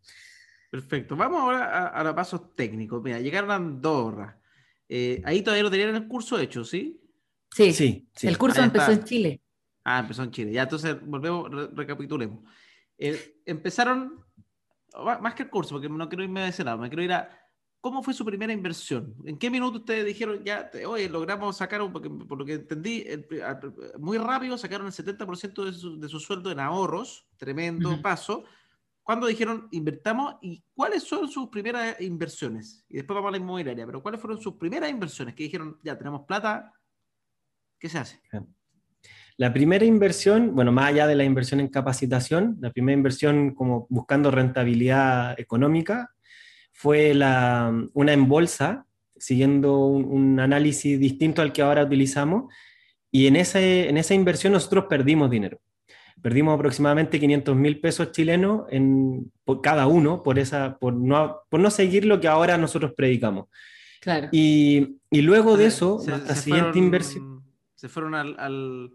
Perfecto. 0.71 1.17
Vamos 1.17 1.41
ahora 1.41 1.89
a, 1.89 2.05
los 2.05 2.15
pasos 2.15 2.55
técnicos. 2.55 3.03
Mira, 3.03 3.19
llegaron 3.19 3.51
a 3.51 3.57
Andorra. 3.57 4.39
Eh, 4.89 5.21
ahí 5.25 5.43
todavía 5.43 5.65
lo 5.65 5.71
tenían 5.73 5.97
el 5.97 6.07
curso 6.07 6.39
hecho, 6.39 6.65
¿sí? 6.65 7.03
Sí, 7.51 7.73
sí. 7.73 8.09
El 8.23 8.39
curso 8.39 8.63
empezó 8.63 8.93
en 8.93 9.03
Chile. 9.03 9.41
Ah, 9.83 9.99
empezó 9.99 10.23
en 10.23 10.31
Chile. 10.31 10.53
Ya, 10.53 10.63
entonces 10.63 10.97
volvemos, 11.05 11.51
recapitulemos. 11.75 12.45
Eh, 12.97 13.43
empezaron, 13.45 14.25
más 14.95 15.35
que 15.35 15.43
el 15.43 15.51
curso, 15.51 15.75
porque 15.75 15.89
no 15.89 16.09
quiero 16.09 16.23
irme 16.23 16.43
a 16.43 16.49
ese 16.49 16.63
lado, 16.63 16.79
me 16.79 16.89
quiero 16.89 17.03
ir 17.03 17.15
a 17.15 17.42
¿Cómo 17.83 18.01
fue 18.01 18.15
su 18.15 18.25
primera 18.25 18.53
inversión? 18.53 19.13
¿En 19.25 19.37
qué 19.37 19.51
minuto 19.51 19.79
ustedes 19.79 20.07
dijeron, 20.07 20.45
ya, 20.45 20.71
oye, 20.87 21.09
logramos 21.09 21.57
sacar, 21.57 21.81
porque 21.93 22.09
por 22.09 22.39
lo 22.39 22.45
que 22.45 22.53
entendí, 22.53 23.05
muy 23.99 24.19
rápido 24.19 24.57
sacaron 24.57 24.87
el 24.87 24.93
70% 24.93 25.65
de 25.65 25.73
su, 25.73 25.99
de 25.99 26.09
su, 26.09 26.21
sueldo 26.21 26.53
en 26.53 26.61
ahorros, 26.61 27.27
tremendo 27.37 28.01
paso. 28.01 28.45
¿Cuándo 29.03 29.27
dijeron, 29.27 29.67
invertamos? 29.73 30.37
¿Y 30.43 30.63
cuáles 30.73 31.03
son 31.03 31.29
sus 31.29 31.49
primeras 31.49 32.01
inversiones? 32.01 32.85
Y 32.89 32.99
después 32.99 33.17
vamos 33.17 33.31
a 33.31 33.33
la 33.33 33.39
inmobiliaria, 33.39 33.85
pero 33.85 34.01
¿cuáles 34.01 34.21
fueron 34.21 34.41
sus 34.41 34.55
primeras 34.55 34.89
inversiones? 34.89 35.35
Que 35.35 35.43
dijeron, 35.43 35.77
ya, 35.83 35.99
tenemos 35.99 36.23
plata, 36.25 36.73
¿qué 37.81 37.89
se 37.89 37.99
hace? 37.99 38.21
La 39.37 39.53
primera 39.53 39.85
inversión, 39.85 40.55
bueno, 40.55 40.71
más 40.71 40.91
allá 40.91 41.09
de 41.09 41.17
la 41.17 41.25
inversión 41.25 41.59
en 41.59 41.67
capacitación, 41.67 42.59
la 42.61 42.71
primera 42.71 42.97
inversión 42.97 43.57
como 43.57 43.89
buscando 43.91 44.31
rentabilidad 44.31 45.35
económica, 45.41 46.12
fue 46.83 47.15
la, 47.15 47.73
una 47.95 48.13
en 48.13 48.27
bolsa, 48.27 48.87
siguiendo 49.17 49.87
un, 49.87 50.41
análisis 50.41 50.99
distinto 50.99 51.41
al 51.41 51.53
que 51.53 51.63
ahora 51.63 51.85
utilizamos, 51.85 52.53
y 53.09 53.29
en, 53.29 53.37
ese, 53.37 53.89
en 53.89 53.99
esa 53.99 54.15
inversión 54.15 54.53
nosotros 54.53 54.87
perdimos 54.89 55.31
dinero. 55.31 55.61
Perdimos 56.21 56.57
aproximadamente 56.57 57.21
500 57.21 57.55
mil 57.55 57.81
pesos 57.81 58.11
chilenos 58.11 58.63
en, 58.71 59.31
por 59.45 59.61
cada 59.61 59.87
uno 59.87 60.25
por, 60.25 60.41
esa, 60.41 60.77
por, 60.81 60.93
no, 60.93 61.43
por 61.49 61.61
no 61.61 61.71
seguir 61.71 62.05
lo 62.05 62.21
que 62.21 62.27
ahora 62.27 62.59
nosotros 62.59 62.95
predicamos. 62.97 63.47
Claro. 64.01 64.29
Y, 64.33 64.97
y 65.09 65.23
luego 65.23 65.57
de 65.57 65.67
eso, 65.67 66.03
la 66.05 66.35
siguiente 66.35 66.81
inversión. 66.81 67.45
Se 67.77 67.89
fueron 67.89 68.17
al, 68.17 68.35
al, 68.41 68.91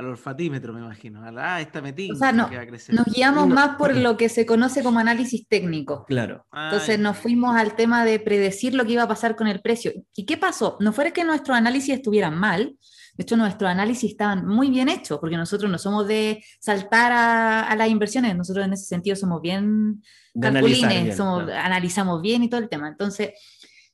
al, 0.00 0.06
olfatímetro, 0.06 0.72
me 0.72 0.80
imagino. 0.80 1.22
ah, 1.38 1.60
esta 1.60 1.80
metí 1.80 2.10
o 2.10 2.16
sea, 2.16 2.32
no, 2.32 2.48
Nos 2.88 3.06
guiamos 3.06 3.48
más 3.48 3.76
por 3.76 3.94
lo 3.96 4.16
que 4.16 4.28
se 4.28 4.46
conoce 4.46 4.82
como 4.82 4.98
análisis 4.98 5.46
técnico. 5.46 6.04
Claro. 6.06 6.46
Entonces 6.52 6.98
nos 6.98 7.16
fuimos 7.16 7.56
al 7.56 7.74
tema 7.76 8.04
de 8.04 8.18
predecir 8.18 8.74
lo 8.74 8.84
que 8.84 8.92
iba 8.92 9.02
a 9.02 9.08
pasar 9.08 9.36
con 9.36 9.46
el 9.46 9.60
precio. 9.60 9.92
¿Y 10.14 10.26
qué 10.26 10.36
pasó? 10.36 10.76
No 10.80 10.92
fuera 10.92 11.12
que 11.12 11.24
nuestros 11.24 11.56
análisis 11.56 11.94
estuvieran 11.94 12.38
mal, 12.38 12.76
de 13.20 13.22
hecho, 13.22 13.36
nuestros 13.36 13.70
análisis 13.70 14.12
estaban 14.12 14.46
muy 14.46 14.70
bien 14.70 14.88
hechos, 14.88 15.18
porque 15.18 15.36
nosotros 15.36 15.70
no 15.70 15.76
somos 15.76 16.08
de 16.08 16.42
saltar 16.58 17.12
a, 17.12 17.76
las 17.76 17.90
inversiones, 17.90 18.34
nosotros 18.34 18.64
en 18.64 18.72
ese 18.72 18.86
sentido 18.86 19.14
somos 19.14 19.42
bien 19.42 20.02
calculines, 20.40 21.18
somos, 21.18 21.50
analizamos 21.50 22.22
bien 22.22 22.42
y 22.42 22.48
todo 22.48 22.60
el 22.60 22.70
tema. 22.70 22.88
Entonces, 22.88 23.32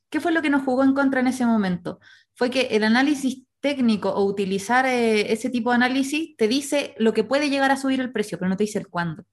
¿qué 0.09 0.21
fue 0.21 0.31
lo 0.31 0.41
que 0.41 0.49
nos 0.49 0.63
jugó 0.63 0.83
en 0.85 0.93
contra 0.93 1.19
en 1.19 1.27
ese 1.27 1.45
momento? 1.45 1.99
Fue 2.35 2.49
que 2.49 2.67
el 2.71 2.85
análisis 2.85 3.43
técnico 3.67 4.09
o 4.09 4.23
utilizar 4.23 4.85
eh, 4.85 5.33
ese 5.33 5.49
tipo 5.49 5.71
de 5.71 5.75
análisis 5.75 6.37
te 6.37 6.47
dice 6.47 6.95
lo 6.97 7.11
que 7.13 7.25
puede 7.25 7.49
llegar 7.49 7.69
a 7.69 7.75
subir 7.75 7.99
el 7.99 8.13
precio, 8.13 8.37
pero 8.37 8.47
no 8.47 8.55
te 8.55 8.63
dice 8.63 8.79
el 8.79 8.87
cuándo. 8.87 9.23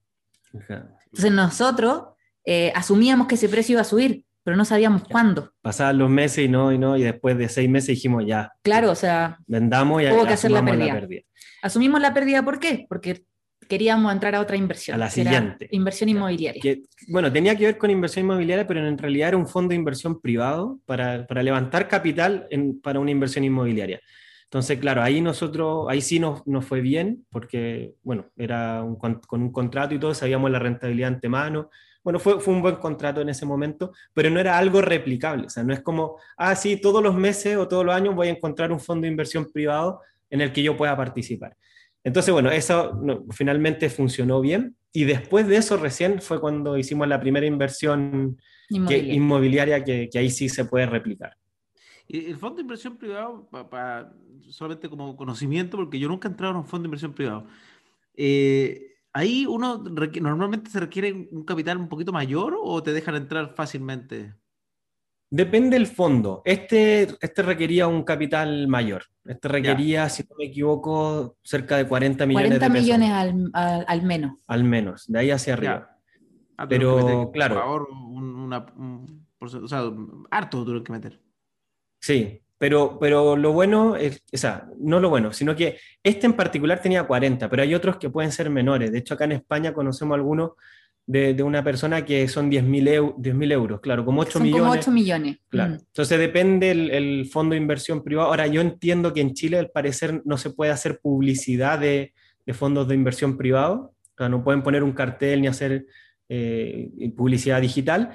Entonces 0.52 1.30
nosotros 1.30 2.02
eh, 2.44 2.72
asumíamos 2.74 3.28
que 3.28 3.36
ese 3.36 3.48
precio 3.48 3.74
iba 3.74 3.82
a 3.82 3.84
subir, 3.84 4.24
pero 4.42 4.56
no 4.56 4.64
sabíamos 4.64 5.04
cuándo. 5.04 5.52
Pasaban 5.62 5.98
los 5.98 6.10
meses 6.10 6.46
y 6.46 6.48
no, 6.48 6.72
y 6.72 6.78
no, 6.78 6.96
y 6.96 7.04
después 7.04 7.38
de 7.38 7.48
seis 7.48 7.70
meses 7.70 7.88
dijimos 7.88 8.24
ya. 8.26 8.50
Claro, 8.62 8.90
o 8.90 8.96
sea, 8.96 9.38
vendamos 9.46 10.02
y 10.02 10.06
hubo 10.06 10.26
que 10.26 10.32
hacer 10.32 10.50
la 10.50 10.64
pérdida. 10.64 11.22
Asumimos 11.62 12.00
la 12.00 12.12
pérdida, 12.12 12.44
¿por 12.44 12.58
qué? 12.58 12.86
Porque 12.88 13.24
queríamos 13.68 14.12
entrar 14.12 14.34
a 14.34 14.40
otra 14.40 14.56
inversión. 14.56 14.96
A 14.96 14.98
la 14.98 15.10
siguiente. 15.10 15.68
Inversión 15.70 16.08
inmobiliaria. 16.08 16.60
bueno, 17.08 17.32
tenía 17.32 17.56
que 17.56 17.66
ver 17.66 17.78
con 17.78 17.88
inversión 17.88 18.24
inmobiliaria, 18.24 18.66
pero 18.66 18.86
en 18.86 18.98
realidad 18.98 19.28
era 19.28 19.36
un 19.36 19.46
fondo 19.46 19.70
de 19.70 19.76
inversión 19.76 20.20
privado 20.20 20.80
para, 20.86 21.24
para 21.26 21.42
levantar 21.42 21.86
capital 21.86 22.46
en, 22.50 22.80
para 22.80 22.98
una 22.98 23.12
inversión 23.12 23.44
inmobiliaria. 23.44 24.00
Entonces, 24.54 24.78
claro, 24.78 25.02
ahí 25.02 25.20
nosotros, 25.20 25.86
ahí 25.88 26.00
sí 26.00 26.20
nos, 26.20 26.46
nos 26.46 26.64
fue 26.64 26.80
bien, 26.80 27.26
porque, 27.28 27.96
bueno, 28.04 28.30
era 28.36 28.84
un, 28.84 28.94
con 28.94 29.42
un 29.42 29.50
contrato 29.50 29.96
y 29.96 29.98
todo, 29.98 30.14
sabíamos 30.14 30.48
la 30.48 30.60
rentabilidad 30.60 31.08
antemano, 31.08 31.70
bueno, 32.04 32.20
fue, 32.20 32.38
fue 32.38 32.54
un 32.54 32.62
buen 32.62 32.76
contrato 32.76 33.20
en 33.20 33.28
ese 33.30 33.46
momento, 33.46 33.92
pero 34.12 34.30
no 34.30 34.38
era 34.38 34.56
algo 34.56 34.80
replicable. 34.80 35.46
O 35.46 35.50
sea, 35.50 35.64
no 35.64 35.74
es 35.74 35.80
como, 35.80 36.18
ah, 36.36 36.54
sí, 36.54 36.80
todos 36.80 37.02
los 37.02 37.16
meses 37.16 37.56
o 37.56 37.66
todos 37.66 37.84
los 37.84 37.96
años 37.96 38.14
voy 38.14 38.28
a 38.28 38.30
encontrar 38.30 38.70
un 38.70 38.78
fondo 38.78 39.06
de 39.06 39.10
inversión 39.10 39.50
privado 39.52 40.00
en 40.30 40.40
el 40.40 40.52
que 40.52 40.62
yo 40.62 40.76
pueda 40.76 40.96
participar. 40.96 41.56
Entonces, 42.04 42.32
bueno, 42.32 42.52
eso 42.52 42.96
finalmente 43.32 43.90
funcionó 43.90 44.40
bien 44.40 44.76
y 44.92 45.02
después 45.02 45.48
de 45.48 45.56
eso 45.56 45.78
recién 45.78 46.22
fue 46.22 46.40
cuando 46.40 46.78
hicimos 46.78 47.08
la 47.08 47.18
primera 47.18 47.44
inversión 47.44 48.38
inmobiliaria 48.70 49.82
que, 49.82 50.08
que, 50.12 50.18
ahí 50.20 50.30
sí 50.30 50.48
se 50.48 50.64
puede 50.64 50.86
replicar. 50.86 51.36
¿Y 52.06 52.26
el 52.26 52.36
fondo 52.36 52.56
de 52.56 52.62
inversión 52.62 52.96
privado, 52.96 53.48
para, 53.70 54.12
solamente 54.48 54.88
como 54.88 55.16
conocimiento, 55.16 55.76
porque 55.76 55.98
yo 55.98 56.08
nunca 56.08 56.28
he 56.28 56.30
entrado 56.30 56.52
en 56.52 56.58
un 56.58 56.66
fondo 56.66 56.82
de 56.82 56.88
inversión 56.88 57.12
privado, 57.12 57.46
eh, 58.16 58.94
Ahí 59.16 59.46
uno 59.46 59.78
normalmente 59.78 60.70
se 60.72 60.80
requiere 60.80 61.28
un 61.30 61.44
capital 61.44 61.78
un 61.78 61.88
poquito 61.88 62.12
mayor 62.12 62.58
o 62.60 62.82
te 62.82 62.92
dejan 62.92 63.14
entrar 63.14 63.54
fácilmente. 63.54 64.34
Depende 65.30 65.76
del 65.76 65.86
fondo. 65.86 66.42
Este, 66.44 67.02
este 67.20 67.42
requería 67.42 67.86
un 67.86 68.02
capital 68.02 68.66
mayor. 68.66 69.04
Este 69.24 69.46
requería, 69.46 70.08
si 70.08 70.24
no 70.24 70.34
me 70.36 70.46
equivoco, 70.46 71.36
cerca 71.44 71.76
de 71.76 71.86
40 71.86 72.26
millones 72.26 72.58
40 72.58 72.68
millones 72.68 73.10
al, 73.12 73.84
al, 73.86 74.02
menos. 74.02 74.32
Al 74.48 74.64
menos, 74.64 75.06
de 75.06 75.18
ahí 75.20 75.30
hacia 75.30 75.52
arriba. 75.54 75.96
Ah, 76.56 76.66
pero, 76.66 77.30
claro. 77.32 77.54
Por 77.54 77.62
favor, 77.62 77.88
un, 77.92 79.24
o 79.38 79.68
sea, 79.68 79.92
harto 80.32 80.64
tuvieron 80.64 80.82
que 80.82 80.92
meter. 80.92 81.20
Sí, 82.04 82.42
pero, 82.58 82.98
pero 83.00 83.34
lo 83.34 83.52
bueno, 83.52 83.96
es, 83.96 84.22
o 84.30 84.36
sea, 84.36 84.68
no 84.78 85.00
lo 85.00 85.08
bueno, 85.08 85.32
sino 85.32 85.56
que 85.56 85.78
este 86.02 86.26
en 86.26 86.34
particular 86.34 86.82
tenía 86.82 87.04
40, 87.04 87.48
pero 87.48 87.62
hay 87.62 87.74
otros 87.74 87.96
que 87.96 88.10
pueden 88.10 88.30
ser 88.30 88.50
menores. 88.50 88.92
De 88.92 88.98
hecho, 88.98 89.14
acá 89.14 89.24
en 89.24 89.32
España 89.32 89.72
conocemos 89.72 90.14
algunos 90.14 90.50
de, 91.06 91.32
de 91.32 91.42
una 91.42 91.64
persona 91.64 92.04
que 92.04 92.28
son 92.28 92.50
10.000 92.50 93.52
euros, 93.52 93.80
claro, 93.80 94.04
como 94.04 94.20
8 94.20 94.32
son 94.32 94.42
millones. 94.42 94.62
Como 94.62 94.72
8 94.78 94.90
millones. 94.90 95.38
Claro. 95.48 95.72
Mm. 95.72 95.78
Entonces 95.86 96.18
depende 96.18 96.70
el, 96.72 96.90
el, 96.90 97.26
fondo 97.32 97.54
de 97.54 97.62
inversión 97.62 98.04
privado. 98.04 98.28
Ahora, 98.28 98.46
yo 98.48 98.60
entiendo 98.60 99.14
que 99.14 99.22
en 99.22 99.32
Chile, 99.32 99.58
al 99.58 99.70
parecer, 99.70 100.20
no 100.26 100.36
se 100.36 100.50
puede 100.50 100.72
hacer 100.72 101.00
publicidad 101.00 101.78
de, 101.78 102.12
de 102.44 102.52
fondos 102.52 102.86
de 102.86 102.94
inversión 102.94 103.38
privado. 103.38 103.94
O 104.02 104.16
sea, 104.18 104.28
no 104.28 104.44
pueden 104.44 104.62
poner 104.62 104.82
un 104.82 104.92
cartel 104.92 105.40
ni 105.40 105.46
hacer 105.46 105.86
eh, 106.28 106.90
publicidad 107.16 107.60
digital, 107.60 108.14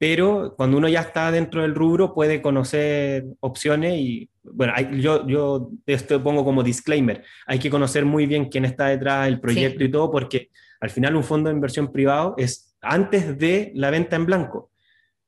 pero 0.00 0.54
cuando 0.56 0.78
uno 0.78 0.88
ya 0.88 1.00
está 1.00 1.30
dentro 1.30 1.60
del 1.60 1.74
rubro 1.74 2.14
puede 2.14 2.40
conocer 2.40 3.26
opciones 3.40 3.98
y, 3.98 4.30
bueno, 4.42 4.72
yo, 4.92 5.28
yo 5.28 5.70
esto 5.84 6.22
pongo 6.22 6.42
como 6.42 6.62
disclaimer, 6.62 7.22
hay 7.46 7.58
que 7.58 7.68
conocer 7.68 8.06
muy 8.06 8.24
bien 8.24 8.46
quién 8.46 8.64
está 8.64 8.86
detrás 8.86 9.26
del 9.26 9.40
proyecto 9.40 9.84
y 9.84 9.90
todo, 9.90 10.10
porque 10.10 10.48
al 10.80 10.88
final 10.88 11.16
un 11.16 11.22
fondo 11.22 11.50
de 11.50 11.54
inversión 11.56 11.92
privado 11.92 12.34
es 12.38 12.74
antes 12.80 13.36
de 13.36 13.72
la 13.74 13.90
venta 13.90 14.16
en 14.16 14.24
blanco. 14.24 14.70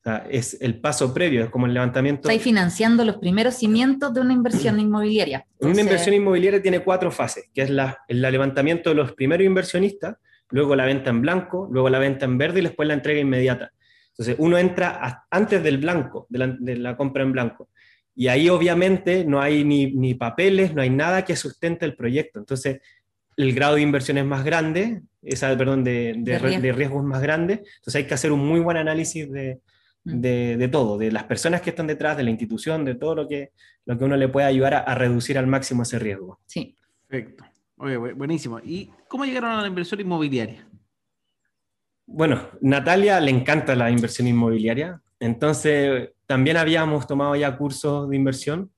O 0.01 0.03
sea, 0.05 0.27
es 0.31 0.57
el 0.63 0.81
paso 0.81 1.13
previo, 1.13 1.45
es 1.45 1.51
como 1.51 1.67
el 1.67 1.75
levantamiento. 1.75 2.31
Está 2.31 2.43
financiando 2.43 3.05
los 3.05 3.19
primeros 3.19 3.57
cimientos 3.57 4.15
de 4.15 4.23
una 4.23 4.33
inversión 4.33 4.81
inmobiliaria. 4.81 5.45
Una 5.59 5.83
inversión 5.83 6.15
inmobiliaria 6.15 6.63
tiene 6.63 6.81
cuatro 6.81 7.11
fases, 7.11 7.51
que 7.53 7.61
es 7.61 7.69
la, 7.69 7.99
el 8.09 8.23
levantamiento 8.23 8.89
de 8.89 8.97
los 8.97 9.13
primeros 9.13 9.45
inversionistas, 9.45 10.17
luego 10.49 10.75
la 10.75 10.87
venta 10.87 11.11
en 11.11 11.21
blanco, 11.21 11.69
luego 11.71 11.91
la 11.91 11.99
venta 11.99 12.25
en 12.25 12.39
verde 12.39 12.61
y 12.61 12.63
después 12.63 12.89
la 12.89 12.95
entrega 12.95 13.21
inmediata. 13.21 13.71
Entonces, 14.13 14.37
uno 14.39 14.59
entra 14.59 15.27
antes 15.31 15.63
del 15.63 15.79
blanco, 15.79 16.27
de 16.29 16.77
la, 16.77 16.97
compra 16.97 17.23
en 17.23 17.33
blanco. 17.33 17.71
Y 18.15 18.29
ahí 18.29 18.51
obviamente 18.51 19.25
no 19.25 19.41
hay 19.41 19.65
ni, 19.65 20.15
papeles, 20.15 20.75
no 20.75 20.83
hay 20.83 20.91
nada 20.91 21.25
que 21.25 21.35
sustente 21.35 21.85
el 21.87 21.97
proyecto. 21.97 22.39
Entonces, 22.39 22.81
el 23.37 23.55
grado 23.55 23.77
de 23.77 23.83
inversión 23.83 24.19
es 24.19 24.27
más 24.27 24.45
grande, 24.45 25.01
esa, 25.23 25.57
perdón, 25.57 25.83
de, 25.83 26.15
de, 26.19 26.39
riesgo. 26.73 26.99
es 27.01 27.05
más 27.05 27.23
grande. 27.23 27.55
Entonces, 27.55 27.95
hay 27.95 28.05
que 28.07 28.15
hacer 28.15 28.33
un 28.33 28.47
muy 28.47 28.61
buen 28.61 28.77
análisis 28.77 29.29
mm. 29.29 30.21
de, 30.21 30.69
todo, 30.71 30.99
de 30.99 31.11
las 31.11 31.25
personas 31.25 31.63
que 31.63 31.71
están 31.71 31.87
detrás, 31.87 32.19
de 32.19 32.25
la 32.25 32.31
institución, 32.31 32.85
de 32.85 32.97
todo 32.97 33.15
lo 33.15 33.29
que, 33.29 33.53
lo 33.87 33.97
que 33.97 34.05
uno 34.05 34.17
le 34.17 34.29
puede 34.29 34.47
ayudar 34.47 34.75
a, 34.75 34.79
a 34.81 34.95
reducir 34.95 35.39
al 35.39 35.47
máximo 35.47 35.85
ese 35.85 35.99
riesgo. 35.99 36.39
Sí. 36.47 36.77
Perfecto. 37.09 37.45
Oye, 37.77 37.97
buenísimo. 37.97 38.61
¿Y 38.61 38.91
cómo 39.09 39.25
llegaron 39.25 39.51
a 39.51 39.63
la 39.63 39.67
inversión 39.67 40.01
inmobiliaria? 40.01 40.67
Bueno, 42.13 42.49
Natalia 42.61 43.21
le 43.21 43.31
encanta 43.31 43.75
la 43.75 43.91
inversión 43.91 44.29
inmobiliaria, 44.29 45.01
entonces 45.19 46.11
también 46.27 46.57
habíamos 46.57 47.07
tomado 47.07 47.35
ya 47.37 47.57
cursos 47.57 48.09
de 48.09 48.17
inversión 48.17 48.71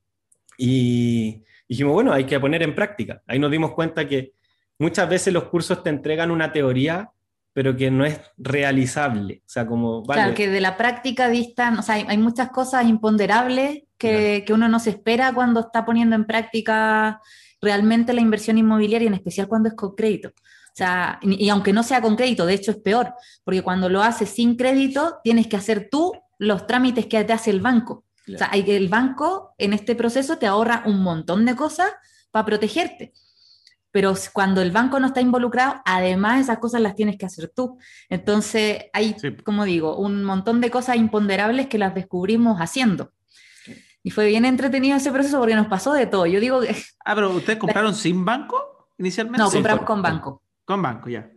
y 0.57 1.43
dijimos, 1.69 1.93
bueno, 1.95 2.13
hay 2.13 2.25
que 2.25 2.39
poner 2.39 2.63
en 2.63 2.75
práctica. 2.75 3.23
Ahí 3.27 3.39
nos 3.39 3.51
dimos 3.51 3.73
cuenta 3.73 4.07
que 4.07 4.33
muchas 4.79 5.09
veces 5.09 5.33
los 5.33 5.45
cursos 5.45 5.83
te 5.83 5.91
entregan 5.91 6.31
una 6.31 6.53
teoría, 6.53 7.11
pero 7.53 7.77
que 7.77 7.91
no 7.91 8.05
es 8.05 8.21
realizable. 8.37 9.43
O 9.47 9.49
sea, 9.49 9.67
como... 9.67 10.03
Claro, 10.03 10.35
que 10.35 10.49
de 10.49 10.61
la 10.61 10.77
práctica 10.77 11.29
distan, 11.29 11.79
o 11.79 11.83
sea, 11.83 11.95
hay, 11.95 12.19
muchas 12.19 12.51
cosas 12.51 12.87
imponderables 12.87 13.85
que, 13.97 14.45
que 14.47 14.53
uno 14.53 14.69
no 14.69 14.81
se 14.81 14.91
espera 14.91 15.33
cuando 15.33 15.61
está 15.61 15.85
poniendo 15.85 16.17
en 16.17 16.25
práctica 16.25 17.21
realmente 17.61 18.13
la 18.13 18.21
inversión 18.21 18.59
inmobiliaria, 18.59 19.09
en 19.09 19.15
especial 19.15 19.49
cuando 19.49 19.69
es 19.69 19.75
con 19.75 19.95
crédito. 19.95 20.31
O 20.75 20.77
sea, 20.77 21.21
y, 21.23 21.49
aunque 21.51 21.73
no 21.73 21.85
sea 21.85 22.01
con 22.03 22.17
crédito, 22.17 22.47
de 22.47 22.55
hecho 22.55 22.73
es 22.73 22.79
peor, 22.79 23.15
porque 23.45 23.63
cuando 23.63 23.89
lo 23.89 24.03
haces 24.03 24.29
sin 24.31 24.57
crédito, 24.57 25.19
tienes 25.23 25.47
que 25.47 25.57
hacer 25.57 25.89
tú 25.89 26.13
los 26.37 26.67
trámites 26.67 27.07
que 27.07 27.23
te 27.23 27.33
hace 27.33 27.51
el 27.51 27.61
banco. 27.61 28.05
O 28.27 28.37
sea, 28.37 28.49
el 28.49 28.89
banco 28.89 29.55
en 29.57 29.73
este 29.73 29.95
proceso 29.95 30.37
te 30.37 30.47
ahorra 30.47 30.83
un 30.87 31.01
montón 31.03 31.45
de 31.45 31.55
cosas 31.55 31.93
para 32.33 32.45
protegerte. 32.45 33.13
Pero 33.93 34.15
cuando 34.33 34.63
el 34.63 34.73
banco 34.73 34.99
no 34.99 35.07
está 35.07 35.21
involucrado, 35.21 35.81
además 35.85 36.41
esas 36.41 36.59
cosas 36.59 36.81
las 36.81 36.97
tienes 36.97 37.17
que 37.19 37.27
hacer 37.27 37.53
tú. 37.55 37.79
Entonces 38.09 38.87
hay, 38.93 39.15
como 39.45 39.65
digo, 39.65 39.97
un 39.97 40.25
montón 40.25 40.61
de 40.61 40.73
cosas 40.73 40.97
imponderables 40.97 41.69
que 41.69 41.79
las 41.79 41.95
descubrimos 41.95 42.59
haciendo. 42.59 43.13
Y 44.03 44.11
fue 44.11 44.27
bien 44.27 44.45
entretenido 44.45 44.97
ese 44.97 45.13
proceso 45.13 45.39
porque 45.39 45.55
nos 45.55 45.69
pasó 45.69 45.93
de 45.93 46.07
todo. 46.07 46.27
Yo 46.27 46.41
digo 46.41 46.63
que... 46.63 46.75
Ah, 47.05 47.15
pero 47.15 47.31
¿ustedes 47.31 47.59
compraron 47.61 47.95
sin 47.95 48.25
banco 48.25 48.89
inicialmente? 48.99 49.39
No, 49.41 49.51
compramos 49.51 49.87
con 49.87 50.03
banco. 50.03 50.43
Con 50.65 50.83
banco, 50.83 51.09
ya. 51.09 51.31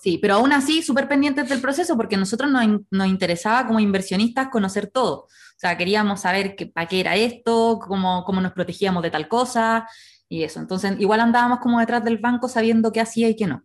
Sí, 0.00 0.18
pero 0.18 0.34
aún 0.34 0.52
así, 0.52 0.82
súper 0.82 1.08
pendientes 1.08 1.48
del 1.48 1.60
proceso 1.60 1.96
porque 1.96 2.14
a 2.14 2.18
nosotros 2.18 2.50
nos, 2.50 2.64
nos, 2.90 3.06
interesaba 3.08 3.66
como 3.66 3.80
inversionistas 3.80 4.48
conocer 4.48 4.86
todo. 4.86 5.22
O 5.22 5.28
sea, 5.56 5.76
queríamos 5.76 6.20
saber 6.20 6.54
qué, 6.54 6.66
para 6.66 6.86
qué 6.86 7.00
era 7.00 7.16
esto, 7.16 7.80
cómo, 7.80 8.22
cómo 8.24 8.40
nos 8.40 8.52
protegíamos 8.52 9.02
de 9.02 9.10
tal 9.10 9.26
cosa 9.26 9.88
y 10.28 10.44
eso. 10.44 10.60
Entonces, 10.60 10.94
igual 11.00 11.20
andábamos 11.20 11.58
como 11.58 11.80
detrás 11.80 12.04
del 12.04 12.18
banco 12.18 12.48
sabiendo 12.48 12.92
qué 12.92 13.00
hacía 13.00 13.28
y 13.28 13.34
qué 13.34 13.48
no. 13.48 13.64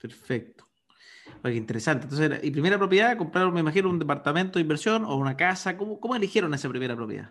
Perfecto. 0.00 0.66
Oye, 1.42 1.56
interesante. 1.56 2.04
Entonces, 2.04 2.42
¿y 2.42 2.50
primera 2.50 2.78
propiedad? 2.78 3.18
¿Compraron, 3.18 3.52
me 3.52 3.60
imagino, 3.60 3.90
un 3.90 3.98
departamento 3.98 4.58
de 4.58 4.62
inversión 4.62 5.04
o 5.04 5.16
una 5.16 5.36
casa? 5.36 5.76
¿Cómo, 5.76 6.00
cómo 6.00 6.16
eligieron 6.16 6.54
esa 6.54 6.70
primera 6.70 6.96
propiedad? 6.96 7.30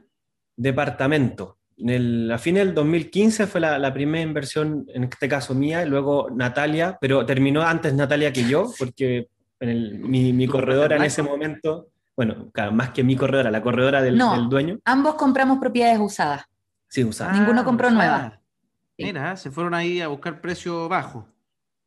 Departamento. 0.55 1.57
A 1.77 2.37
fines 2.37 2.65
del 2.65 2.73
2015 2.73 3.47
fue 3.47 3.61
la, 3.61 3.93
primera 3.93 4.23
inversión, 4.23 4.85
en 4.93 5.05
este 5.05 5.27
caso 5.27 5.53
mía, 5.55 5.83
y 5.83 5.89
luego 5.89 6.29
Natalia, 6.29 6.97
pero 6.99 7.25
terminó 7.25 7.61
antes 7.61 7.93
Natalia 7.93 8.31
que 8.31 8.47
yo, 8.47 8.71
porque 8.77 9.27
mi, 9.59 10.47
corredora 10.47 10.95
en 10.97 11.03
ese 11.03 11.21
momento, 11.21 11.87
bueno, 12.15 12.51
más 12.71 12.91
que 12.91 13.03
mi 13.03 13.15
corredora, 13.15 13.51
la 13.51 13.61
corredora 13.61 14.01
del, 14.01 14.17
dueño. 14.49 14.79
Ambos 14.85 15.15
compramos 15.15 15.59
propiedades 15.59 15.99
usadas. 15.99 16.43
Sí, 16.87 17.03
usadas. 17.03 17.37
Ninguno 17.37 17.61
ah, 17.61 17.65
compró 17.65 17.89
nueva. 17.89 18.39
Mira, 18.97 19.35
se 19.35 19.49
fueron 19.49 19.73
ahí 19.73 19.99
a 20.01 20.07
buscar 20.07 20.39
precio 20.41 20.87
bajo. 20.87 21.27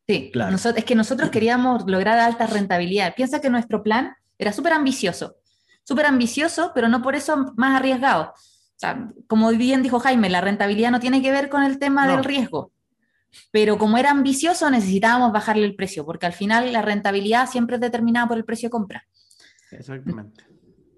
Sí, 0.09 0.31
claro. 0.33 0.55
es 0.55 0.85
que 0.85 0.95
nosotros 0.95 1.31
queríamos 1.31 1.85
lograr 1.87 2.19
alta 2.19 2.47
rentabilidad. 2.47 3.15
Piensa 3.15 3.41
que 3.41 3.51
nuestro 3.51 3.83
plan 3.83 4.15
era 4.39 4.53
súper 4.53 4.73
ambicioso, 4.73 5.37
súper 5.83 6.07
ambicioso, 6.07 6.73
pero 6.75 6.89
no 6.89 7.03
por 7.03 7.15
eso 7.15 7.53
más 7.57 7.77
arriesgado. 7.77 8.33
O 8.77 8.79
sea, 8.79 9.11
como 9.27 9.51
bien 9.53 9.83
dijo 9.83 9.99
Jaime, 9.99 10.29
la 10.29 10.43
rentabilidad 10.43 10.91
no 10.91 11.01
tiene 11.01 11.23
que 11.23 11.31
ver 11.31 11.49
con 11.49 11.63
el 11.63 11.79
tema 11.79 12.07
del 12.07 12.23
riesgo. 12.23 12.73
Pero 13.51 13.79
como 13.79 13.97
era 13.97 14.11
ambicioso, 14.11 14.71
necesitábamos 14.71 15.33
bajarle 15.33 15.65
el 15.65 15.75
precio, 15.75 16.05
porque 16.05 16.27
al 16.27 16.35
final 16.35 16.73
la 16.73 16.83
rentabilidad 16.83 17.49
siempre 17.49 17.77
es 17.77 17.81
determinada 17.81 18.29
por 18.29 18.37
el 18.37 18.45
precio 18.45 18.69
de 18.69 18.71
compra. 18.71 19.07
Exactamente. 19.71 20.45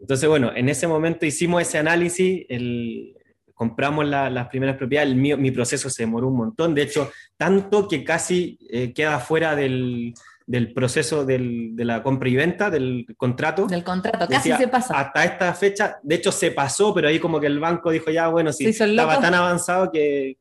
Entonces, 0.00 0.28
bueno, 0.28 0.52
en 0.54 0.68
ese 0.68 0.86
momento 0.86 1.24
hicimos 1.24 1.62
ese 1.62 1.78
análisis, 1.78 2.44
el, 2.48 3.16
compramos 3.54 4.06
las 4.06 4.48
primeras 4.48 4.76
propiedades, 4.76 5.14
mi 5.14 5.50
proceso 5.50 5.88
se 5.90 6.02
demoró 6.02 6.28
un 6.28 6.36
montón, 6.36 6.74
de 6.74 6.82
hecho, 6.82 7.10
tanto 7.36 7.88
que 7.88 8.04
casi 8.04 8.58
eh, 8.70 8.92
queda 8.92 9.18
fuera 9.18 9.56
del, 9.56 10.14
del 10.48 10.72
proceso 10.72 11.26
del, 11.26 11.76
de 11.76 11.84
la 11.84 12.02
compra 12.02 12.26
y 12.26 12.34
venta, 12.34 12.70
del 12.70 13.06
contrato. 13.18 13.66
Del 13.66 13.84
contrato, 13.84 14.26
casi 14.26 14.50
se 14.50 14.66
pasa. 14.66 14.98
Hasta 14.98 15.24
esta 15.24 15.52
fecha, 15.52 15.98
de 16.02 16.14
hecho 16.14 16.32
se 16.32 16.52
pasó, 16.52 16.94
pero 16.94 17.08
ahí 17.08 17.18
como 17.18 17.38
que 17.38 17.46
el 17.46 17.60
banco 17.60 17.90
dijo 17.90 18.10
ya, 18.10 18.28
bueno, 18.28 18.50
si 18.50 18.64
estaba 18.66 19.20
tan 19.20 19.34
avanzado 19.34 19.92
que, 19.92 20.38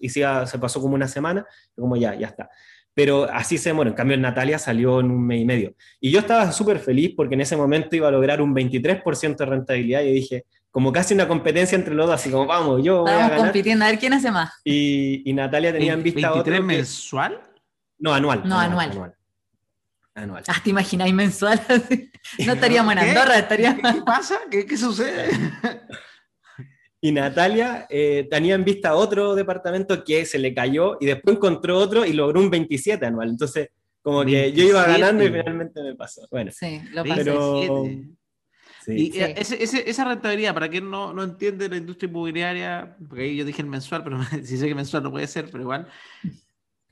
y 0.00 0.08
se 0.08 0.24
pasó 0.58 0.80
como 0.80 0.94
una 0.94 1.06
semana, 1.06 1.44
como 1.76 1.94
ya, 1.98 2.14
ya 2.14 2.28
está. 2.28 2.48
Pero 2.94 3.24
así 3.30 3.58
se 3.58 3.68
demoró. 3.68 3.90
En 3.90 3.96
cambio, 3.96 4.14
el 4.14 4.22
Natalia 4.22 4.58
salió 4.58 4.98
en 5.00 5.10
un 5.10 5.26
mes 5.26 5.42
y 5.42 5.44
medio. 5.44 5.74
Y 6.00 6.10
yo 6.10 6.20
estaba 6.20 6.50
súper 6.52 6.78
feliz 6.78 7.12
porque 7.14 7.34
en 7.34 7.42
ese 7.42 7.54
momento 7.54 7.94
iba 7.94 8.08
a 8.08 8.10
lograr 8.10 8.40
un 8.40 8.54
23% 8.54 9.36
de 9.36 9.44
rentabilidad 9.44 10.00
y 10.00 10.10
dije, 10.10 10.46
como 10.70 10.90
casi 10.90 11.12
una 11.12 11.28
competencia 11.28 11.76
entre 11.76 11.94
los 11.94 12.06
dos, 12.06 12.14
así 12.14 12.30
como 12.30 12.46
vamos, 12.46 12.82
yo 12.82 13.02
voy 13.02 13.12
a 13.12 13.36
compitiendo, 13.36 13.84
a 13.84 13.88
ver 13.88 13.98
quién 13.98 14.14
hace 14.14 14.30
más. 14.30 14.52
Y, 14.64 15.28
y 15.28 15.34
Natalia 15.34 15.70
tenía 15.70 15.92
en 15.92 16.02
vista 16.02 16.32
¿23 16.32 16.62
mensual? 16.62 17.40
No, 17.98 18.14
anual. 18.14 18.42
No, 18.46 18.58
anual 18.58 18.90
anual. 18.90 19.14
Ah, 20.14 20.60
¿te 20.62 20.70
imagináis 20.70 21.14
mensual? 21.14 21.60
no 22.46 22.52
estaríamos 22.52 22.92
en 22.92 22.98
Andorra, 22.98 23.38
estaríamos... 23.38 23.94
¿Qué, 23.94 24.02
pasa? 24.02 24.38
¿Qué, 24.50 24.76
sucede? 24.76 25.30
Y 27.02 27.12
Natalia 27.12 27.86
eh, 27.88 28.28
tenía 28.30 28.54
en 28.54 28.62
vista 28.62 28.94
otro 28.94 29.34
departamento 29.34 30.04
que 30.04 30.26
se 30.26 30.38
le 30.38 30.52
cayó 30.52 30.98
y 31.00 31.06
después 31.06 31.36
encontró 31.36 31.78
otro 31.78 32.04
y 32.04 32.12
logró 32.12 32.40
un 32.40 32.50
27 32.50 33.06
anual. 33.06 33.30
Entonces, 33.30 33.70
como 34.02 34.22
que 34.22 34.52
yo 34.52 34.64
iba 34.64 34.84
ganando 34.84 35.24
y 35.24 35.28
finalmente 35.28 35.82
me 35.82 35.94
pasó. 35.94 36.28
Bueno, 36.30 36.50
sí, 36.52 36.82
lo 36.92 37.02
pasé. 37.02 37.24
Pero... 37.24 37.84
Sí. 38.84 39.12
Y 39.14 39.18
esa 39.18 40.04
rentabilidad, 40.04 40.52
para 40.52 40.68
quien 40.68 40.90
no, 40.90 41.14
no, 41.14 41.22
entiende 41.22 41.70
la 41.70 41.78
industria 41.78 42.08
inmobiliaria, 42.08 42.96
porque 43.08 43.22
ahí 43.22 43.36
yo 43.36 43.46
dije 43.46 43.62
el 43.62 43.68
mensual, 43.68 44.04
pero 44.04 44.18
si 44.44 44.58
sé 44.58 44.68
que 44.68 44.74
mensual 44.74 45.02
no 45.02 45.10
puede 45.10 45.26
ser, 45.26 45.46
pero 45.50 45.62
igual, 45.62 45.88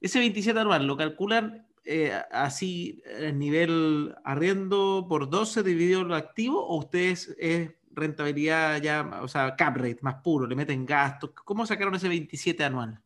ese 0.00 0.18
27 0.20 0.58
anual 0.58 0.86
lo 0.86 0.96
calculan 0.96 1.67
eh, 1.90 2.12
así 2.30 3.02
el 3.06 3.38
nivel 3.38 4.14
arriendo 4.22 5.06
por 5.08 5.30
12 5.30 5.62
dividido 5.62 6.04
lo 6.04 6.16
activo 6.16 6.62
o 6.62 6.76
ustedes 6.76 7.34
es 7.38 7.70
rentabilidad 7.90 8.82
ya, 8.82 9.20
o 9.22 9.26
sea, 9.26 9.56
cap 9.56 9.74
rate 9.74 9.98
más 10.02 10.16
puro, 10.16 10.46
le 10.46 10.54
meten 10.54 10.84
gastos? 10.84 11.30
¿Cómo 11.44 11.64
sacaron 11.64 11.94
ese 11.94 12.08
27 12.08 12.62
anual? 12.62 13.00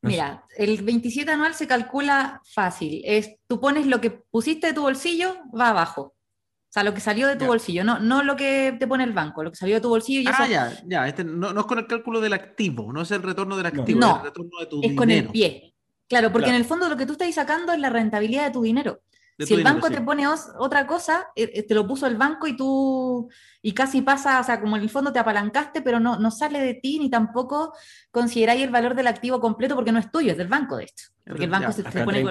Mira, 0.00 0.46
el 0.56 0.82
27 0.82 1.30
anual 1.30 1.52
se 1.52 1.66
calcula 1.66 2.40
fácil. 2.44 3.02
Es, 3.04 3.36
tú 3.46 3.60
pones 3.60 3.86
lo 3.86 4.00
que 4.00 4.10
pusiste 4.10 4.68
de 4.68 4.72
tu 4.72 4.80
bolsillo, 4.82 5.36
va 5.58 5.68
abajo. 5.68 6.02
O 6.02 6.72
sea, 6.76 6.82
lo 6.82 6.94
que 6.94 7.00
salió 7.00 7.28
de 7.28 7.36
tu 7.36 7.44
bolsillo, 7.44 7.84
no, 7.84 7.98
no 7.98 8.22
lo 8.22 8.36
que 8.36 8.74
te 8.78 8.86
pone 8.86 9.04
el 9.04 9.12
banco, 9.12 9.42
lo 9.42 9.50
que 9.50 9.56
salió 9.56 9.74
de 9.74 9.80
tu 9.82 9.90
bolsillo. 9.90 10.22
Y 10.22 10.26
ah, 10.28 10.46
ya, 10.48 10.82
ya. 10.86 11.08
Este 11.08 11.24
no, 11.24 11.58
es 11.58 11.66
con 11.66 11.78
el 11.78 11.86
cálculo 11.86 12.20
del 12.20 12.32
activo, 12.32 12.90
no 12.90 13.02
es 13.02 13.10
el 13.10 13.22
retorno 13.22 13.56
del 13.56 13.66
activo, 13.66 14.00
no, 14.00 14.12
es 14.12 14.18
el 14.18 14.24
retorno 14.24 14.60
de 14.60 14.66
tu 14.66 14.82
es 14.82 14.94
con 14.94 15.10
el 15.10 15.28
pie. 15.28 15.75
Claro, 16.08 16.30
porque 16.30 16.50
en 16.50 16.54
el 16.54 16.64
fondo 16.64 16.88
lo 16.88 16.96
que 16.96 17.06
tú 17.06 17.12
estás 17.12 17.34
sacando 17.34 17.72
es 17.72 17.80
la 17.80 17.90
rentabilidad 17.90 18.46
de 18.46 18.52
tu 18.52 18.62
dinero. 18.62 19.00
si 19.38 19.54
el 19.54 19.64
banco 19.64 19.90
te 19.90 20.00
pone 20.00 20.26
otra 20.26 20.86
cosa, 20.86 21.28
eh, 21.34 21.50
eh, 21.52 21.62
te 21.64 21.74
lo 21.74 21.86
puso 21.86 22.06
el 22.06 22.16
banco 22.16 22.46
y 22.46 22.56
tú, 22.56 23.28
y 23.60 23.72
casi 23.72 24.02
pasa, 24.02 24.40
o 24.40 24.44
sea, 24.44 24.60
como 24.60 24.76
en 24.76 24.82
el 24.82 24.90
fondo 24.90 25.12
te 25.12 25.18
apalancaste, 25.18 25.82
pero 25.82 25.98
no, 25.98 26.18
no 26.18 26.30
sale 26.30 26.60
de 26.60 26.74
ti 26.74 26.98
ni 26.98 27.10
tampoco 27.10 27.74
consideráis 28.10 28.62
el 28.62 28.70
valor 28.70 28.94
del 28.94 29.08
activo 29.08 29.40
completo 29.40 29.74
porque 29.74 29.92
no 29.92 29.98
es 29.98 30.10
tuyo, 30.10 30.30
es 30.30 30.38
del 30.38 30.48
banco, 30.48 30.76
de 30.76 30.84
hecho. 30.84 31.08
Porque 31.26 31.44
el 31.44 31.50
banco 31.50 31.72
se 31.72 31.82
te 31.82 32.04
pone 32.04 32.22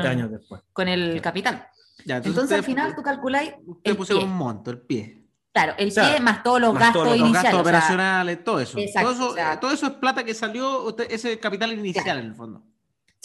con, 0.72 0.88
el 0.88 1.22
capital. 1.22 1.68
entonces, 2.06 2.58
al 2.58 2.64
final 2.64 2.96
tú 2.96 3.04
calculáis. 3.04 3.54
Usted 3.66 3.96
puso 3.96 4.20
un 4.20 4.36
monto, 4.36 4.72
el 4.72 4.82
pie. 4.82 5.22
Claro, 5.52 5.74
el 5.78 5.92
pie 5.92 6.20
más 6.22 6.44
todos 6.44 6.62
los 6.62 6.74
gastos 6.74 7.08
iniciales. 7.08 7.44
gastos 7.44 7.62
operacionales, 7.62 8.44
todo 8.44 8.60
eso. 8.60 8.78
todo, 8.78 9.12
eso 9.12 9.36
todo 9.60 9.72
eso 9.72 9.88
es 9.88 9.94
plata 9.94 10.24
que 10.24 10.34
salió, 10.34 10.96
ese 11.10 11.40
capital 11.40 11.74
inicial 11.74 12.20
en 12.20 12.26
el 12.26 12.36
fondo. 12.36 12.64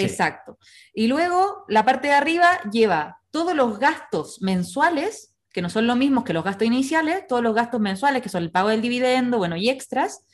Exacto. 0.05 0.59
Y 0.95 1.07
luego 1.07 1.65
la 1.69 1.85
parte 1.85 2.09
de 2.09 2.15
arriba 2.15 2.61
lleva 2.71 3.21
todos 3.31 3.55
los 3.55 3.79
gastos 3.79 4.43
mensuales, 4.43 5.35
que 5.53 5.63
no 5.63 5.71
son 5.71 5.87
lo 5.87 5.97
mismos 5.97 6.25
que 6.25 6.33
los 6.33 6.45
gastos 6.45 6.67
iniciales, 6.67 7.27
todos 7.27 7.43
los 7.43 7.55
gastos 7.55 7.81
mensuales, 7.81 8.23
que 8.23 8.29
son 8.29 8.43
el 8.43 8.51
pago 8.51 8.69
del 8.69 8.83
dividendo, 8.83 9.39
bueno, 9.39 9.57
y 9.57 9.69
extras. 9.69 10.25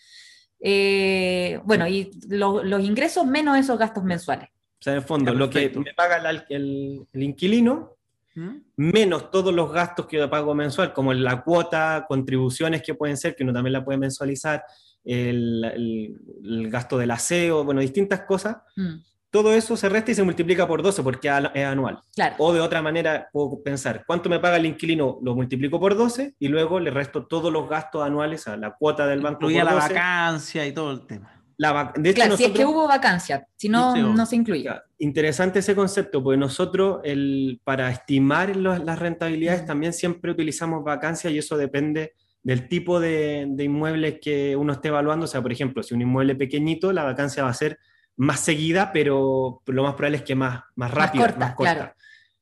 Eh, 0.61 1.61
bueno, 1.65 1.87
y 1.87 2.11
los 2.29 2.83
ingresos 2.83 3.27
menos 3.27 3.59
esos 3.59 3.79
gastos 3.79 4.05
mensuales. 4.05 4.49
O 4.49 4.83
sea, 4.83 4.93
en 4.93 4.99
el 4.99 5.05
fondo, 5.05 5.35
lo 5.35 5.49
que 5.49 5.71
me 5.71 5.95
paga 5.95 6.31
el, 6.49 7.07
inquilino, 7.15 7.97
¿Mm? 8.35 8.57
menos 8.77 9.31
todos 9.31 9.55
los 9.55 9.73
gastos 9.73 10.07
que 10.07 10.19
yo 10.19 10.29
pago 10.29 10.55
mensual, 10.55 10.93
como 10.93 11.15
la 11.15 11.43
cuota, 11.43 12.05
contribuciones 12.07 12.83
que 12.83 12.95
pueden 12.95 13.17
ser, 13.17 13.35
que 13.35 13.43
uno 13.43 13.53
también 13.53 13.73
la 13.73 13.85
puede 13.85 13.99
mensualizar, 13.99 14.65
el, 15.05 16.69
gasto 16.71 16.99
del 16.99 17.11
aseo, 17.11 17.65
bueno, 17.65 17.81
distintas 17.81 18.23
cosas. 18.23 18.57
Mm 18.77 18.97
todo 19.37 19.53
eso 19.53 19.77
se 19.77 19.91
resta 19.91 20.13
y 20.13 20.15
se 20.15 20.23
multiplica 20.23 20.67
por 20.67 20.83
12 20.83 21.03
porque 21.03 21.29
es 21.53 21.67
anual. 21.67 21.99
O 22.39 22.55
de 22.55 22.61
otra 22.61 22.81
manera 22.81 23.29
puedo 23.31 23.63
pensar, 23.63 24.03
¿cuánto 24.07 24.31
me 24.31 24.41
paga 24.41 24.57
el 24.57 24.65
inquilino? 24.65 25.19
Lo 25.23 25.35
multiplico 25.35 25.79
por 25.79 25.95
12 25.95 26.37
y 26.39 26.49
luego 26.49 26.81
le 26.81 26.91
resto 26.91 27.27
todos 27.27 27.53
los 27.53 27.69
gastos 27.69 28.03
anuales 28.03 28.49
a 28.49 28.57
la 28.57 28.71
cuota 28.71 29.07
del 29.07 29.21
banco. 29.21 29.41
Incluía 29.43 29.63
la 29.63 29.75
vacancia 29.75 30.67
y 30.67 30.73
todo 30.73 30.93
el 30.93 31.07
tema. 31.07 31.43
La 31.59 31.93
de 31.95 32.11
hecho, 32.11 32.35
si 32.35 32.45
es 32.45 32.51
que 32.53 32.65
hubo 32.65 32.89
vacancia, 32.89 33.47
si 33.57 33.69
no, 33.69 33.95
no 33.95 34.25
se 34.25 34.37
incluye. 34.37 34.71
Interesante 34.99 35.59
ese 35.59 35.75
concepto, 35.75 36.23
porque 36.23 36.39
nosotros 36.39 37.01
el, 37.05 37.61
para 37.63 37.91
estimar 37.91 38.57
las 38.57 38.99
rentabilidades 38.99 39.67
también 39.67 39.93
siempre 39.93 40.31
utilizamos 40.31 40.83
vacancia 40.83 41.31
y 41.31 41.37
eso 41.39 41.59
depende 41.59 42.15
del 42.43 42.69
tipo 42.69 43.01
de, 43.01 43.47
de 43.51 43.65
inmuebles 43.65 44.19
que 44.23 44.57
uno 44.57 44.73
esté 44.73 44.89
evaluando. 44.89 45.25
O 45.25 45.29
sea, 45.29 45.43
por 45.43 45.53
ejemplo, 45.53 45.83
si 45.83 45.93
un 45.93 46.01
inmueble 46.01 46.37
pequeñito, 46.37 46.91
la 46.93 47.05
vacancia 47.05 47.43
va 47.43 47.51
a 47.51 47.55
ser 47.55 47.79
más 48.17 48.41
seguida, 48.41 48.93
pero 48.93 49.63
lo 49.67 49.83
más 49.83 49.95
probable 49.95 50.19
es 50.19 50.23
que 50.23 50.35
más, 50.35 50.63
más 50.75 50.91
rápida, 50.91 51.35
más 51.39 51.55
corta. 51.55 51.75
Claro. 51.75 51.93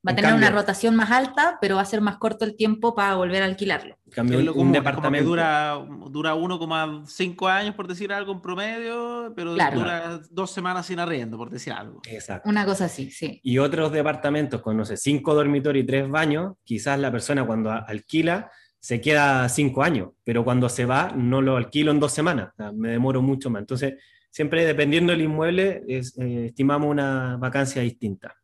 Va 0.06 0.12
a 0.12 0.16
tener 0.16 0.34
una 0.34 0.50
rotación 0.50 0.94
más 0.96 1.10
alta, 1.10 1.56
pero 1.62 1.76
va 1.76 1.82
a 1.82 1.86
ser 1.86 2.02
más 2.02 2.18
corto 2.18 2.44
el 2.44 2.56
tiempo 2.56 2.94
para 2.94 3.14
volver 3.14 3.42
a 3.42 3.46
alquilarlo. 3.46 3.96
Cambio, 4.10 4.52
un, 4.52 4.70
departamento 4.70 5.30
dura, 5.30 5.82
dura 6.10 6.34
1,5 6.34 7.50
años, 7.50 7.74
por 7.74 7.88
decir 7.88 8.12
algo, 8.12 8.32
en 8.32 8.42
promedio, 8.42 9.32
pero 9.34 9.54
dura 9.54 10.20
dos 10.30 10.50
semanas 10.50 10.86
sin 10.86 11.00
arriendo, 11.00 11.38
por 11.38 11.48
decir 11.48 11.72
algo. 11.72 12.02
Exacto. 12.06 12.50
Una 12.50 12.66
cosa 12.66 12.84
así, 12.84 13.10
sí. 13.10 13.40
Y 13.42 13.56
otros 13.56 13.92
departamentos 13.92 14.60
con, 14.60 14.76
no 14.76 14.84
sé, 14.84 14.98
cinco 14.98 15.34
dormitorios 15.34 15.84
y 15.84 15.86
tres 15.86 16.08
baños, 16.10 16.52
quizás 16.64 16.98
la 16.98 17.10
persona 17.10 17.46
cuando 17.46 17.70
alquila 17.70 18.50
se 18.78 19.00
queda 19.00 19.48
cinco 19.48 19.82
años, 19.82 20.10
pero 20.22 20.44
cuando 20.44 20.68
se 20.68 20.84
va 20.84 21.12
no 21.16 21.40
lo 21.40 21.56
alquilo 21.56 21.90
en 21.90 21.98
dos 21.98 22.12
semanas, 22.12 22.52
me 22.74 22.90
demoro 22.90 23.22
mucho 23.22 23.48
más. 23.48 23.60
Entonces, 23.60 23.94
siempre 24.34 24.66
dependiendo 24.66 25.12
del 25.12 25.22
inmueble, 25.22 25.84
eh, 25.86 26.02
estimamos 26.46 26.90
una 26.90 27.36
vacancia 27.36 27.82
distinta. 27.82 28.34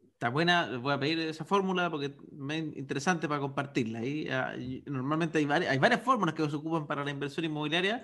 Está 0.00 0.30
buena, 0.30 0.78
voy 0.78 0.94
a 0.94 0.98
pedir 0.98 1.18
esa 1.20 1.44
fórmula 1.44 1.90
porque 1.90 2.06
es 2.06 2.58
interesante 2.74 3.28
para 3.28 3.42
compartirla. 3.42 4.00
Ah, 4.30 4.54
normalmente 4.86 5.36
hay 5.36 5.44
varias, 5.44 5.72
hay 5.72 5.78
varias 5.78 6.00
fórmulas 6.00 6.34
que 6.34 6.48
se 6.48 6.56
ocupan 6.56 6.86
para 6.86 7.04
la 7.04 7.10
inversión 7.10 7.44
inmobiliaria 7.44 8.02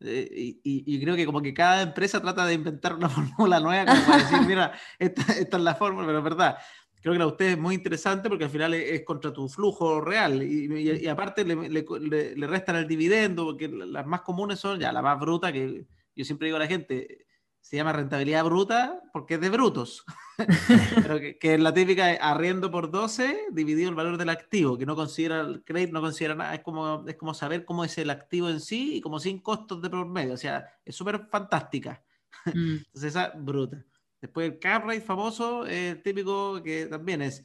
eh, 0.00 0.58
y, 0.64 1.00
creo 1.00 1.14
que 1.14 1.24
como 1.24 1.40
que 1.40 1.54
cada 1.54 1.82
empresa 1.82 2.20
trata 2.20 2.44
de 2.46 2.54
inventar 2.54 2.96
una 2.96 3.08
fórmula 3.38 3.60
nueva 3.60 3.86
como 3.86 4.04
para 4.04 4.18
decir, 4.24 4.40
mira, 4.44 4.72
esta, 4.98 5.34
es 5.34 5.52
la 5.52 5.76
fórmula, 5.76 6.04
pero 6.04 6.18
es 6.18 6.24
verdad. 6.24 6.56
Creo 7.00 7.12
que 7.12 7.18
la 7.20 7.28
usted 7.28 7.50
es 7.52 7.58
muy 7.58 7.76
interesante 7.76 8.28
porque 8.28 8.44
al 8.44 8.50
final 8.50 8.74
es, 8.74 9.04
contra 9.04 9.32
tu 9.32 9.48
flujo 9.48 10.00
real 10.00 10.42
y, 10.42 11.06
aparte 11.06 11.44
le, 11.44 11.68
le, 11.68 12.36
le 12.36 12.46
restan 12.48 12.74
el 12.74 12.88
dividendo 12.88 13.44
porque 13.44 13.68
las 13.68 14.04
más 14.04 14.22
comunes 14.22 14.58
son 14.58 14.80
ya 14.80 14.90
la 14.90 15.00
más 15.00 15.20
bruta 15.20 15.52
que 15.52 15.86
yo 16.14 16.24
siempre 16.24 16.46
digo 16.46 16.56
a 16.56 16.60
la 16.60 16.66
gente, 16.66 17.26
se 17.62 17.76
llama 17.76 17.92
rentabilidad 17.92 18.44
bruta 18.44 19.00
porque 19.12 19.34
es 19.34 19.40
de 19.40 19.48
brutos. 19.48 20.04
Pero 21.06 21.20
que, 21.20 21.38
es 21.40 21.60
la 21.60 21.72
típica 21.72 22.10
arriendo 22.20 22.70
por 22.72 22.90
12 22.90 23.46
dividido 23.52 23.88
el 23.88 23.94
valor 23.94 24.18
del 24.18 24.30
activo, 24.30 24.76
que 24.76 24.84
no 24.84 24.96
considera 24.96 25.40
el 25.40 25.62
crédito, 25.64 25.92
no 25.92 26.00
considera 26.00 26.34
nada. 26.34 26.54
Es 26.56 26.60
como, 26.62 27.04
es 27.06 27.14
como 27.14 27.32
saber 27.34 27.64
cómo 27.64 27.84
es 27.84 27.96
el 27.98 28.10
activo 28.10 28.48
en 28.48 28.60
sí 28.60 28.96
y 28.96 29.00
como 29.00 29.20
sin 29.20 29.38
costos 29.38 29.80
de 29.80 29.88
promedio. 29.88 30.34
O 30.34 30.36
sea, 30.36 30.66
es 30.84 30.94
súper 30.94 31.26
fantástica. 31.30 32.02
Mm. 32.46 32.78
Entonces, 32.86 33.04
esa 33.04 33.30
bruta. 33.36 33.84
Después 34.20 34.50
el 34.50 34.58
cap 34.58 34.84
rate 34.84 35.02
famoso, 35.02 35.64
el 35.64 36.02
típico 36.02 36.60
que 36.60 36.86
también 36.86 37.22
es 37.22 37.44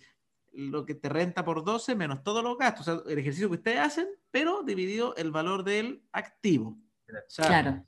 lo 0.54 0.86
que 0.86 0.96
te 0.96 1.08
renta 1.10 1.44
por 1.46 1.64
12 1.64 1.94
menos 1.94 2.24
todos 2.24 2.42
los 2.42 2.58
gastos, 2.58 2.88
o 2.88 3.04
sea, 3.04 3.12
el 3.12 3.20
ejercicio 3.20 3.50
que 3.50 3.58
ustedes 3.58 3.80
hacen, 3.80 4.08
pero 4.32 4.64
dividido 4.64 5.14
el 5.18 5.30
valor 5.30 5.64
del 5.64 6.02
activo. 6.14 6.80
claro 7.36 7.84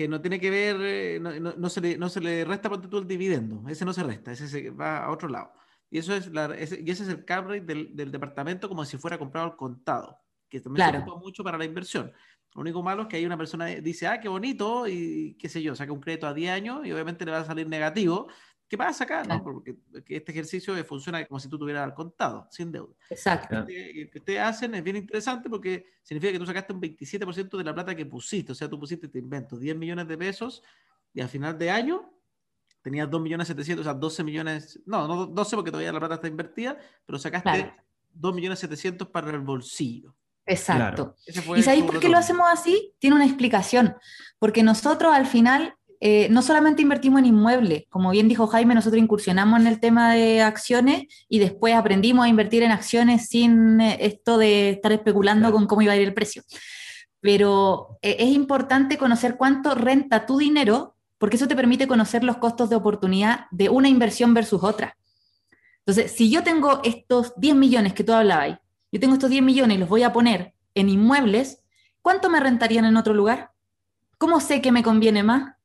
que 0.00 0.08
no 0.08 0.22
tiene 0.22 0.40
que 0.40 0.48
ver, 0.48 0.76
eh, 0.80 1.20
no, 1.20 1.68
se 1.68 1.82
le, 1.82 1.98
no 1.98 2.08
se 2.08 2.22
le 2.22 2.46
resta 2.46 2.70
por 2.70 2.80
el 2.82 3.06
dividendo, 3.06 3.68
ese 3.68 3.84
no 3.84 3.92
se 3.92 4.02
resta, 4.02 4.32
ese 4.32 4.48
se 4.48 4.70
va 4.70 5.04
a 5.04 5.10
otro 5.10 5.28
lado. 5.28 5.52
Y, 5.90 5.98
eso 5.98 6.14
es 6.14 6.28
la, 6.28 6.46
ese, 6.56 6.80
y 6.82 6.90
ese 6.90 7.02
es 7.02 7.10
el 7.10 7.26
cap 7.26 7.44
rate 7.44 7.60
del, 7.60 7.94
del, 7.94 8.10
departamento 8.10 8.66
como 8.66 8.82
si 8.86 8.96
fuera 8.96 9.18
comprado 9.18 9.48
al 9.48 9.56
contado, 9.56 10.18
que 10.48 10.58
también 10.58 10.90
se 10.90 10.96
ocupa 10.96 11.18
mucho 11.18 11.44
para 11.44 11.58
la 11.58 11.66
inversión. 11.66 12.10
Lo 12.54 12.62
único 12.62 12.82
malo 12.82 13.02
es 13.02 13.08
que 13.08 13.18
hay 13.18 13.26
una 13.26 13.36
persona 13.36 13.66
dice, 13.66 14.06
ah, 14.06 14.18
qué 14.20 14.30
bonito, 14.30 14.88
y 14.88 15.36
qué 15.38 15.50
sé 15.50 15.60
yo, 15.60 15.76
saca 15.76 15.92
un 15.92 16.00
crédito 16.00 16.26
a 16.26 16.32
10 16.32 16.50
años 16.50 16.86
y 16.86 16.92
obviamente 16.92 17.26
le 17.26 17.32
va 17.32 17.40
a 17.40 17.44
salir 17.44 17.68
negativo, 17.68 18.28
¿Qué 18.70 18.78
pasa 18.78 19.02
acá? 19.02 19.24
¿no? 19.24 19.42
Porque 19.42 19.74
este 20.06 20.30
ejercicio 20.30 20.72
funciona 20.84 21.26
como 21.26 21.40
si 21.40 21.48
tú 21.48 21.58
tuvieras 21.58 21.92
contado, 21.92 22.46
sin 22.52 22.70
deuda. 22.70 22.94
Exacto. 23.10 23.58
Lo 23.58 23.66
que, 23.66 24.08
ustedes 24.14 24.38
hacen 24.38 24.76
es 24.76 24.84
bien 24.84 24.94
interesante 24.94 25.50
porque 25.50 25.86
significa 26.04 26.32
que 26.32 26.38
tú 26.38 26.46
sacaste 26.46 26.72
un 26.72 26.80
27% 26.80 27.58
de 27.58 27.64
la 27.64 27.74
plata 27.74 27.96
que 27.96 28.06
pusiste. 28.06 28.52
O 28.52 28.54
sea, 28.54 28.68
tú 28.68 28.78
pusiste, 28.78 29.08
te 29.08 29.18
invento, 29.18 29.58
10 29.58 29.76
millones 29.76 30.06
de 30.06 30.16
pesos 30.16 30.62
y 31.12 31.20
al 31.20 31.28
final 31.28 31.58
de 31.58 31.68
año 31.68 32.14
tenías 32.80 33.10
2 33.10 33.20
millones 33.20 33.48
700, 33.48 33.84
o 33.84 33.90
sea, 33.90 33.94
12 33.98 34.22
millones, 34.22 34.80
no, 34.86 35.08
no 35.08 35.26
12 35.26 35.56
porque 35.56 35.72
todavía 35.72 35.92
la 35.92 35.98
plata 35.98 36.14
está 36.14 36.28
invertida, 36.28 36.78
pero 37.04 37.18
sacaste 37.18 37.74
2 38.14 38.34
millones 38.36 38.60
700 38.60 39.08
para 39.08 39.30
el 39.32 39.40
bolsillo. 39.40 40.14
Exacto. 40.46 41.16
¿Y 41.56 41.62
sabéis 41.64 41.84
por 41.86 41.98
qué 41.98 42.08
lo 42.08 42.18
hacemos 42.18 42.46
así? 42.48 42.94
Tiene 43.00 43.16
una 43.16 43.26
explicación. 43.26 43.96
Porque 44.38 44.62
nosotros 44.62 45.12
al 45.12 45.26
final 45.26 45.74
eh, 46.02 46.28
no 46.30 46.40
solamente 46.40 46.80
invertimos 46.80 47.18
en 47.18 47.26
inmuebles, 47.26 47.84
como 47.90 48.10
bien 48.10 48.26
dijo 48.26 48.46
Jaime, 48.46 48.74
nosotros 48.74 49.02
incursionamos 49.02 49.60
en 49.60 49.66
el 49.66 49.80
tema 49.80 50.14
de 50.14 50.40
acciones 50.40 51.04
y 51.28 51.40
después 51.40 51.74
aprendimos 51.74 52.24
a 52.24 52.28
invertir 52.28 52.62
en 52.62 52.70
acciones 52.70 53.28
sin 53.28 53.82
eh, 53.82 53.98
esto 54.00 54.38
de 54.38 54.70
estar 54.70 54.92
especulando 54.92 55.52
con 55.52 55.66
cómo 55.66 55.82
iba 55.82 55.92
a 55.92 55.96
ir 55.96 56.02
el 56.02 56.14
precio. 56.14 56.42
Pero 57.20 57.98
eh, 58.00 58.16
es 58.18 58.30
importante 58.30 58.96
conocer 58.96 59.36
cuánto 59.36 59.74
renta 59.74 60.24
tu 60.24 60.38
dinero, 60.38 60.96
porque 61.18 61.36
eso 61.36 61.46
te 61.46 61.54
permite 61.54 61.86
conocer 61.86 62.24
los 62.24 62.38
costos 62.38 62.70
de 62.70 62.76
oportunidad 62.76 63.46
de 63.50 63.68
una 63.68 63.90
inversión 63.90 64.32
versus 64.32 64.64
otra. 64.64 64.96
Entonces, 65.80 66.12
si 66.12 66.30
yo 66.30 66.42
tengo 66.42 66.80
estos 66.82 67.34
10 67.36 67.56
millones 67.56 67.92
que 67.92 68.04
tú 68.04 68.14
hablabas, 68.14 68.58
yo 68.90 69.00
tengo 69.00 69.14
estos 69.14 69.28
10 69.28 69.42
millones 69.42 69.76
y 69.76 69.80
los 69.80 69.88
voy 69.88 70.02
a 70.02 70.14
poner 70.14 70.54
en 70.74 70.88
inmuebles, 70.88 71.62
¿cuánto 72.00 72.30
me 72.30 72.40
rentarían 72.40 72.86
en 72.86 72.96
otro 72.96 73.12
lugar? 73.12 73.50
¿Cómo 74.16 74.40
sé 74.40 74.62
que 74.62 74.72
me 74.72 74.82
conviene 74.82 75.22
más? 75.22 75.59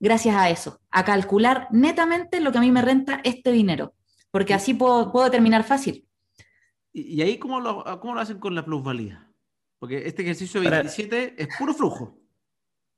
Gracias 0.00 0.34
a 0.34 0.50
eso, 0.50 0.80
a 0.90 1.04
calcular 1.04 1.68
netamente 1.70 2.40
lo 2.40 2.50
que 2.50 2.58
a 2.58 2.62
mí 2.62 2.72
me 2.72 2.82
renta 2.82 3.20
este 3.22 3.52
dinero, 3.52 3.94
porque 4.30 4.54
así 4.54 4.74
puedo, 4.74 5.12
puedo 5.12 5.30
terminar 5.30 5.62
fácil. 5.62 6.08
¿Y, 6.92 7.22
ahí 7.22 7.38
cómo 7.38 7.60
lo, 7.60 7.84
cómo 8.00 8.14
lo 8.14 8.20
hacen 8.20 8.40
con 8.40 8.54
la 8.54 8.64
plusvalía? 8.64 9.30
Porque 9.78 10.06
este 10.06 10.22
ejercicio 10.22 10.60
27 10.60 11.34
es 11.38 11.48
puro 11.56 11.72
flujo. 11.72 12.18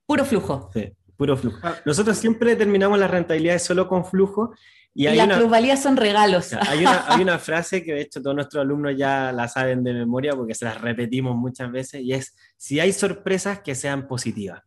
Puro 0.07 0.25
flujo. 0.25 0.71
Sí, 0.73 0.93
puro 1.17 1.37
flujo. 1.37 1.59
Ah. 1.63 1.77
Nosotros 1.85 2.17
siempre 2.17 2.57
terminamos 2.57 2.99
las 2.99 3.11
rentabilidades 3.11 3.63
solo 3.63 3.87
con 3.87 4.05
flujo. 4.05 4.55
Y, 4.95 5.05
las 5.05 5.39
plusvalías 5.39 5.83
son 5.83 5.97
regalos. 5.97 6.53
Hay 6.53 6.81
una, 6.81 7.05
hay 7.07 7.23
una 7.23 7.39
frase 7.39 7.83
que 7.83 7.95
de 7.95 8.01
hecho 8.03 8.23
todos 8.23 8.35
nuestros 8.35 8.63
alumnos 8.63 8.95
ya 8.97 9.33
la 9.33 9.49
saben 9.49 9.85
de 9.85 9.93
memoria 9.93 10.33
porque 10.33 10.55
se 10.55 10.65
las 10.65 10.81
repetimos 10.81 11.37
muchas 11.37 11.71
veces 11.71 12.03
y 12.03 12.13
es, 12.13 12.35
si 12.57 12.81
hay 12.81 12.93
sorpresas 12.93 13.61
que 13.61 13.75
sean 13.75 14.07
positivas. 14.07 14.63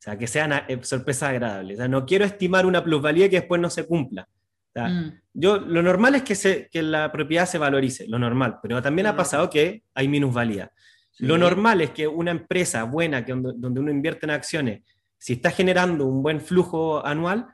O 0.00 0.02
sea, 0.02 0.16
que 0.16 0.26
sean 0.26 0.52
eh, 0.66 0.78
sorpresas 0.80 1.28
agradables. 1.28 1.76
O 1.76 1.80
sea, 1.80 1.88
no 1.88 2.06
quiero 2.06 2.24
estimar 2.24 2.64
una 2.64 2.82
plusvalía 2.82 3.28
que 3.28 3.40
después 3.40 3.60
no 3.60 3.68
se 3.68 3.86
cumpla. 3.86 4.26
Mm. 4.74 5.08
yo, 5.34 5.58
lo 5.58 5.82
normal 5.82 6.14
es 6.14 6.22
que, 6.22 6.34
se, 6.34 6.68
que 6.70 6.82
la 6.82 7.10
propiedad 7.12 7.44
se 7.44 7.58
valorice, 7.58 8.06
lo 8.06 8.18
normal, 8.18 8.60
pero 8.62 8.80
también 8.80 9.08
ha 9.08 9.16
pasado 9.16 9.50
que 9.50 9.82
hay 9.94 10.08
minusvalía. 10.08 10.70
Lo 11.18 11.36
normal 11.36 11.82
es 11.82 11.90
que 11.90 12.08
una 12.08 12.30
empresa 12.30 12.84
buena, 12.84 13.26
que 13.26 13.34
donde 13.34 13.80
uno 13.80 13.90
invierte 13.90 14.24
en 14.24 14.30
acciones, 14.30 14.82
si 15.18 15.34
está 15.34 15.50
generando 15.50 16.06
un 16.06 16.22
buen 16.22 16.40
flujo 16.40 17.04
anual, 17.04 17.48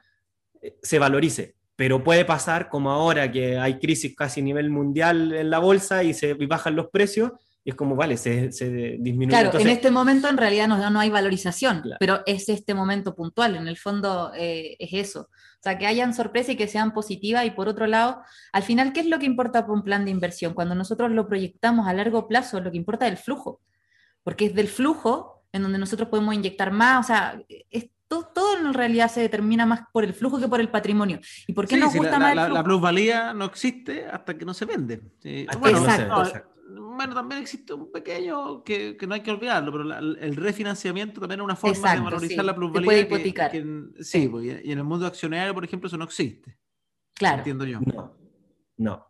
eh, 0.62 0.76
se 0.82 1.00
valorice. 1.00 1.56
Pero 1.74 2.04
puede 2.04 2.24
pasar 2.24 2.68
como 2.68 2.92
ahora 2.92 3.32
que 3.32 3.58
hay 3.58 3.80
crisis 3.80 4.14
casi 4.14 4.40
a 4.40 4.44
nivel 4.44 4.70
mundial 4.70 5.32
en 5.32 5.50
la 5.50 5.58
bolsa 5.58 6.04
y 6.04 6.14
se 6.14 6.34
bajan 6.34 6.76
los 6.76 6.90
precios, 6.90 7.32
y 7.66 7.70
es 7.70 7.74
como, 7.74 7.96
vale, 7.96 8.16
se, 8.16 8.52
se 8.52 8.96
disminuye. 9.00 9.36
Claro, 9.36 9.58
en 9.58 9.66
este 9.66 9.90
momento 9.90 10.28
en 10.28 10.36
realidad 10.36 10.68
no, 10.68 10.88
no 10.88 11.00
hay 11.00 11.10
valorización, 11.10 11.82
pero 11.98 12.20
es 12.24 12.48
este 12.48 12.74
momento 12.74 13.16
puntual, 13.16 13.56
en 13.56 13.66
el 13.66 13.76
fondo 13.76 14.30
eh, 14.36 14.76
es 14.78 14.90
eso. 14.92 15.22
O 15.22 15.62
sea, 15.62 15.76
que 15.76 15.84
hayan 15.84 16.14
sorpresas 16.14 16.50
y 16.50 16.56
que 16.56 16.68
sean 16.68 16.94
positivas 16.94 17.44
y 17.44 17.50
por 17.50 17.66
otro 17.66 17.88
lado, 17.88 18.22
al 18.52 18.62
final, 18.62 18.92
¿qué 18.92 19.00
es 19.00 19.06
lo 19.06 19.18
que 19.18 19.26
importa 19.26 19.62
para 19.62 19.72
un 19.72 19.82
plan 19.82 20.04
de 20.04 20.12
inversión? 20.12 20.54
Cuando 20.54 20.76
nosotros 20.76 21.10
lo 21.10 21.26
proyectamos 21.26 21.88
a 21.88 21.92
largo 21.92 22.28
plazo, 22.28 22.60
lo 22.60 22.70
que 22.70 22.76
importa 22.76 23.06
es 23.06 23.10
el 23.14 23.18
flujo, 23.18 23.60
porque 24.22 24.46
es 24.46 24.54
del 24.54 24.68
flujo 24.68 25.42
en 25.50 25.62
donde 25.62 25.78
nosotros 25.78 26.08
podemos 26.08 26.36
inyectar 26.36 26.70
más, 26.70 27.04
o 27.04 27.08
sea, 27.08 27.42
todo, 28.06 28.58
en 28.60 28.74
realidad 28.74 29.10
se 29.10 29.22
determina 29.22 29.66
más 29.66 29.80
por 29.92 30.04
el 30.04 30.14
flujo 30.14 30.38
que 30.38 30.46
por 30.46 30.60
el 30.60 30.68
patrimonio. 30.68 31.18
¿Y 31.48 31.52
por 31.52 31.66
qué 31.66 31.76
nos 31.76 31.92
gusta 31.92 32.12
la, 32.12 32.18
más 32.20 32.46
el 32.46 32.54
La 32.54 32.62
plusvalía 32.62 33.34
no 33.34 33.46
existe 33.46 34.06
hasta 34.06 34.38
que 34.38 34.44
no 34.44 34.54
se 34.54 34.66
vende. 34.66 35.02
exacto 35.24 36.54
bueno, 36.68 37.14
también 37.14 37.40
existe 37.40 37.72
un 37.72 37.90
pequeño 37.90 38.62
que, 38.64 38.96
que 38.96 39.06
no 39.06 39.14
hay 39.14 39.22
que 39.22 39.30
olvidarlo, 39.30 39.72
pero 39.72 39.98
el 39.98 40.36
refinanciamiento 40.36 41.20
también 41.20 41.40
es 41.40 41.44
una 41.44 41.56
forma 41.56 41.94
de 41.94 42.00
valorizar 42.00 42.44
la 42.44 42.54
plusvalía. 42.54 42.86
puede 42.86 43.00
hipotecar. 43.00 43.52
sí, 44.00 44.28
pues, 44.28 44.44
y 44.64 44.72
en 44.72 44.78
el 44.78 44.84
mundo 44.84 45.06
accionario, 45.06 45.54
por 45.54 45.64
ejemplo, 45.64 45.86
eso 45.86 45.96
no 45.96 46.04
existe. 46.04 46.58
Claro. 47.14 47.38
Entiendo 47.38 47.64
yo. 47.64 47.80
No, 47.80 48.16
no. 48.76 49.06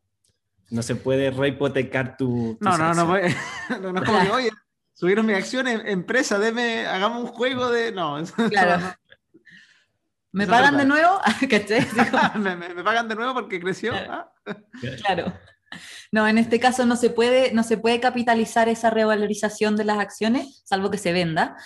No 0.70 0.82
se 0.82 0.96
puede 0.96 1.30
rehipotecar 1.30 2.16
tu. 2.16 2.59
no, 2.61 2.76
no, 2.76 2.92
no, 2.92 3.04
no, 3.80 3.92
no, 3.92 4.00
es 4.00 4.04
como 4.04 4.20
que, 4.20 4.30
oye, 4.30 4.50
subieron 4.92 5.24
mi 5.24 5.32
acción 5.32 5.68
en 5.68 5.86
empresa, 5.86 6.38
deme, 6.38 6.86
hagamos 6.86 7.22
un 7.22 7.28
juego 7.28 7.70
de. 7.70 7.92
No, 7.92 8.18
claro. 8.50 8.94
¿Me 10.32 10.46
pagan 10.46 10.76
de 10.76 10.84
nuevo? 10.84 11.20
¿Me, 12.36 12.57
me, 12.57 12.84
pagan 12.84 13.09
de 13.09 13.14
nuevo 13.14 13.32
porque 13.32 13.61
creció? 13.61 13.94
¿Ah? 13.94 14.30
Claro. 15.04 15.32
No, 16.12 16.27
en 16.29 16.39
este 16.39 16.61
caso 16.61 16.87
no 16.87 16.97
se 16.97 17.11
puede, 17.11 17.53
no 17.53 17.62
se 17.62 17.77
puede 17.77 18.01
capitalizar 18.01 18.69
esa 18.69 18.91
revalorización 18.91 19.77
de 19.77 19.85
las 19.85 19.99
acciones, 19.99 20.62
salvo 20.64 20.91
que 20.91 20.99
se 20.99 21.12
venda. 21.12 21.57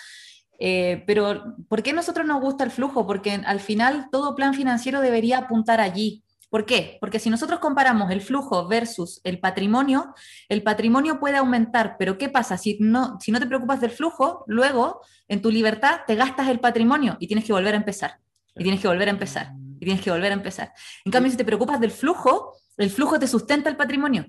Eh, 0.59 1.03
pero, 1.07 1.55
¿por 1.67 1.81
qué 1.81 1.91
a 1.91 1.93
nosotros 1.93 2.25
nos 2.25 2.41
gusta 2.41 2.63
el 2.63 2.71
flujo? 2.71 3.07
Porque 3.07 3.41
al 3.45 3.59
final 3.59 4.07
todo 4.11 4.35
plan 4.35 4.53
financiero 4.53 5.01
debería 5.01 5.39
apuntar 5.39 5.81
allí. 5.81 6.23
¿Por 6.51 6.65
qué? 6.65 6.97
Porque 6.99 7.17
si 7.17 7.29
nosotros 7.29 7.59
comparamos 7.59 8.11
el 8.11 8.21
flujo 8.21 8.67
versus 8.67 9.21
el 9.23 9.39
patrimonio, 9.39 10.13
el 10.49 10.63
patrimonio 10.63 11.17
puede 11.17 11.37
aumentar, 11.37 11.95
pero 11.97 12.17
¿qué 12.17 12.27
pasa? 12.27 12.57
Si 12.57 12.77
no, 12.81 13.17
si 13.21 13.31
no 13.31 13.39
te 13.39 13.47
preocupas 13.47 13.79
del 13.79 13.91
flujo, 13.91 14.43
luego 14.47 14.99
en 15.29 15.41
tu 15.41 15.49
libertad 15.49 16.01
te 16.05 16.15
gastas 16.15 16.49
el 16.49 16.59
patrimonio 16.59 17.15
y 17.21 17.27
tienes 17.27 17.45
que 17.45 17.53
volver 17.53 17.73
a 17.73 17.77
empezar, 17.77 18.19
y 18.53 18.63
tienes 18.63 18.81
que 18.81 18.89
volver 18.89 19.07
a 19.07 19.11
empezar, 19.11 19.53
y 19.79 19.85
tienes 19.85 20.03
que 20.03 20.11
volver 20.11 20.33
a 20.33 20.35
empezar. 20.35 20.73
En 21.05 21.11
cambio, 21.13 21.31
si 21.31 21.37
te 21.37 21.45
preocupas 21.45 21.79
del 21.79 21.91
flujo, 21.91 22.53
el 22.77 22.89
flujo 22.89 23.19
te 23.19 23.27
sustenta 23.27 23.69
el 23.69 23.77
patrimonio. 23.77 24.25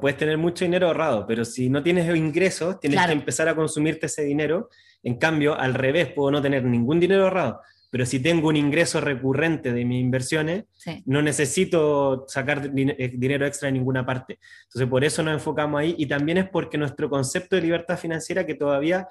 puedes 0.00 0.16
tener 0.16 0.38
mucho 0.38 0.64
dinero 0.64 0.88
ahorrado, 0.88 1.26
pero 1.26 1.44
si 1.44 1.68
no 1.68 1.82
tienes 1.82 2.14
ingresos, 2.14 2.78
tienes 2.80 3.04
que 3.06 3.12
empezar 3.12 3.48
a 3.48 3.54
consumirte 3.54 4.06
ese 4.06 4.22
dinero. 4.24 4.68
En 5.02 5.16
cambio, 5.18 5.58
al 5.58 5.74
revés, 5.74 6.12
puedo 6.12 6.30
no 6.30 6.42
tener 6.42 6.64
ningún 6.64 7.00
dinero 7.00 7.24
ahorrado, 7.24 7.60
pero 7.90 8.06
si 8.06 8.20
tengo 8.20 8.48
un 8.48 8.56
ingreso 8.56 9.00
recurrente 9.00 9.72
de 9.72 9.84
mis 9.84 10.00
inversiones, 10.00 10.64
no 11.04 11.20
necesito 11.22 12.24
sacar 12.28 12.70
eh, 12.74 13.12
dinero 13.14 13.46
extra 13.46 13.66
de 13.66 13.72
ninguna 13.72 14.06
parte. 14.06 14.38
Entonces, 14.64 14.88
por 14.88 15.04
eso 15.04 15.22
nos 15.22 15.34
enfocamos 15.34 15.80
ahí 15.80 15.94
y 15.98 16.06
también 16.06 16.38
es 16.38 16.48
porque 16.48 16.78
nuestro 16.78 17.10
concepto 17.10 17.56
de 17.56 17.62
libertad 17.62 17.98
financiera, 17.98 18.46
que 18.46 18.54
todavía 18.54 19.08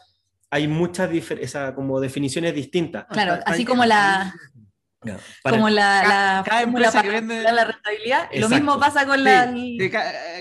hay 0.49 0.67
muchas 0.67 1.09
como 1.75 1.99
definiciones 1.99 2.53
distintas. 2.53 3.05
Claro, 3.09 3.41
así 3.45 3.63
como 3.63 3.85
la, 3.85 4.33
como 5.41 5.69
la, 5.69 6.43
cada, 6.45 6.61
empresa 6.61 7.01
que 7.01 7.09
vende 7.09 7.43
la 7.43 7.65
rentabilidad, 7.65 8.29
lo 8.35 8.49
mismo 8.49 8.79
pasa 8.79 9.05
con 9.05 9.23
la... 9.23 9.51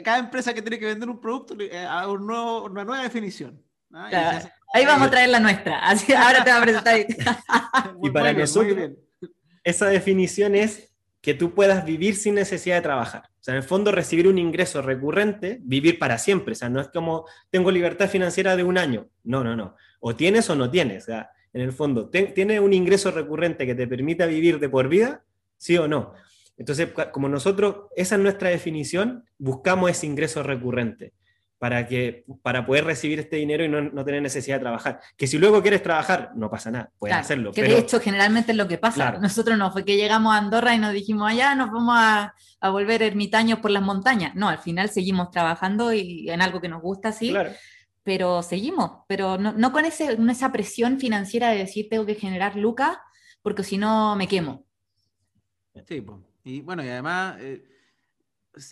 cada, 0.02 0.18
empresa 0.18 0.52
que 0.52 0.62
tiene 0.62 0.78
que 0.78 0.86
vender 0.86 1.08
un 1.08 1.20
producto 1.20 1.56
eh, 1.58 1.86
a 1.86 2.06
un 2.08 2.26
nuevo, 2.26 2.64
una 2.64 2.84
nueva 2.84 3.02
definición. 3.02 3.62
Ahí 4.72 4.86
vamos 4.86 5.08
a 5.08 5.10
traer 5.10 5.30
la 5.30 5.40
nuestra, 5.40 5.78
así 5.86 6.12
ahora 6.12 6.44
te 6.44 6.50
voy 6.50 6.58
a 6.58 6.62
presentar. 6.62 6.96
y 8.02 8.10
para 8.10 8.32
nosotros, 8.32 8.90
esa 9.64 9.86
definición 9.86 10.54
es 10.54 10.92
que 11.20 11.34
tú 11.34 11.54
puedas 11.54 11.84
vivir 11.84 12.16
sin 12.16 12.34
necesidad 12.34 12.76
de 12.76 12.82
trabajar. 12.82 13.24
O 13.40 13.42
sea, 13.42 13.54
en 13.54 13.58
el 13.58 13.62
fondo 13.62 13.92
recibir 13.92 14.28
un 14.28 14.38
ingreso 14.38 14.82
recurrente, 14.82 15.58
vivir 15.62 15.98
para 15.98 16.18
siempre. 16.18 16.52
O 16.52 16.54
sea, 16.54 16.68
no 16.68 16.80
es 16.80 16.88
como 16.88 17.26
tengo 17.50 17.70
libertad 17.70 18.08
financiera 18.08 18.56
de 18.56 18.64
un 18.64 18.78
año. 18.78 19.08
No, 19.24 19.42
no, 19.44 19.56
no. 19.56 19.76
O 20.00 20.14
tienes 20.14 20.48
o 20.50 20.56
no 20.56 20.70
tienes. 20.70 21.04
O 21.04 21.06
sea, 21.06 21.30
en 21.52 21.62
el 21.62 21.72
fondo, 21.72 22.08
¿tiene 22.08 22.60
un 22.60 22.72
ingreso 22.72 23.10
recurrente 23.10 23.66
que 23.66 23.74
te 23.74 23.86
permita 23.86 24.26
vivir 24.26 24.58
de 24.60 24.68
por 24.68 24.88
vida? 24.88 25.24
¿Sí 25.56 25.76
o 25.76 25.88
no? 25.88 26.12
Entonces, 26.56 26.88
como 27.12 27.28
nosotros, 27.28 27.86
esa 27.96 28.16
es 28.16 28.20
nuestra 28.20 28.50
definición, 28.50 29.24
buscamos 29.38 29.90
ese 29.90 30.06
ingreso 30.06 30.42
recurrente 30.42 31.14
para, 31.58 31.86
que, 31.86 32.24
para 32.42 32.64
poder 32.64 32.84
recibir 32.84 33.18
este 33.18 33.36
dinero 33.36 33.64
y 33.64 33.68
no, 33.68 34.04
tener 34.04 34.22
necesidad 34.22 34.56
de 34.56 34.60
trabajar. 34.60 35.00
Que 35.16 35.26
si 35.26 35.38
luego 35.38 35.60
quieres 35.62 35.82
trabajar, 35.82 36.32
no 36.34 36.50
pasa 36.50 36.70
nada, 36.70 36.90
puedes 36.98 37.16
hacerlo. 37.16 37.52
Que 37.52 37.62
de 37.62 37.78
hecho 37.78 37.98
generalmente 38.00 38.52
es 38.52 38.58
lo 38.58 38.68
que 38.68 38.78
pasa. 38.78 39.12
Nosotros 39.20 39.58
no 39.58 39.72
fue 39.72 39.84
que 39.84 39.96
llegamos 39.96 40.34
a 40.34 40.38
Andorra 40.38 40.74
y 40.74 40.78
nos 40.78 40.92
dijimos, 40.92 41.30
allá 41.30 41.54
nos 41.54 41.70
vamos 41.70 41.94
a, 41.98 42.34
a, 42.60 42.70
volver 42.70 43.02
ermitaños 43.02 43.58
por 43.58 43.70
las 43.70 43.82
montañas. 43.82 44.34
No, 44.34 44.48
al 44.48 44.58
final 44.58 44.90
seguimos 44.90 45.30
trabajando 45.30 45.92
y 45.92 46.30
en 46.30 46.40
algo 46.40 46.60
que 46.60 46.68
nos 46.68 46.80
gusta, 46.82 47.12
sí. 47.12 47.34
Pero 48.02 48.42
seguimos, 48.42 49.02
pero 49.08 49.36
no, 49.36 49.52
no 49.52 49.72
con 49.72 49.84
ese, 49.84 50.16
esa 50.30 50.52
presión 50.52 50.98
financiera 50.98 51.50
de 51.50 51.58
decir 51.58 51.88
tengo 51.90 52.06
que 52.06 52.14
generar 52.14 52.56
lucas 52.56 52.96
porque 53.42 53.62
si 53.62 53.78
no 53.78 54.16
me 54.16 54.26
quemo. 54.26 54.66
Sí, 55.86 56.00
pues 56.00 56.18
y 56.44 56.62
bueno, 56.62 56.82
y 56.84 56.88
además 56.88 57.36
eh, 57.40 57.62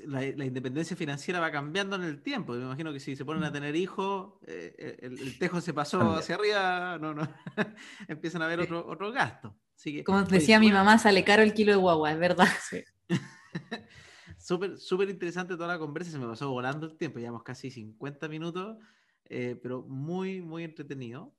la, 0.07 0.25
independencia 0.25 0.97
financiera 0.97 1.41
va 1.41 1.51
cambiando 1.51 1.97
en 1.97 2.03
el 2.03 2.23
tiempo. 2.23 2.55
Me 2.55 2.63
imagino 2.65 2.93
que 2.93 3.01
si 3.01 3.15
se 3.15 3.25
ponen 3.25 3.45
a 3.45 3.53
tener 3.53 3.77
hijos, 3.77 4.35
eh, 4.47 4.99
el, 5.03 5.39
tejo 5.39 5.61
se 5.61 5.75
pasó 5.75 6.15
hacia 6.15 6.37
arriba, 6.37 6.99
no, 6.99 7.15
no, 7.15 7.29
empiezan 8.09 8.43
a 8.43 8.47
haber 8.47 8.61
otro, 8.61 8.87
otro 8.87 9.13
gasto. 9.13 9.57
Como 10.05 10.23
decía 10.23 10.59
mi 10.59 10.73
mamá, 10.73 10.99
sale 10.99 11.23
caro 11.23 11.43
el 11.43 11.55
kilo 11.55 11.73
de 11.73 11.79
guagua, 11.79 12.11
es 12.11 12.19
verdad. 12.19 12.49
Sí. 12.69 12.83
súper, 14.39 14.77
súper 14.79 15.09
interesante 15.09 15.55
toda 15.55 15.69
la 15.69 15.79
conversa, 15.79 16.11
se 16.11 16.19
me 16.19 16.27
pasó 16.27 16.51
volando 16.51 16.87
el 16.87 16.97
tiempo, 16.97 17.21
llevamos 17.21 17.45
casi 17.45 17.71
50 17.71 18.29
minutos, 18.29 18.77
eh, 19.29 19.59
pero 19.63 19.83
muy, 19.83 20.41
muy 20.43 20.65
entretenido. 20.65 21.35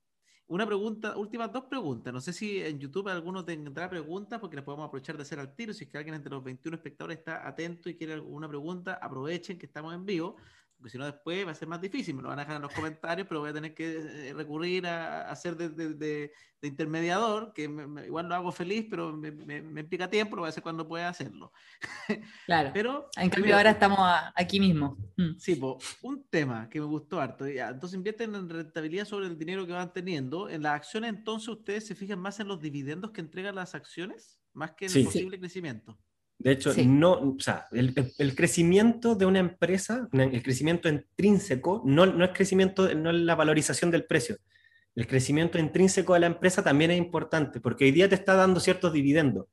Una 0.48 0.66
pregunta, 0.66 1.16
últimas 1.16 1.52
dos 1.54 1.66
preguntas. 1.66 2.12
No 2.12 2.20
sé 2.22 2.34
si 2.34 2.60
en 2.60 2.80
YouTube 2.80 3.08
alguno 3.10 3.46
tendrá 3.46 3.88
preguntas, 3.88 4.40
porque 4.40 4.56
las 4.56 4.66
podemos 4.66 4.88
aprovechar 4.88 5.16
de 5.16 5.22
hacer 5.22 5.40
al 5.40 5.56
tiro. 5.56 5.74
Si 5.74 5.84
es 5.84 5.90
que 5.92 5.98
alguien 5.98 6.16
entre 6.16 6.32
los 6.32 6.44
21 6.44 6.76
espectadores 6.76 7.20
está 7.20 7.48
atento 7.48 7.88
y 7.88 7.96
quiere 7.96 8.14
alguna 8.14 8.48
pregunta, 8.48 8.96
aprovechen 8.96 9.60
que 9.60 9.68
estamos 9.68 9.94
en 9.94 10.06
vivo 10.06 10.38
porque 10.80 10.92
si 10.92 10.98
no 10.98 11.06
después 11.06 11.46
va 11.46 11.52
a 11.52 11.56
ser 11.56 11.68
más 11.68 11.82
difícil, 11.82 12.16
me 12.16 12.22
lo 12.22 12.30
van 12.30 12.40
a 12.40 12.44
dejar 12.44 12.56
en 12.56 12.62
los 12.62 12.72
comentarios, 12.72 13.28
pero 13.28 13.42
voy 13.42 13.50
a 13.50 13.54
tener 13.54 13.74
que 13.74 14.30
eh, 14.30 14.34
recurrir 14.34 14.88
a, 14.88 15.30
hacer 15.30 15.58
de, 15.58 16.32
intermediador, 16.62 17.52
que 17.54 17.64
igual 18.06 18.30
lo 18.30 18.36
hago 18.36 18.52
feliz, 18.54 18.88
pero 18.90 19.12
me, 19.12 19.32
me, 19.32 19.82
implica 19.82 20.10
tiempo, 20.10 20.38
lo 20.38 20.44
voy 20.44 20.48
a 20.48 20.50
hacer 20.50 20.64
cuando 20.64 20.88
pueda 20.88 21.10
hacerlo. 21.10 21.52
Claro, 22.46 22.72
pero, 22.74 23.10
en 23.18 23.30
cambio 23.30 23.56
ahora 23.56 23.72
estamos 23.72 24.00
aquí 24.36 24.60
mismo. 24.60 24.98
Mm. 25.18 25.38
Sí, 25.38 25.56
pues, 25.56 25.98
un 26.02 26.26
tema 26.30 26.70
que 26.70 26.80
me 26.80 26.86
gustó 26.86 27.20
harto, 27.20 27.46
entonces 27.46 27.98
invierten 27.98 28.34
en 28.36 28.50
rentabilidad 28.50 29.06
sobre 29.06 29.28
el 29.28 29.38
dinero 29.38 29.68
que 29.68 29.74
van 29.74 29.92
teniendo, 29.92 30.50
en 30.50 30.64
las 30.64 30.74
acciones 30.74 31.10
entonces 31.10 31.50
ustedes 31.50 31.88
se 31.88 31.96
fijan 31.96 32.20
más 32.20 32.40
en 32.40 32.48
los 32.48 32.62
dividendos 32.62 33.12
que 33.12 33.22
entregan 33.22 33.56
las 33.56 33.76
acciones, 33.76 34.40
más 34.54 34.72
que 34.72 34.86
en 34.86 34.98
el 34.98 35.04
posible 35.04 35.40
crecimiento. 35.40 36.00
De 36.40 36.54
hecho, 36.54 36.74
no, 36.86 37.12
o 37.12 37.36
sea, 37.38 37.68
el, 37.74 37.94
el, 38.18 38.34
crecimiento 38.34 39.14
de 39.14 39.26
una 39.26 39.40
empresa, 39.40 40.08
el 40.14 40.42
crecimiento 40.42 40.88
intrínseco, 40.88 41.84
no, 41.86 42.06
no 42.06 42.24
es 42.24 42.32
crecimiento, 42.32 42.96
no 42.96 43.10
es 43.10 43.18
la 43.18 43.36
valorización 43.36 43.92
del 43.92 44.06
precio. 44.06 44.38
El 44.96 45.06
crecimiento 45.06 45.60
intrínseco 45.60 46.14
de 46.14 46.22
la 46.22 46.28
empresa 46.28 46.64
también 46.64 46.92
es 46.92 46.98
importante, 46.98 47.60
porque 47.60 47.84
hoy 47.84 47.92
día 47.92 48.08
te 48.08 48.16
está 48.16 48.36
dando 48.36 48.62
ciertos 48.62 48.94
dividendos, 48.94 49.48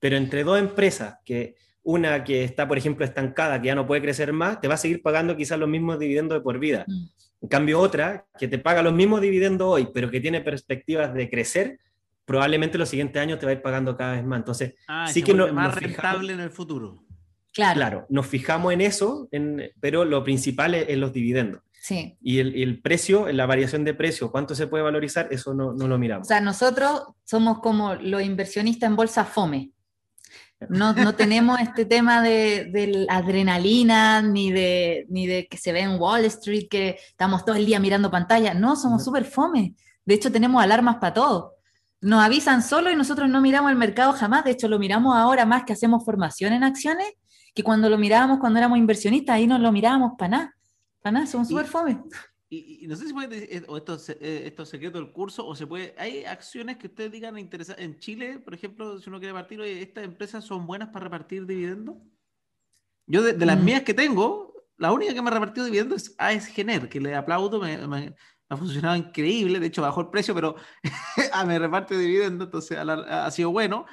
pero 0.00 0.16
entre 0.16 0.42
dos 0.42 0.58
empresas, 0.58 1.18
que 1.24 1.54
una 1.84 2.24
que 2.24 2.42
está, 2.42 2.66
por 2.66 2.76
ejemplo, 2.76 3.04
estancada, 3.04 3.60
que 3.60 3.68
ya 3.68 3.76
no 3.76 3.86
puede 3.86 4.02
crecer 4.02 4.32
más, 4.32 4.60
te 4.60 4.66
va 4.66 4.74
a 4.74 4.78
seguir 4.78 5.00
pagando 5.00 5.36
quizás 5.36 5.60
los 5.60 5.68
mismos 5.68 6.00
dividendos 6.00 6.38
de 6.38 6.42
por 6.42 6.58
vida. 6.58 6.84
Mm. 6.88 7.04
En 7.42 7.48
cambio, 7.48 7.78
otra 7.80 8.26
que 8.36 8.48
te 8.48 8.58
paga 8.58 8.82
los 8.82 8.92
mismos 8.92 9.20
dividendos 9.20 9.68
hoy, 9.68 9.88
pero 9.94 10.10
que 10.10 10.20
tiene 10.20 10.40
perspectivas 10.40 11.14
de 11.14 11.30
crecer, 11.30 11.78
probablemente 12.24 12.78
los 12.78 12.88
siguientes 12.88 13.20
años 13.20 13.38
te 13.38 13.46
va 13.46 13.50
a 13.50 13.54
ir 13.54 13.62
pagando 13.62 13.96
cada 13.96 14.14
vez 14.14 14.24
más. 14.24 14.38
Entonces, 14.38 14.74
ah, 14.88 15.06
sí 15.08 15.22
que 15.22 15.34
no, 15.34 15.52
más 15.52 15.74
rentable 15.74 16.32
en 16.32 16.40
el 16.40 16.50
futuro. 16.50 17.04
Claro. 17.54 17.74
claro, 17.74 18.06
nos 18.08 18.26
fijamos 18.26 18.72
en 18.72 18.80
eso, 18.80 19.28
pero 19.78 20.06
lo 20.06 20.24
principal 20.24 20.74
es, 20.74 20.96
los 20.96 21.12
dividendos. 21.12 21.60
Sí. 21.82 22.16
Y 22.22 22.38
el, 22.38 22.80
precio, 22.80 23.30
la 23.30 23.44
variación 23.44 23.84
de 23.84 23.92
precio, 23.92 24.30
cuánto 24.30 24.54
se 24.54 24.68
puede 24.68 24.84
valorizar, 24.84 25.28
eso 25.30 25.52
no, 25.52 25.74
no, 25.74 25.86
lo 25.86 25.98
miramos. 25.98 26.26
O 26.26 26.28
sea, 26.28 26.40
nosotros 26.40 27.02
somos 27.24 27.58
como 27.58 27.94
los 27.96 28.22
inversionistas 28.22 28.88
en 28.88 28.96
bolsa 28.96 29.26
FOME. 29.26 29.70
No, 30.70 30.94
no 30.94 31.14
tenemos 31.16 31.60
este 31.60 31.84
tema 31.84 32.22
de, 32.22 32.70
de, 32.72 33.04
adrenalina, 33.10 34.22
ni 34.22 34.50
de, 34.50 35.04
ni 35.10 35.26
de 35.26 35.46
que 35.46 35.58
se 35.58 35.72
ve 35.72 35.80
en 35.80 36.00
Wall 36.00 36.24
Street, 36.26 36.68
que 36.70 36.96
estamos 37.06 37.44
todo 37.44 37.56
el 37.56 37.66
día 37.66 37.80
mirando 37.80 38.10
pantalla. 38.10 38.54
No, 38.54 38.76
somos 38.76 39.04
súper 39.04 39.26
FOME. 39.26 39.74
De 40.06 40.14
hecho, 40.14 40.32
tenemos 40.32 40.62
alarmas 40.62 40.96
para 40.96 41.12
todo 41.12 41.56
nos 42.02 42.20
avisan 42.20 42.62
solo 42.62 42.90
y 42.90 42.96
nosotros 42.96 43.30
no 43.30 43.40
miramos 43.40 43.70
el 43.70 43.78
mercado 43.78 44.12
jamás. 44.12 44.44
De 44.44 44.50
hecho, 44.50 44.68
lo 44.68 44.78
miramos 44.78 45.16
ahora 45.16 45.46
más 45.46 45.64
que 45.64 45.72
hacemos 45.72 46.04
formación 46.04 46.52
en 46.52 46.64
acciones, 46.64 47.06
que 47.54 47.62
cuando 47.62 47.88
lo 47.88 47.96
mirábamos 47.96 48.40
cuando 48.40 48.58
éramos 48.58 48.76
inversionistas, 48.76 49.36
ahí 49.36 49.46
no 49.46 49.56
lo 49.58 49.70
mirábamos 49.70 50.12
para 50.18 50.28
nada. 50.28 50.56
Para 51.00 51.12
nada, 51.12 51.26
somos 51.26 51.48
súper 51.48 51.66
fome. 51.66 52.02
Y, 52.50 52.86
no 52.86 52.96
sé 52.96 53.06
si 53.06 53.12
puede, 53.14 53.56
eh, 53.56 53.64
o 53.66 53.76
esto, 53.78 53.96
eh, 54.20 54.42
esto 54.46 54.64
es 54.64 54.68
secreto 54.68 54.98
del 54.98 55.12
curso, 55.12 55.46
o 55.46 55.54
se 55.54 55.66
puede, 55.66 55.94
hay 55.96 56.24
acciones 56.24 56.76
que 56.76 56.88
ustedes 56.88 57.10
digan 57.12 57.38
interesantes. 57.38 57.84
En 57.84 57.98
Chile, 57.98 58.40
por 58.40 58.52
ejemplo, 58.52 58.98
si 58.98 59.08
uno 59.08 59.20
quiere 59.20 59.32
partir, 59.32 59.60
estas 59.62 60.04
empresas 60.04 60.44
son 60.44 60.66
buenas 60.66 60.88
para 60.88 61.04
repartir 61.04 61.46
dividendos. 61.46 61.96
Yo 63.06 63.22
de, 63.22 63.46
las 63.46 63.58
mm. 63.58 63.64
mías 63.64 63.82
que 63.82 63.94
tengo, 63.94 64.52
la 64.76 64.92
única 64.92 65.14
que 65.14 65.22
me 65.22 65.28
ha 65.28 65.32
repartido 65.32 65.64
dividendos 65.66 66.02
es 66.02 66.14
AES 66.18 66.48
que 66.50 67.00
le 67.00 67.14
aplaudo, 67.14 67.60
me, 67.60 68.14
ha 68.52 68.56
funcionado 68.56 68.96
increíble, 68.96 69.58
de 69.58 69.66
hecho 69.66 69.82
bajó 69.82 70.02
el 70.02 70.08
precio, 70.08 70.34
pero 70.34 70.56
me 71.46 71.58
reparte 71.58 71.96
dividendo, 71.96 72.44
entonces 72.44 72.78
ha, 72.78 73.30
sido 73.30 73.50
bueno. 73.50 73.86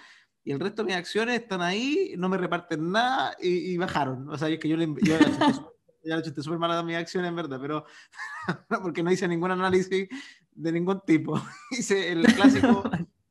Y 0.43 0.51
el 0.51 0.59
resto 0.59 0.83
de 0.83 0.87
mis 0.87 0.95
acciones 0.95 1.41
están 1.41 1.61
ahí, 1.61 2.13
no 2.17 2.27
me 2.27 2.37
reparten 2.37 2.91
nada 2.91 3.35
y, 3.39 3.77
bajaron. 3.77 4.29
O 4.29 4.37
sea, 4.37 4.49
es 4.49 4.59
que 4.59 4.67
yo 4.67 4.77
le 4.77 4.87
yo 5.01 5.17
ya 6.03 6.15
le 6.15 6.21
eché 6.21 6.33
súper 6.41 6.59
mal 6.59 6.71
a 6.71 6.83
mis 6.83 6.95
acciones, 6.95 7.29
en 7.29 7.35
verdad, 7.35 7.59
pero 7.61 7.85
porque 8.83 9.03
no 9.03 9.11
hice 9.11 9.27
ningún 9.27 9.51
análisis 9.51 10.09
de 10.51 10.71
ningún 10.71 11.01
tipo. 11.05 11.41
hice 11.71 12.11
el 12.11 12.23
clásico, 12.33 12.83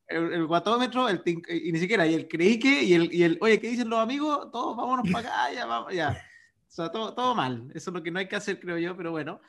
el, 0.07 0.47
guatómetro, 0.47 1.09
el 1.09 1.21
y 1.25 1.71
ni 1.71 1.79
siquiera, 1.79 2.07
y 2.07 2.15
el 2.15 2.27
creíque, 2.27 2.83
y 2.83 2.93
el, 2.93 3.13
y 3.13 3.23
el, 3.23 3.37
oye, 3.41 3.59
¿qué 3.59 3.69
dicen 3.69 3.89
los 3.89 3.99
amigos? 3.99 4.49
Todos 4.51 4.75
vámonos 4.75 5.09
para 5.11 5.27
acá, 5.27 5.53
ya, 5.53 5.65
vamos, 5.65 5.93
ya. 5.93 6.19
O 6.67 6.71
sea, 6.71 6.91
todo, 6.91 7.13
todo 7.13 7.35
mal. 7.35 7.67
Eso 7.73 7.89
es 7.89 7.93
lo 7.93 8.01
que 8.01 8.11
no 8.11 8.19
hay 8.19 8.27
que 8.27 8.35
hacer, 8.35 8.59
creo 8.59 8.77
yo, 8.77 8.95
pero 8.95 9.11
bueno. 9.11 9.41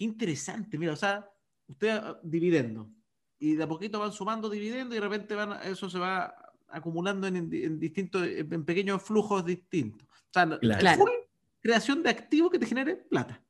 Qué 0.00 0.06
interesante, 0.06 0.78
mira, 0.78 0.94
o 0.94 0.96
sea, 0.96 1.30
usted 1.66 1.90
ah, 1.90 2.18
dividendo 2.22 2.90
y 3.38 3.54
de 3.54 3.64
a 3.64 3.68
poquito 3.68 3.98
van 4.00 4.12
sumando 4.12 4.48
dividendos 4.48 4.96
y 4.96 4.98
de 4.98 5.06
repente 5.06 5.34
van, 5.34 5.60
eso 5.62 5.90
se 5.90 5.98
va 5.98 6.34
acumulando 6.68 7.26
en, 7.26 7.78
distintos, 7.78 8.26
en 8.26 8.64
pequeños 8.64 9.02
flujos 9.02 9.44
distintos. 9.44 10.08
O 10.08 10.32
sea, 10.32 10.96
full 10.96 11.10
creación 11.60 12.02
de 12.02 12.08
activos 12.08 12.50
que 12.50 12.58
te 12.58 12.64
genere 12.64 12.96
plata. 12.96 13.44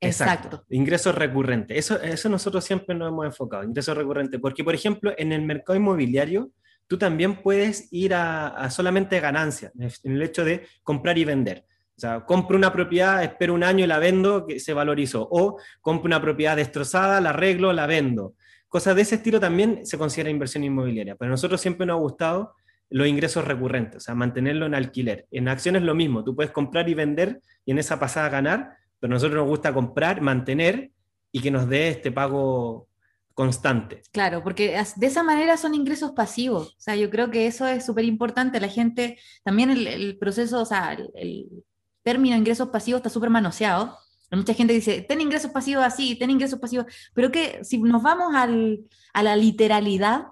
Exacto. 0.00 0.64
Ingresos 0.70 1.16
recurrentes. 1.16 1.76
Eso, 1.76 2.00
eso 2.00 2.28
nosotros 2.28 2.64
siempre 2.64 2.94
nos 2.94 3.08
hemos 3.08 3.26
enfocado, 3.26 3.64
ingresos 3.64 3.96
recurrentes. 3.96 4.40
Porque, 4.40 4.62
por 4.62 4.76
ejemplo, 4.76 5.12
en 5.18 5.32
el 5.32 5.42
mercado 5.42 5.76
inmobiliario, 5.76 6.52
tú 6.86 6.96
también 6.96 7.42
puedes 7.42 7.92
ir 7.92 8.14
a, 8.14 8.46
a 8.46 8.70
solamente 8.70 9.18
ganancias, 9.18 9.72
en 10.04 10.12
el 10.12 10.22
hecho 10.22 10.44
de 10.44 10.64
comprar 10.84 11.18
y 11.18 11.24
vender. 11.24 11.66
O 11.98 12.00
sea, 12.00 12.24
compro 12.24 12.56
una 12.56 12.72
propiedad, 12.72 13.24
espero 13.24 13.54
un 13.54 13.64
año 13.64 13.84
y 13.84 13.88
la 13.88 13.98
vendo, 13.98 14.46
que 14.46 14.60
se 14.60 14.72
valorizó. 14.72 15.26
O 15.32 15.58
compro 15.80 16.06
una 16.06 16.22
propiedad 16.22 16.54
destrozada, 16.54 17.20
la 17.20 17.30
arreglo, 17.30 17.72
la 17.72 17.88
vendo. 17.88 18.34
Cosas 18.68 18.94
de 18.94 19.02
ese 19.02 19.16
estilo 19.16 19.40
también 19.40 19.84
se 19.84 19.98
considera 19.98 20.30
inversión 20.30 20.62
inmobiliaria. 20.62 21.16
Pero 21.16 21.30
a 21.30 21.32
nosotros 21.32 21.60
siempre 21.60 21.86
nos 21.86 21.96
ha 21.96 22.00
gustado 22.00 22.54
los 22.88 23.08
ingresos 23.08 23.44
recurrentes, 23.44 23.96
o 23.96 24.00
sea, 24.00 24.14
mantenerlo 24.14 24.66
en 24.66 24.76
alquiler. 24.76 25.26
En 25.32 25.48
acciones 25.48 25.82
lo 25.82 25.96
mismo, 25.96 26.22
tú 26.22 26.36
puedes 26.36 26.52
comprar 26.52 26.88
y 26.88 26.94
vender 26.94 27.40
y 27.66 27.72
en 27.72 27.78
esa 27.78 27.98
pasada 27.98 28.28
ganar, 28.28 28.76
pero 29.00 29.12
a 29.12 29.16
nosotros 29.16 29.40
nos 29.40 29.48
gusta 29.48 29.74
comprar, 29.74 30.20
mantener 30.20 30.92
y 31.32 31.40
que 31.40 31.50
nos 31.50 31.68
dé 31.68 31.88
este 31.88 32.12
pago 32.12 32.86
constante. 33.34 34.02
Claro, 34.12 34.44
porque 34.44 34.80
de 34.94 35.06
esa 35.08 35.24
manera 35.24 35.56
son 35.56 35.74
ingresos 35.74 36.12
pasivos. 36.12 36.68
O 36.68 36.80
sea, 36.80 36.94
yo 36.94 37.10
creo 37.10 37.28
que 37.30 37.48
eso 37.48 37.66
es 37.66 37.84
súper 37.84 38.04
importante. 38.04 38.60
La 38.60 38.68
gente, 38.68 39.18
también 39.42 39.70
el, 39.70 40.16
proceso, 40.16 40.62
o 40.62 40.64
sea, 40.64 40.96
el, 41.14 41.64
término 42.08 42.36
ingresos 42.36 42.70
pasivos 42.70 43.00
está 43.00 43.10
súper 43.10 43.28
manoseado. 43.28 43.98
Mucha 44.30 44.54
gente 44.54 44.72
dice, 44.72 45.02
ten 45.02 45.20
ingresos 45.20 45.50
pasivos 45.50 45.84
así, 45.84 46.16
ten 46.16 46.30
ingresos 46.30 46.58
pasivos, 46.58 46.86
pero 47.12 47.30
que 47.30 47.62
si 47.64 47.76
nos 47.76 48.02
vamos 48.02 48.34
al, 48.34 48.80
a 49.12 49.22
la 49.22 49.36
literalidad 49.36 50.28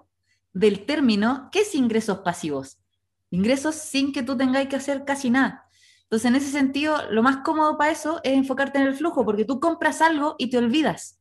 del 0.55 0.87
término, 0.87 1.51
¿qué 1.53 1.61
es 1.61 1.75
ingresos 1.75 2.21
pasivos? 2.21 2.79
Ingresos 3.31 3.75
sin 3.75 4.11
que 4.11 4.23
tú 4.23 4.39
tengáis 4.39 4.69
que 4.71 4.77
hacer 4.77 5.05
casi 5.05 5.29
nada. 5.29 5.67
Entonces, 6.05 6.31
en 6.31 6.37
ese 6.37 6.51
sentido, 6.51 6.97
lo 7.11 7.23
más 7.23 7.39
cómodo 7.39 7.77
para 7.77 7.93
eso 7.93 8.21
es 8.25 8.33
enfocarte 8.33 8.79
en 8.79 8.87
el 8.87 8.95
flujo, 8.95 9.27
porque 9.27 9.45
tú 9.45 9.61
compras 9.61 10.01
algo 10.01 10.35
y 10.39 10.49
te 10.49 10.57
olvidas. 10.57 11.21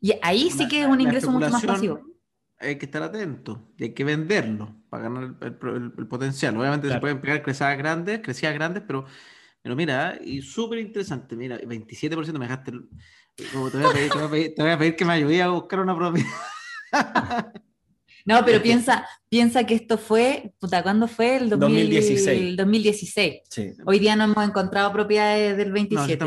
Y 0.00 0.14
ahí 0.22 0.50
sí 0.50 0.66
que 0.66 0.82
es 0.82 0.88
un 0.88 1.00
ingreso 1.00 1.30
mucho 1.30 1.50
más 1.50 1.64
pasivo. 1.64 2.00
Hay 2.58 2.78
que 2.78 2.86
estar 2.86 3.02
atento 3.02 3.70
y 3.76 3.84
hay 3.84 3.92
que 3.92 4.04
venderlo 4.04 4.76
para 4.88 5.04
ganar 5.04 5.36
el, 5.42 6.06
potencial. 6.08 6.56
Obviamente 6.56 6.88
se 6.88 7.00
pueden 7.00 7.20
pegar 7.20 7.42
crecidas 7.42 7.76
grandes, 7.76 8.20
crecidas 8.22 8.54
grandes, 8.54 8.82
pero 8.86 9.04
pero 9.62 9.76
mira, 9.76 10.18
y 10.22 10.42
súper 10.42 10.78
interesante, 10.78 11.36
mira, 11.36 11.58
27% 11.60 12.32
me 12.32 12.46
dejaste. 12.46 12.72
Como 13.52 13.70
te, 13.70 13.78
voy 13.78 13.86
a 13.86 13.92
pedir, 13.92 14.10
te, 14.54 14.62
voy 14.62 14.70
a 14.70 14.78
pedir, 14.78 14.96
que 14.96 15.04
me 15.04 15.12
ayude 15.14 15.42
a 15.42 15.48
buscar 15.48 15.80
una 15.80 15.96
propiedad. 15.96 16.28
No, 18.26 18.44
pero 18.44 18.62
piensa, 18.62 19.08
piensa 19.30 19.64
que 19.64 19.74
esto 19.74 19.96
fue, 19.96 20.52
puta, 20.58 20.82
¿cuándo 20.82 21.08
fue? 21.08 21.36
El 21.36 21.48
2016. 21.48 22.56
2016. 22.56 23.40
Hoy 23.86 23.98
día 23.98 24.14
no 24.14 24.24
hemos 24.24 24.44
encontrado 24.46 24.92
propiedades 24.92 25.56
del 25.56 25.72
27. 25.72 26.26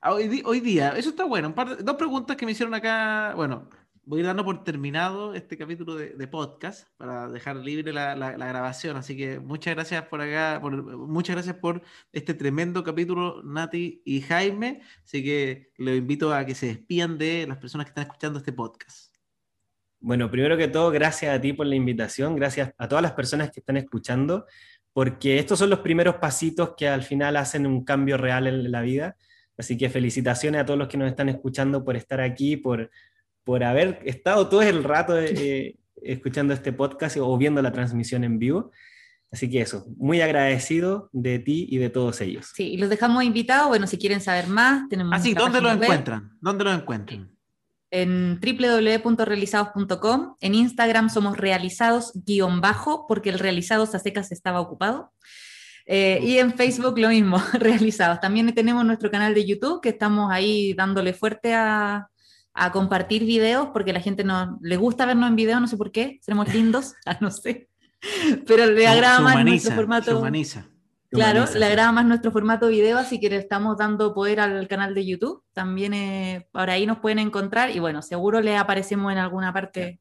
Ah, 0.00 0.12
hoy, 0.12 0.60
día, 0.60 0.94
eso 0.96 1.10
está 1.10 1.24
bueno. 1.24 1.54
dos 1.80 1.96
preguntas 1.96 2.36
que 2.36 2.44
me 2.44 2.52
hicieron 2.52 2.74
acá. 2.74 3.32
Bueno, 3.36 3.68
voy 4.06 4.22
dando 4.22 4.44
por 4.44 4.64
terminado 4.64 5.34
este 5.34 5.56
capítulo 5.56 5.94
de, 5.96 6.26
podcast 6.28 6.88
para 6.96 7.28
dejar 7.28 7.56
libre 7.56 7.92
la, 7.92 8.14
grabación. 8.14 8.96
Así 8.96 9.16
que 9.16 9.38
muchas 9.38 9.74
gracias 9.74 10.02
por 10.06 10.20
acá, 10.20 10.60
muchas 10.60 11.36
gracias 11.36 11.56
por 11.56 11.82
este 12.12 12.34
tremendo 12.34 12.84
capítulo, 12.84 13.42
Nati 13.42 14.02
y 14.04 14.20
Jaime. 14.20 14.82
Así 15.04 15.22
que 15.24 15.72
los 15.76 15.96
invito 15.96 16.32
a 16.32 16.44
que 16.44 16.54
se 16.54 16.66
despidan 16.66 17.18
de 17.18 17.46
las 17.46 17.58
personas 17.58 17.86
que 17.86 17.90
están 17.90 18.04
escuchando 18.04 18.38
este 18.38 18.52
podcast. 18.52 19.14
Bueno, 20.00 20.30
primero 20.30 20.56
que 20.56 20.68
todo, 20.68 20.90
gracias 20.90 21.34
a 21.34 21.40
ti 21.40 21.54
por 21.54 21.66
la 21.66 21.76
invitación, 21.76 22.36
gracias 22.36 22.74
a 22.76 22.88
todas 22.88 23.02
las 23.02 23.12
personas 23.12 23.50
que 23.50 23.60
están 23.60 23.78
escuchando, 23.78 24.44
porque 24.92 25.38
estos 25.38 25.58
son 25.58 25.70
los 25.70 25.78
primeros 25.80 26.16
pasitos 26.16 26.74
que 26.76 26.88
al 26.88 27.02
final 27.02 27.36
hacen 27.36 27.66
un 27.66 27.84
cambio 27.84 28.18
real 28.18 28.46
en 28.46 28.70
la 28.70 28.82
vida. 28.82 29.16
Así 29.56 29.78
que 29.78 29.88
felicitaciones 29.88 30.60
a 30.60 30.66
todos 30.66 30.78
los 30.78 30.88
que 30.88 30.98
nos 30.98 31.08
están 31.08 31.28
escuchando 31.28 31.84
por 31.84 31.96
estar 31.96 32.20
aquí, 32.20 32.56
por, 32.56 32.90
por 33.44 33.62
haber 33.62 34.00
estado 34.04 34.48
todo 34.48 34.62
el 34.62 34.82
rato 34.82 35.18
eh, 35.18 35.76
escuchando 36.02 36.54
este 36.54 36.72
podcast 36.72 37.16
o 37.18 37.36
viendo 37.36 37.62
la 37.62 37.72
transmisión 37.72 38.24
en 38.24 38.38
vivo. 38.38 38.72
Así 39.30 39.50
que 39.50 39.60
eso, 39.60 39.84
muy 39.96 40.20
agradecido 40.20 41.10
de 41.12 41.40
ti 41.40 41.66
y 41.68 41.78
de 41.78 41.90
todos 41.90 42.20
ellos. 42.20 42.52
Sí, 42.54 42.74
y 42.74 42.76
los 42.76 42.88
dejamos 42.88 43.24
invitados, 43.24 43.66
bueno, 43.68 43.88
si 43.88 43.98
quieren 43.98 44.20
saber 44.20 44.46
más, 44.46 44.88
tenemos... 44.88 45.12
Así, 45.12 45.34
ah, 45.36 45.40
¿dónde 45.40 45.60
los 45.60 45.72
encuentran? 45.72 46.38
¿Dónde 46.40 46.62
los 46.62 46.78
encuentran? 46.78 47.32
En 47.90 48.40
www.realizados.com, 48.40 50.36
en 50.40 50.54
Instagram 50.54 51.10
somos 51.10 51.36
realizados-bajo, 51.36 53.06
porque 53.08 53.30
el 53.30 53.40
realizados 53.40 53.94
a 53.96 53.98
secas 53.98 54.30
estaba 54.30 54.60
ocupado. 54.60 55.12
Eh, 55.86 56.20
y 56.22 56.38
en 56.38 56.54
Facebook 56.54 56.98
lo 56.98 57.08
mismo, 57.08 57.38
realizados. 57.54 58.20
También 58.20 58.54
tenemos 58.54 58.84
nuestro 58.84 59.10
canal 59.10 59.34
de 59.34 59.44
YouTube, 59.44 59.80
que 59.80 59.88
estamos 59.88 60.30
ahí 60.30 60.74
dándole 60.74 61.12
fuerte 61.12 61.54
a, 61.54 62.08
a 62.54 62.72
compartir 62.72 63.24
videos, 63.24 63.68
porque 63.72 63.92
la 63.92 64.00
gente 64.00 64.24
no 64.24 64.58
le 64.62 64.76
gusta 64.76 65.06
vernos 65.06 65.28
en 65.28 65.36
video, 65.36 65.60
no 65.60 65.66
sé 65.66 65.76
por 65.76 65.92
qué, 65.92 66.18
seremos 66.22 66.52
lindos, 66.54 66.94
ah, 67.06 67.18
no 67.20 67.30
sé. 67.30 67.68
Pero 68.46 68.66
le 68.66 68.86
agrada 68.86 69.20
más 69.20 69.44
nuestro 69.44 69.74
formato. 69.74 70.18
humaniza. 70.18 70.66
Claro, 71.10 71.44
le 71.54 71.64
agrada 71.64 71.92
más 71.92 72.06
nuestro 72.06 72.32
formato 72.32 72.68
video, 72.68 72.98
así 72.98 73.20
que 73.20 73.30
le 73.30 73.36
estamos 73.36 73.78
dando 73.78 74.14
poder 74.14 74.40
al 74.40 74.66
canal 74.66 74.94
de 74.94 75.06
YouTube. 75.06 75.44
También 75.52 75.94
eh, 75.94 76.48
por 76.50 76.70
ahí 76.70 76.86
nos 76.86 76.98
pueden 76.98 77.20
encontrar 77.20 77.70
y 77.70 77.78
bueno, 77.78 78.02
seguro 78.02 78.40
le 78.40 78.56
aparecemos 78.56 79.12
en 79.12 79.18
alguna 79.18 79.52
parte 79.52 80.00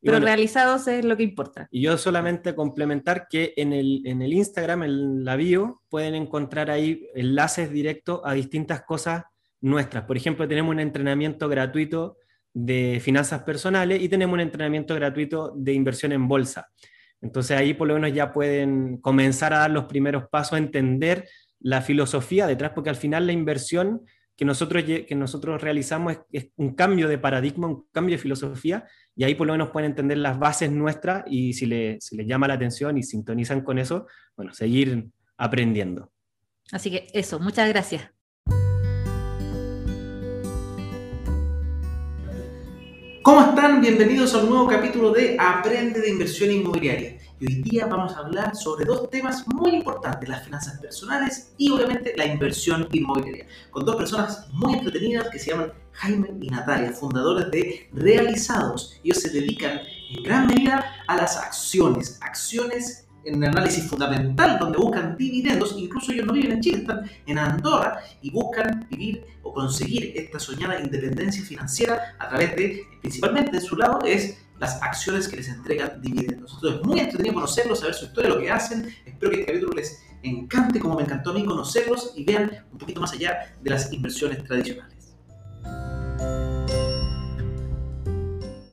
pero 0.00 0.20
realizados 0.20 0.86
es 0.86 1.04
lo 1.04 1.16
que 1.16 1.24
importa. 1.24 1.68
Y 1.70 1.82
yo 1.82 1.98
solamente 1.98 2.54
complementar 2.54 3.26
que 3.28 3.54
en 3.56 3.72
el, 3.72 4.02
en 4.06 4.22
el 4.22 4.32
Instagram, 4.32 4.84
en 4.84 5.24
la 5.24 5.36
bio, 5.36 5.82
pueden 5.88 6.14
encontrar 6.14 6.70
ahí 6.70 7.08
enlaces 7.14 7.70
directos 7.70 8.20
a 8.24 8.32
distintas 8.32 8.82
cosas 8.82 9.24
nuestras. 9.60 10.04
Por 10.04 10.16
ejemplo, 10.16 10.46
tenemos 10.46 10.72
un 10.72 10.80
entrenamiento 10.80 11.48
gratuito 11.48 12.16
de 12.54 13.00
finanzas 13.02 13.42
personales 13.42 14.02
y 14.02 14.08
tenemos 14.08 14.34
un 14.34 14.40
entrenamiento 14.40 14.94
gratuito 14.94 15.52
de 15.56 15.72
inversión 15.72 16.12
en 16.12 16.28
bolsa. 16.28 16.68
Entonces 17.20 17.56
ahí 17.56 17.74
por 17.74 17.88
lo 17.88 17.94
menos 17.94 18.12
ya 18.12 18.32
pueden 18.32 18.98
comenzar 18.98 19.52
a 19.52 19.58
dar 19.58 19.70
los 19.70 19.84
primeros 19.84 20.28
pasos 20.28 20.54
a 20.54 20.58
entender 20.58 21.28
la 21.60 21.82
filosofía 21.82 22.46
detrás, 22.46 22.72
porque 22.74 22.90
al 22.90 22.96
final 22.96 23.26
la 23.26 23.32
inversión 23.32 24.02
que 24.36 24.44
nosotros, 24.44 24.84
que 24.84 25.14
nosotros 25.16 25.60
realizamos 25.60 26.18
es, 26.30 26.50
un 26.54 26.74
cambio 26.74 27.08
de 27.08 27.18
paradigma, 27.18 27.66
un 27.66 27.86
cambio 27.90 28.14
de 28.14 28.22
filosofía, 28.22 28.86
y 29.16 29.24
ahí 29.24 29.34
por 29.34 29.48
lo 29.48 29.54
menos 29.54 29.70
pueden 29.70 29.90
entender 29.90 30.18
las 30.18 30.38
bases 30.38 30.70
nuestras 30.70 31.24
y 31.26 31.54
si, 31.54 31.66
le, 31.66 32.00
si 32.00 32.16
les 32.16 32.26
llama 32.26 32.46
la 32.46 32.54
atención 32.54 32.96
y 32.96 33.02
sintonizan 33.02 33.62
con 33.62 33.80
eso, 33.80 34.06
bueno, 34.36 34.54
seguir 34.54 35.08
aprendiendo. 35.36 36.12
Así 36.70 36.90
que 36.90 37.08
eso, 37.12 37.40
muchas 37.40 37.68
gracias. 37.68 38.10
¿Cómo 43.28 43.42
están? 43.42 43.82
Bienvenidos 43.82 44.32
a 44.32 44.38
un 44.38 44.48
nuevo 44.48 44.66
capítulo 44.66 45.12
de 45.12 45.36
Aprende 45.38 46.00
de 46.00 46.08
Inversión 46.08 46.50
Inmobiliaria. 46.50 47.18
Y 47.38 47.44
hoy 47.44 47.62
día 47.62 47.84
vamos 47.84 48.14
a 48.14 48.20
hablar 48.20 48.56
sobre 48.56 48.86
dos 48.86 49.10
temas 49.10 49.46
muy 49.48 49.74
importantes, 49.74 50.30
las 50.30 50.44
finanzas 50.46 50.80
personales 50.80 51.52
y 51.58 51.70
obviamente 51.70 52.14
la 52.16 52.24
inversión 52.24 52.88
inmobiliaria, 52.90 53.46
con 53.70 53.84
dos 53.84 53.96
personas 53.96 54.48
muy 54.54 54.78
entretenidas 54.78 55.28
que 55.28 55.38
se 55.38 55.50
llaman 55.50 55.74
Jaime 55.92 56.30
y 56.40 56.48
Natalia, 56.48 56.90
fundadores 56.92 57.50
de 57.50 57.90
Realizados. 57.92 58.98
Ellos 59.04 59.18
se 59.18 59.28
dedican 59.28 59.82
en 60.10 60.22
gran 60.22 60.46
medida 60.46 60.90
a 61.06 61.14
las 61.14 61.36
acciones, 61.36 62.18
acciones 62.22 63.07
en 63.28 63.44
análisis 63.44 63.84
fundamental 63.84 64.58
donde 64.58 64.78
buscan 64.78 65.16
dividendos, 65.16 65.74
incluso 65.76 66.12
ellos 66.12 66.26
no 66.26 66.32
viven 66.32 66.52
en 66.52 66.60
Chile, 66.60 66.78
están 66.78 67.08
en 67.26 67.38
Andorra 67.38 68.00
y 68.22 68.30
buscan 68.30 68.86
vivir 68.90 69.24
o 69.42 69.52
conseguir 69.52 70.12
esta 70.16 70.38
soñada 70.38 70.80
independencia 70.80 71.44
financiera 71.44 72.16
a 72.18 72.28
través 72.28 72.56
de, 72.56 72.82
principalmente 73.00 73.56
en 73.56 73.62
su 73.62 73.76
lado, 73.76 74.00
es 74.04 74.38
las 74.58 74.82
acciones 74.82 75.28
que 75.28 75.36
les 75.36 75.48
entregan 75.48 76.00
dividendos. 76.02 76.54
Entonces, 76.54 76.84
muy 76.84 76.98
entretenido 76.98 77.34
conocerlos, 77.34 77.80
saber 77.80 77.94
su 77.94 78.06
historia, 78.06 78.30
lo 78.30 78.40
que 78.40 78.50
hacen. 78.50 78.88
Espero 79.06 79.30
que 79.30 79.40
este 79.40 79.52
capítulo 79.52 79.72
les 79.74 80.02
encante, 80.22 80.80
como 80.80 80.96
me 80.96 81.02
encantó 81.02 81.30
a 81.30 81.34
mí 81.34 81.44
conocerlos 81.44 82.12
y 82.16 82.24
vean 82.24 82.50
un 82.72 82.78
poquito 82.78 83.00
más 83.00 83.12
allá 83.12 83.54
de 83.60 83.70
las 83.70 83.92
inversiones 83.92 84.42
tradicionales. 84.42 84.97